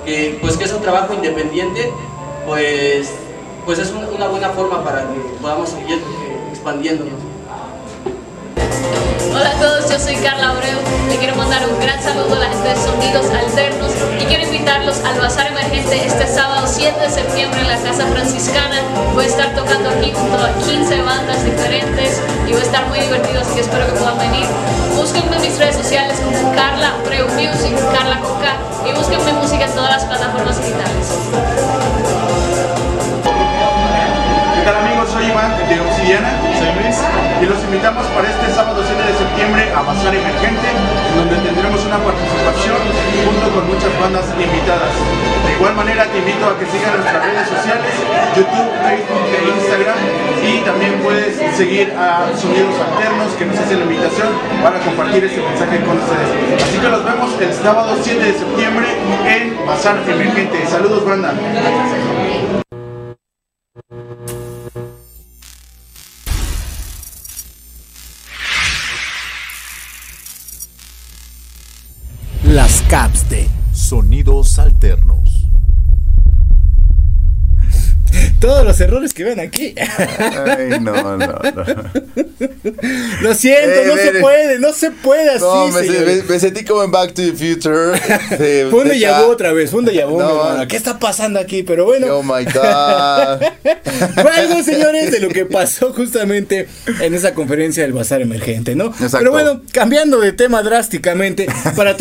que 0.04 0.38
pues 0.40 0.56
que 0.56 0.64
es 0.64 0.72
un 0.72 0.80
trabajo 0.80 1.14
independiente, 1.14 1.92
pues, 2.46 3.11
pues 3.64 3.78
es 3.78 3.90
una, 3.92 4.28
buena 4.28 4.50
forma 4.50 4.84
para 4.84 5.02
que 5.02 5.18
podamos 5.40 5.70
seguir 5.70 5.98
eh, 5.98 6.48
expandiéndonos. 6.50 7.28
Hola 9.31 9.51
a 9.51 9.61
todos, 9.61 9.91
yo 9.91 9.99
soy 9.99 10.16
Carla 10.16 10.51
Abreu. 10.51 10.79
Le 11.09 11.16
quiero 11.18 11.37
mandar 11.37 11.62
un 11.68 11.79
gran 11.81 12.03
saludo 12.03 12.35
a 12.35 12.39
la 12.39 12.49
gente 12.49 12.68
de 12.68 12.76
Sonidos 12.76 13.26
Alternos 13.31 13.93
y 14.20 14.24
quiero 14.24 14.45
invitarlos 14.45 15.01
al 15.05 15.20
Bazar 15.20 15.49
Emergente 15.49 16.07
este 16.07 16.26
sábado 16.26 16.66
7 16.66 16.99
de 16.99 17.11
septiembre 17.11 17.61
en 17.61 17.68
la 17.68 17.76
Casa 17.76 18.07
Franciscana. 18.07 18.81
Voy 19.14 19.24
a 19.24 19.29
estar 19.29 19.55
tocando 19.55 19.91
aquí 19.91 20.12
junto 20.14 20.37
a 20.37 20.53
15 20.66 21.03
bandas 21.03 21.45
diferentes 21.45 22.22
y 22.47 22.53
voy 22.53 22.61
a 22.61 22.64
estar 22.64 22.87
muy 22.89 23.01
divertido, 23.01 23.41
así 23.41 23.55
que 23.55 23.61
espero 23.61 23.87
que 23.87 23.93
puedan 23.93 24.18
venir. 24.18 24.47
Búsquenme 24.97 25.37
en 25.37 25.43
mis 25.43 25.59
redes 25.59 25.76
sociales 25.76 26.18
como 26.24 26.55
Carla 26.55 26.95
Abreu 27.05 27.29
Music, 27.29 27.76
Carla 27.93 28.20
Coca 28.20 28.57
y 28.89 28.93
búsquenme 28.97 29.33
música 29.35 29.64
en 29.66 29.72
todas 29.72 29.91
las 29.91 30.05
plataformas 30.05 30.57
digitales. 30.59 31.67
De 35.29 35.76
Obsidiana, 35.76 36.41
soy 36.57 36.72
Luis 36.81 36.97
y 37.43 37.45
los 37.45 37.61
invitamos 37.64 38.07
para 38.16 38.33
este 38.33 38.49
sábado 38.49 38.81
7 38.81 38.97
de 38.97 39.12
septiembre 39.12 39.68
a 39.76 39.83
Bazar 39.85 40.14
Emergente, 40.16 40.72
en 40.72 41.14
donde 41.20 41.37
tendremos 41.45 41.85
una 41.85 42.01
participación 42.01 42.81
junto 43.29 43.47
con 43.53 43.68
muchas 43.68 43.93
bandas 44.01 44.24
invitadas. 44.41 44.89
De 45.45 45.53
igual 45.53 45.76
manera 45.76 46.09
te 46.09 46.24
invito 46.24 46.49
a 46.49 46.57
que 46.57 46.64
sigan 46.72 46.97
nuestras 46.97 47.20
redes 47.20 47.45
sociales, 47.45 47.93
YouTube, 48.41 48.72
Facebook 48.81 49.24
e 49.29 49.41
Instagram 49.53 50.01
y 50.49 50.53
también 50.64 50.97
puedes 51.05 51.37
seguir 51.61 51.93
a 51.93 52.33
Sonidos 52.33 52.72
Alternos 52.81 53.29
que 53.37 53.45
nos 53.45 53.59
hacen 53.61 53.85
la 53.85 53.85
invitación 53.85 54.33
para 54.64 54.81
compartir 54.81 55.29
este 55.29 55.45
mensaje 55.45 55.76
con 55.85 56.01
ustedes. 56.01 56.57
Así 56.57 56.81
que 56.81 56.89
los 56.89 57.05
vemos 57.05 57.37
el 57.37 57.53
sábado 57.53 58.01
7 58.01 58.16
de 58.16 58.33
septiembre 58.33 58.89
en 59.29 59.61
Bazar 59.66 60.01
Emergente. 60.09 60.64
Saludos 60.64 61.05
banda. 61.05 61.37
Alternos. 74.59 75.28
Todos 78.41 78.64
los 78.64 78.80
errores 78.80 79.14
que 79.14 79.24
ven 79.24 79.41
aquí. 79.41 79.74
Ay, 79.78 80.78
no, 80.80 81.16
no, 81.16 81.16
no. 81.16 81.39
Lo 83.20 83.34
siento, 83.34 83.84
no 83.86 83.97
se 83.97 84.12
puede, 84.20 84.59
no 84.59 84.72
se 84.72 84.91
puede 84.91 85.30
así. 85.30 85.41
No, 85.43 85.68
me, 85.68 86.39
sentí 86.39 86.64
como 86.64 86.84
en 86.84 86.91
Back 86.91 87.14
to 87.14 87.22
the 87.22 87.32
Future. 87.32 87.99
fue 88.70 88.82
un 88.82 88.89
déjà 88.89 89.22
otra 89.26 89.53
vez, 89.53 89.70
fue 89.70 89.80
un 89.80 89.86
déjà 89.86 90.07
vu, 90.07 90.20
¿Qué 90.68 90.76
está 90.76 90.99
pasando 90.99 91.41
aquí? 91.41 91.62
Pero 91.62 91.84
bueno. 91.84 92.07
Oh 92.18 92.22
my 92.22 92.45
God. 92.45 93.41
fue 94.22 94.30
algo, 94.30 94.62
señores, 94.62 95.11
de 95.11 95.20
lo 95.20 95.28
que 95.28 95.45
pasó 95.47 95.93
justamente 95.93 96.68
en 97.01 97.14
esa 97.14 97.34
conferencia 97.34 97.82
del 97.82 97.93
Bazar 97.93 98.22
Emergente, 98.22 98.74
¿no? 98.76 98.86
Exacto. 98.86 99.18
Pero 99.18 99.32
bueno, 99.32 99.62
cambiando 99.72 100.20
de 100.20 100.32
tema 100.32 100.62
drásticamente, 100.62 101.47
para, 101.76 101.97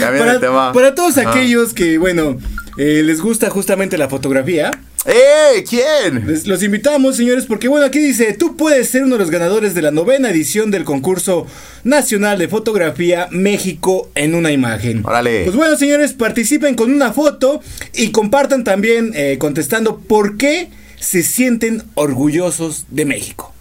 para, 0.00 0.72
para 0.72 0.94
todos 0.94 1.18
aquellos 1.18 1.72
que, 1.72 1.98
bueno. 1.98 2.36
Eh, 2.76 3.02
les 3.04 3.20
gusta 3.20 3.48
justamente 3.50 3.96
la 3.98 4.08
fotografía, 4.08 4.70
¡Eh! 5.08 5.62
¿Quién? 5.68 6.26
Les- 6.26 6.48
los 6.48 6.64
invitamos, 6.64 7.16
señores, 7.16 7.46
porque 7.46 7.68
bueno, 7.68 7.86
aquí 7.86 8.00
dice, 8.00 8.32
tú 8.32 8.56
puedes 8.56 8.88
ser 8.88 9.04
uno 9.04 9.14
de 9.14 9.20
los 9.20 9.30
ganadores 9.30 9.72
de 9.72 9.80
la 9.82 9.92
novena 9.92 10.30
edición 10.30 10.72
del 10.72 10.82
concurso 10.84 11.46
nacional 11.84 12.38
de 12.40 12.48
fotografía 12.48 13.28
México 13.30 14.10
en 14.16 14.34
una 14.34 14.50
imagen. 14.50 15.02
Órale. 15.06 15.44
Pues 15.44 15.54
bueno, 15.54 15.76
señores, 15.76 16.12
participen 16.12 16.74
con 16.74 16.92
una 16.92 17.12
foto 17.12 17.60
y 17.94 18.10
compartan 18.10 18.64
también 18.64 19.12
eh, 19.14 19.36
contestando 19.38 19.98
por 19.98 20.36
qué 20.38 20.70
se 20.98 21.22
sienten 21.22 21.84
orgullosos 21.94 22.86
de 22.90 23.04
México. 23.04 23.54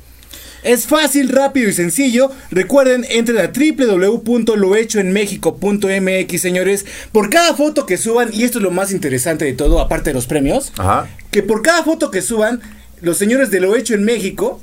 Es 0.66 0.88
fácil, 0.88 1.30
rápido 1.30 1.70
y 1.70 1.74
sencillo. 1.74 2.32
Recuerden, 2.50 3.06
entren 3.08 3.38
a 3.38 3.52
www.lohechoenmexico.mx, 3.54 6.42
señores. 6.42 6.88
Por 7.12 7.30
cada 7.30 7.54
foto 7.54 7.86
que 7.86 7.98
suban, 7.98 8.32
y 8.34 8.46
esto 8.46 8.58
es 8.58 8.64
lo 8.64 8.72
más 8.72 8.92
interesante 8.92 9.46
de 9.46 9.54
todo, 9.54 9.80
aparte 9.80 10.10
de 10.10 10.16
los 10.16 10.26
premios, 10.26 10.74
Ajá. 10.78 11.08
que 11.30 11.44
por 11.44 11.62
cada 11.62 11.84
foto 11.84 12.10
que 12.10 12.24
suban, 12.24 12.62
los 13.02 13.18
señores 13.18 13.52
de 13.52 13.60
Lo 13.60 13.76
Hecho 13.76 13.94
en 13.94 14.06
México 14.06 14.60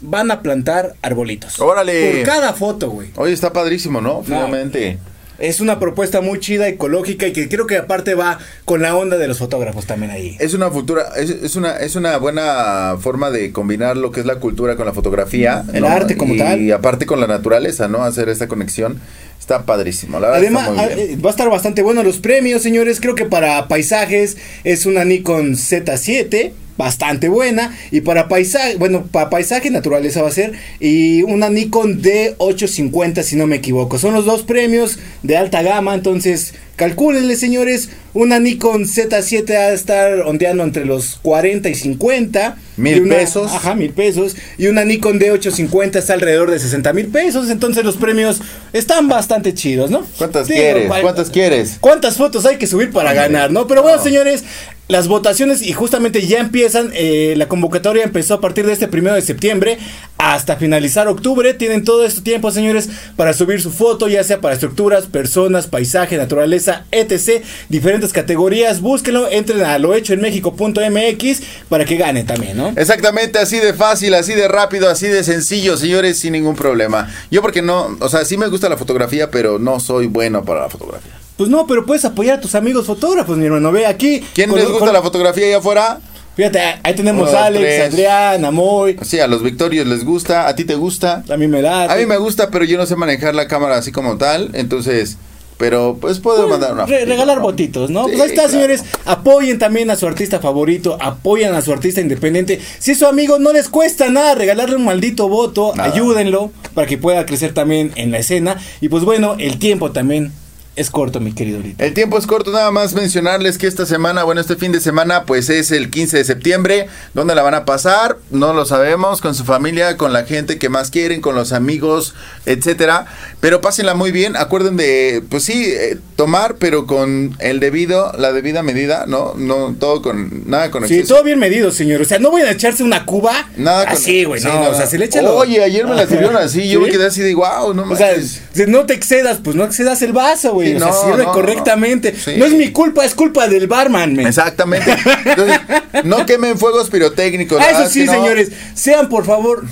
van 0.00 0.30
a 0.30 0.40
plantar 0.40 0.94
arbolitos. 1.02 1.60
Órale. 1.60 2.12
Por 2.12 2.22
cada 2.24 2.54
foto, 2.54 2.88
güey. 2.88 3.10
Oye, 3.16 3.34
está 3.34 3.52
padrísimo, 3.52 4.00
¿no? 4.00 4.22
Finalmente. 4.22 4.96
Es 5.38 5.60
una 5.60 5.78
propuesta 5.78 6.20
muy 6.20 6.40
chida, 6.40 6.68
ecológica 6.68 7.26
y 7.26 7.32
que 7.32 7.48
creo 7.48 7.66
que 7.66 7.76
aparte 7.76 8.14
va 8.14 8.38
con 8.64 8.82
la 8.82 8.96
onda 8.96 9.16
de 9.18 9.28
los 9.28 9.38
fotógrafos 9.38 9.86
también 9.86 10.10
ahí. 10.10 10.36
Es 10.40 10.54
una 10.54 10.70
futura, 10.70 11.10
es, 11.16 11.30
es 11.30 11.56
una, 11.56 11.76
es 11.76 11.96
una 11.96 12.16
buena 12.18 12.96
forma 13.00 13.30
de 13.30 13.52
combinar 13.52 13.96
lo 13.96 14.10
que 14.10 14.20
es 14.20 14.26
la 14.26 14.36
cultura 14.36 14.76
con 14.76 14.86
la 14.86 14.92
fotografía. 14.92 15.64
El 15.72 15.82
¿no? 15.82 15.88
arte 15.88 16.16
como 16.16 16.34
y, 16.34 16.38
tal. 16.38 16.60
Y 16.60 16.70
aparte 16.72 17.06
con 17.06 17.20
la 17.20 17.26
naturaleza, 17.26 17.88
¿no? 17.88 18.02
Hacer 18.02 18.28
esta 18.28 18.48
conexión. 18.48 19.00
Está 19.38 19.64
padrísimo. 19.64 20.18
La 20.18 20.28
verdad 20.28 20.40
Además, 20.42 20.68
está 20.70 20.86
muy 20.86 20.94
bien. 20.94 21.10
eh, 21.10 21.22
va 21.22 21.28
a 21.28 21.32
estar 21.32 21.48
bastante 21.50 21.82
bueno 21.82 22.02
los 22.02 22.18
premios, 22.18 22.62
señores. 22.62 23.00
Creo 23.00 23.14
que 23.14 23.26
para 23.26 23.68
paisajes 23.68 24.36
es 24.64 24.86
una 24.86 25.04
Nikon 25.04 25.52
Z7, 25.52 26.52
bastante 26.76 27.28
buena. 27.28 27.76
Y 27.90 28.00
para 28.02 28.28
paisaje, 28.28 28.76
bueno, 28.76 29.06
para 29.10 29.30
paisaje 29.30 29.70
naturaleza 29.70 30.22
va 30.22 30.28
a 30.28 30.32
ser. 30.32 30.52
Y 30.80 31.22
una 31.22 31.48
Nikon 31.48 32.02
D850, 32.02 33.22
si 33.22 33.36
no 33.36 33.46
me 33.46 33.56
equivoco. 33.56 33.98
Son 33.98 34.14
los 34.14 34.24
dos 34.24 34.42
premios 34.42 34.98
de 35.22 35.36
alta 35.36 35.62
gama. 35.62 35.94
Entonces, 35.94 36.54
calcúlenle, 36.76 37.36
señores. 37.36 37.90
Una 38.14 38.38
Nikon 38.40 38.84
Z7 38.84 39.50
va 39.54 39.58
a 39.58 39.72
estar 39.72 40.20
ondeando 40.22 40.62
entre 40.64 40.86
los 40.86 41.16
40 41.22 41.68
y 41.68 41.74
50. 41.74 42.56
Mil 42.78 42.96
Y 42.98 43.00
una- 43.00 43.16
pesos. 43.16 43.52
Ajá, 43.52 43.74
mil 43.74 43.90
pesos. 43.90 44.36
Y 44.58 44.66
una 44.68 44.84
Nikon 44.84 45.18
D850 45.18 45.96
está 45.98 46.14
alrededor 46.14 46.50
de 46.50 46.58
60 46.58 46.92
mil 46.94 47.06
pesos. 47.08 47.50
Entonces, 47.50 47.84
los 47.84 47.96
premios 47.96 48.40
están 48.72 49.08
bastante 49.08 49.52
chidos, 49.54 49.90
¿no? 49.90 50.06
¿Cuántas 50.18 50.46
Digo, 50.48 50.60
quieres? 50.60 50.92
¿Cuántas 51.02 51.30
quieres? 51.30 51.76
¿Cuántas 51.80 52.16
fotos 52.16 52.46
hay 52.46 52.56
que 52.56 52.66
subir 52.66 52.90
para 52.90 53.12
ganar, 53.12 53.50
no? 53.50 53.66
Pero 53.66 53.82
bueno, 53.82 54.02
señores, 54.02 54.44
las 54.88 55.08
votaciones 55.08 55.62
y 55.62 55.72
justamente 55.72 56.26
ya 56.26 56.38
empiezan. 56.38 56.90
eh, 56.94 57.34
la 57.36 57.48
convocatoria 57.48 58.04
empezó 58.04 58.34
a 58.34 58.40
partir 58.40 58.66
de 58.66 58.72
este 58.72 58.88
primero 58.88 59.14
de 59.14 59.22
septiembre 59.22 59.78
hasta 60.18 60.56
finalizar 60.56 61.08
octubre. 61.08 61.54
Tienen 61.54 61.84
todo 61.84 62.04
este 62.04 62.20
tiempo, 62.20 62.50
señores, 62.50 62.88
para 63.16 63.32
subir 63.32 63.60
su 63.60 63.70
foto, 63.70 64.08
ya 64.08 64.22
sea 64.24 64.40
para 64.40 64.54
estructuras, 64.54 65.06
personas, 65.06 65.66
paisaje, 65.66 66.16
naturaleza, 66.16 66.84
etc. 66.92 67.42
Diferentes 67.68 68.12
categorías. 68.12 68.80
Búsquenlo, 68.80 69.28
entren 69.30 69.62
a 69.62 69.78
lohechoenmexico.mx 69.78 71.42
para 71.68 71.84
que 71.84 71.96
ganen 71.96 72.26
también, 72.26 72.56
¿no? 72.56 72.72
Exactamente, 72.76 73.38
así 73.38 73.58
de 73.58 73.74
fácil, 73.74 74.14
así 74.14 74.34
de 74.34 74.48
rápido, 74.48 74.88
así 74.88 75.06
de 75.06 75.24
sencillo, 75.24 75.76
señores, 75.76 76.18
sin 76.18 76.32
ningún 76.32 76.56
problema. 76.56 77.12
Yo 77.30 77.42
porque 77.42 77.62
no, 77.62 77.96
o 78.00 78.08
sea, 78.08 78.24
sí 78.24 78.36
me 78.36 78.48
gusta 78.48 78.68
la 78.68 78.76
fotografía, 78.76 79.30
pero 79.30 79.58
no 79.58 79.80
soy 79.80 80.06
bueno 80.06 80.44
para 80.44 80.62
la 80.62 80.68
fotografía. 80.70 81.25
Pues 81.36 81.50
no, 81.50 81.66
pero 81.66 81.84
puedes 81.84 82.04
apoyar 82.04 82.38
a 82.38 82.40
tus 82.40 82.54
amigos 82.54 82.86
fotógrafos, 82.86 83.36
mi 83.36 83.44
hermano. 83.46 83.70
Ve 83.72 83.86
aquí. 83.86 84.22
¿Quién 84.34 84.48
con- 84.50 84.58
les 84.58 84.68
gusta 84.68 84.86
con- 84.86 84.94
la 84.94 85.02
fotografía 85.02 85.46
allá 85.46 85.58
afuera? 85.58 86.00
Fíjate, 86.34 86.60
ahí 86.82 86.94
tenemos 86.94 87.30
Uno, 87.30 87.38
a 87.38 87.44
Alex, 87.46 87.64
tres. 87.64 87.92
Adrián, 87.92 88.44
Amoy. 88.44 88.98
Sí, 89.02 89.20
a 89.20 89.26
los 89.26 89.42
Victorios 89.42 89.86
les 89.86 90.04
gusta, 90.04 90.48
a 90.48 90.54
ti 90.54 90.64
te 90.64 90.74
gusta. 90.74 91.22
A 91.30 91.36
mí 91.38 91.48
me 91.48 91.62
da. 91.62 91.84
A 91.90 91.96
mí 91.96 92.04
me 92.06 92.18
gusta, 92.18 92.50
pero 92.50 92.64
yo 92.66 92.76
no 92.76 92.84
sé 92.86 92.94
manejar 92.96 93.34
la 93.34 93.48
cámara 93.48 93.76
así 93.78 93.90
como 93.90 94.18
tal, 94.18 94.50
entonces, 94.52 95.16
pero 95.56 95.96
pues 95.98 96.18
puedo 96.20 96.46
mandar 96.46 96.74
una 96.74 96.84
Re- 96.84 97.06
regalar 97.06 97.40
botitos, 97.40 97.88
¿no? 97.88 98.04
Sí, 98.04 98.10
pues 98.10 98.20
ahí 98.20 98.28
está, 98.28 98.42
claro. 98.42 98.50
señores. 98.52 98.84
Apoyen 99.06 99.58
también 99.58 99.88
a 99.90 99.96
su 99.96 100.06
artista 100.06 100.38
favorito, 100.38 100.98
apoyan 101.00 101.54
a 101.54 101.62
su 101.62 101.72
artista 101.72 102.02
independiente. 102.02 102.60
Si 102.80 102.90
es 102.90 102.98
su 102.98 103.06
amigo, 103.06 103.38
no 103.38 103.54
les 103.54 103.70
cuesta 103.70 104.10
nada 104.10 104.34
regalarle 104.34 104.76
un 104.76 104.84
maldito 104.84 105.30
voto, 105.30 105.72
Nada. 105.74 105.90
ayúdenlo 105.90 106.50
para 106.74 106.86
que 106.86 106.98
pueda 106.98 107.24
crecer 107.24 107.54
también 107.54 107.92
en 107.96 108.10
la 108.10 108.18
escena. 108.18 108.58
Y 108.82 108.90
pues 108.90 109.04
bueno, 109.04 109.36
el 109.38 109.58
tiempo 109.58 109.90
también 109.90 110.32
es 110.76 110.90
corto, 110.90 111.20
mi 111.20 111.32
querido 111.32 111.58
Lito. 111.60 111.82
El 111.82 111.94
tiempo 111.94 112.18
es 112.18 112.26
corto, 112.26 112.52
nada 112.52 112.70
más 112.70 112.94
mencionarles 112.94 113.56
que 113.58 113.66
esta 113.66 113.86
semana, 113.86 114.24
bueno, 114.24 114.40
este 114.40 114.56
fin 114.56 114.72
de 114.72 114.80
semana, 114.80 115.24
pues 115.24 115.48
es 115.48 115.70
el 115.70 115.90
15 115.90 116.18
de 116.18 116.24
septiembre. 116.24 116.86
¿Dónde 117.14 117.34
la 117.34 117.42
van 117.42 117.54
a 117.54 117.64
pasar? 117.64 118.18
No 118.30 118.52
lo 118.52 118.66
sabemos, 118.66 119.20
con 119.20 119.34
su 119.34 119.44
familia, 119.44 119.96
con 119.96 120.12
la 120.12 120.24
gente 120.24 120.58
que 120.58 120.68
más 120.68 120.90
quieren, 120.90 121.20
con 121.22 121.34
los 121.34 121.52
amigos, 121.52 122.14
etcétera. 122.44 123.06
Pero 123.40 123.60
pásenla 123.60 123.94
muy 123.94 124.12
bien. 124.12 124.36
Acuerden 124.36 124.76
de, 124.76 125.22
pues 125.30 125.44
sí, 125.44 125.64
eh, 125.66 125.98
tomar, 126.16 126.56
pero 126.56 126.86
con 126.86 127.34
el 127.40 127.58
debido, 127.60 128.12
la 128.18 128.32
debida 128.32 128.62
medida, 128.62 129.04
¿no? 129.06 129.34
No, 129.36 129.74
todo 129.78 130.02
con, 130.02 130.42
nada 130.48 130.70
con 130.70 130.86
Sí, 130.86 130.94
exceso. 130.96 131.14
todo 131.14 131.24
bien 131.24 131.38
medido, 131.38 131.70
señor. 131.72 132.02
O 132.02 132.04
sea, 132.04 132.18
no 132.18 132.30
voy 132.30 132.42
a 132.42 132.50
echarse 132.50 132.82
una 132.82 133.06
cuba. 133.06 133.48
Nada 133.56 133.84
con- 133.86 133.94
así, 133.94 134.24
güey. 134.24 134.40
sí, 134.40 134.46
no, 134.46 134.62
no. 134.64 134.70
o 134.70 134.74
sea, 134.74 134.86
se 134.86 134.98
le 134.98 135.06
echa 135.06 135.22
lo- 135.22 135.36
Oye, 135.36 135.62
ayer 135.62 135.86
me 135.86 135.94
la 135.94 136.06
sirvieron 136.06 136.36
así, 136.36 136.68
yo 136.68 136.80
me 136.80 136.88
quedé 136.90 137.06
así 137.06 137.20
de, 137.22 137.34
"Guau, 137.34 137.72
no 137.74 137.82
O 137.90 137.96
sea, 137.96 138.08
manches". 138.12 138.42
si 138.52 138.66
no 138.66 138.84
te 138.86 138.94
excedas, 138.94 139.38
pues 139.42 139.56
no 139.56 139.64
excedas 139.64 140.02
el 140.02 140.12
vaso, 140.12 140.52
güey. 140.54 140.65
Sí, 140.70 140.74
o 140.76 140.78
sea, 140.78 140.88
no, 140.88 141.02
sirve 141.10 141.24
no, 141.24 141.32
correctamente. 141.32 142.12
no. 142.12 142.18
Sí. 142.18 142.34
No 142.36 142.44
es 142.44 142.52
mi 142.52 142.72
culpa, 142.72 143.04
es 143.04 143.14
culpa 143.14 143.48
del 143.48 143.66
barman, 143.66 144.14
men. 144.14 144.26
Exactamente. 144.26 144.96
Entonces, 145.24 145.60
no 146.04 146.26
quemen 146.26 146.58
fuegos 146.58 146.90
pirotécnicos. 146.90 147.60
Ah, 147.60 147.70
eso 147.70 147.88
sí, 147.88 148.06
señores. 148.06 148.50
Sean, 148.74 149.08
por 149.08 149.24
favor, 149.24 149.64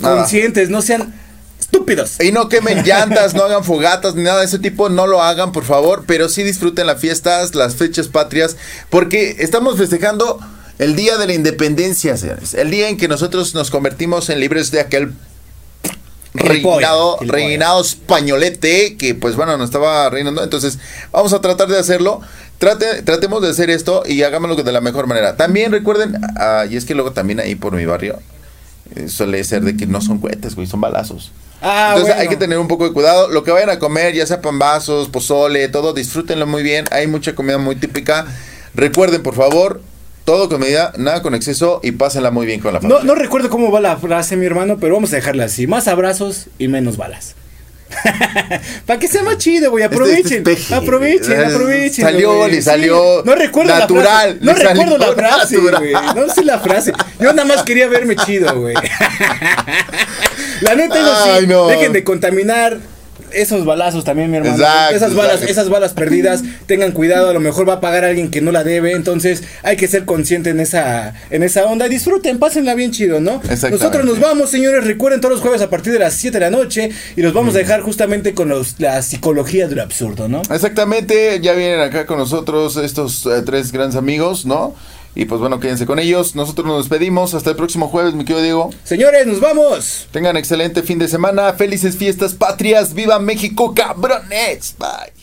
Nada. 0.00 0.16
conscientes, 0.18 0.70
no 0.70 0.82
sean 0.82 1.14
estúpidos. 1.58 2.20
Y 2.20 2.32
no 2.32 2.48
quemen 2.48 2.84
llantas, 2.84 3.34
no 3.34 3.44
hagan 3.44 3.64
fogatas 3.64 4.14
ni 4.14 4.22
nada 4.22 4.40
de 4.40 4.46
ese 4.46 4.58
tipo, 4.58 4.88
no 4.88 5.06
lo 5.06 5.22
hagan, 5.22 5.52
por 5.52 5.64
favor, 5.64 6.04
pero 6.06 6.28
sí 6.28 6.42
disfruten 6.42 6.86
las 6.86 7.00
fiestas, 7.00 7.54
las 7.54 7.76
fechas 7.76 8.08
patrias, 8.08 8.56
porque 8.90 9.36
estamos 9.38 9.78
festejando 9.78 10.40
el 10.78 10.96
Día 10.96 11.16
de 11.18 11.26
la 11.26 11.34
Independencia, 11.34 12.16
señores. 12.16 12.54
El 12.54 12.70
día 12.70 12.88
en 12.88 12.96
que 12.96 13.08
nosotros 13.08 13.54
nos 13.54 13.70
convertimos 13.70 14.28
en 14.30 14.40
libres 14.40 14.70
de 14.70 14.80
aquel 14.80 15.12
reinado, 16.34 17.18
reinado 17.20 17.80
españolete 17.80 18.96
que 18.96 19.14
pues 19.14 19.36
bueno 19.36 19.56
nos 19.56 19.66
estaba 19.66 20.10
reinando 20.10 20.42
entonces 20.42 20.78
vamos 21.12 21.32
a 21.32 21.40
tratar 21.40 21.68
de 21.68 21.78
hacerlo 21.78 22.20
Trate, 22.58 23.02
tratemos 23.02 23.42
de 23.42 23.50
hacer 23.50 23.70
esto 23.70 24.02
y 24.06 24.22
hagámoslo 24.22 24.56
de 24.56 24.72
la 24.72 24.80
mejor 24.80 25.06
manera 25.06 25.36
también 25.36 25.72
recuerden 25.72 26.16
ah, 26.36 26.64
y 26.68 26.76
es 26.76 26.84
que 26.84 26.94
luego 26.94 27.12
también 27.12 27.40
ahí 27.40 27.54
por 27.54 27.74
mi 27.74 27.86
barrio 27.86 28.18
eh, 28.96 29.08
suele 29.08 29.42
ser 29.44 29.62
de 29.62 29.76
que 29.76 29.86
no 29.86 30.00
son 30.00 30.18
cohetes 30.18 30.54
güey 30.54 30.66
son 30.66 30.80
balazos 30.80 31.30
Ah, 31.66 31.94
entonces 31.94 32.14
bueno. 32.14 32.20
hay 32.20 32.28
que 32.28 32.36
tener 32.36 32.58
un 32.58 32.68
poco 32.68 32.84
de 32.84 32.92
cuidado. 32.92 33.28
Lo 33.30 33.42
que 33.42 33.50
vayan 33.50 33.70
a 33.70 33.78
comer, 33.78 34.12
ya 34.12 34.26
sea 34.26 34.42
pambazos, 34.42 35.08
pozole, 35.08 35.66
todo, 35.68 35.94
disfrútenlo 35.94 36.46
muy 36.46 36.62
bien. 36.62 36.84
Hay 36.90 37.06
mucha 37.06 37.34
comida 37.34 37.56
muy 37.56 37.74
típica. 37.74 38.26
Recuerden, 38.74 39.22
por 39.22 39.34
favor, 39.34 39.80
todo 40.24 40.48
con 40.48 40.60
medida, 40.60 40.92
nada 40.96 41.22
con 41.22 41.34
exceso 41.34 41.80
y 41.82 41.92
pásenla 41.92 42.30
muy 42.30 42.46
bien 42.46 42.60
con 42.60 42.72
la 42.72 42.80
familia. 42.80 43.00
No, 43.02 43.04
no 43.06 43.14
recuerdo 43.14 43.50
cómo 43.50 43.70
va 43.70 43.80
la 43.80 43.96
frase, 43.96 44.36
mi 44.36 44.46
hermano, 44.46 44.78
pero 44.80 44.94
vamos 44.94 45.12
a 45.12 45.16
dejarla 45.16 45.44
así. 45.44 45.66
Más 45.66 45.86
abrazos 45.88 46.46
y 46.58 46.68
menos 46.68 46.96
balas. 46.96 47.34
Para 48.86 48.98
que 48.98 49.06
sea 49.06 49.22
más 49.22 49.38
chido, 49.38 49.70
güey. 49.70 49.84
Aprovechen. 49.84 50.38
Este- 50.38 50.52
este 50.52 50.74
aprovechen, 50.74 51.32
Eh, 51.40 51.44
aprovechen. 51.46 52.04
salió, 52.04 52.48
le 52.48 52.60
salió 52.62 53.22
No 53.24 53.34
recuerdo 53.34 53.72
natural, 53.78 54.38
la 54.40 54.54
frase. 54.54 54.74
No 54.74 54.80
recuerdo 54.84 54.98
la 54.98 55.12
frase, 55.14 55.56
güey. 55.58 55.92
No 56.16 56.28
sé 56.32 56.44
la 56.44 56.58
frase. 56.58 56.92
Yo 57.20 57.32
nada 57.32 57.44
más 57.46 57.62
quería 57.62 57.86
verme 57.86 58.16
chido, 58.16 58.58
güey. 58.58 58.74
la 60.62 60.74
neta, 60.74 60.94
eso 61.00 61.24
sí. 61.24 61.30
Ay, 61.34 61.46
no. 61.46 61.66
Dejen 61.68 61.92
de 61.92 62.02
contaminar. 62.04 62.78
Esos 63.34 63.64
balazos 63.64 64.04
también, 64.04 64.30
mi 64.30 64.38
hermano. 64.38 64.56
Exacto, 64.56 64.96
esas 64.96 65.14
balas, 65.14 65.34
exacto. 65.34 65.52
esas 65.52 65.68
balas 65.68 65.92
perdidas, 65.92 66.42
tengan 66.66 66.92
cuidado, 66.92 67.30
a 67.30 67.32
lo 67.32 67.40
mejor 67.40 67.68
va 67.68 67.74
a 67.74 67.80
pagar 67.80 68.04
alguien 68.04 68.30
que 68.30 68.40
no 68.40 68.52
la 68.52 68.64
debe, 68.64 68.92
entonces 68.92 69.42
hay 69.62 69.76
que 69.76 69.88
ser 69.88 70.04
consciente 70.04 70.50
en 70.50 70.60
esa, 70.60 71.14
en 71.30 71.42
esa 71.42 71.64
onda. 71.64 71.88
Disfruten, 71.88 72.38
pásenla 72.38 72.74
bien 72.74 72.90
chido, 72.90 73.20
¿no? 73.20 73.42
Nosotros 73.70 74.04
nos 74.04 74.20
vamos, 74.20 74.50
señores. 74.50 74.84
Recuerden 74.84 75.20
todos 75.20 75.34
los 75.34 75.40
jueves 75.40 75.62
a 75.62 75.70
partir 75.70 75.92
de 75.92 75.98
las 75.98 76.14
7 76.14 76.38
de 76.38 76.44
la 76.44 76.50
noche 76.50 76.90
y 77.16 77.22
los 77.22 77.32
vamos 77.32 77.54
a 77.54 77.58
dejar 77.58 77.80
justamente 77.82 78.34
con 78.34 78.48
los, 78.48 78.78
la 78.78 79.02
psicología 79.02 79.68
del 79.68 79.80
absurdo, 79.80 80.28
¿no? 80.28 80.42
Exactamente, 80.50 81.40
ya 81.40 81.52
vienen 81.52 81.80
acá 81.80 82.06
con 82.06 82.18
nosotros 82.18 82.76
estos 82.76 83.26
eh, 83.26 83.42
tres 83.44 83.72
grandes 83.72 83.96
amigos, 83.96 84.46
¿no? 84.46 84.74
Y 85.14 85.26
pues 85.26 85.40
bueno, 85.40 85.60
quédense 85.60 85.86
con 85.86 85.98
ellos. 85.98 86.34
Nosotros 86.34 86.66
nos 86.66 86.88
despedimos. 86.88 87.34
Hasta 87.34 87.50
el 87.50 87.56
próximo 87.56 87.88
jueves, 87.88 88.14
mi 88.14 88.24
querido 88.24 88.42
Diego. 88.42 88.70
Señores, 88.84 89.26
nos 89.26 89.40
vamos. 89.40 90.08
Tengan 90.10 90.36
excelente 90.36 90.82
fin 90.82 90.98
de 90.98 91.08
semana. 91.08 91.52
Felices 91.52 91.96
fiestas 91.96 92.34
patrias. 92.34 92.94
¡Viva 92.94 93.18
México, 93.18 93.74
cabrones! 93.74 94.74
Bye. 94.78 95.14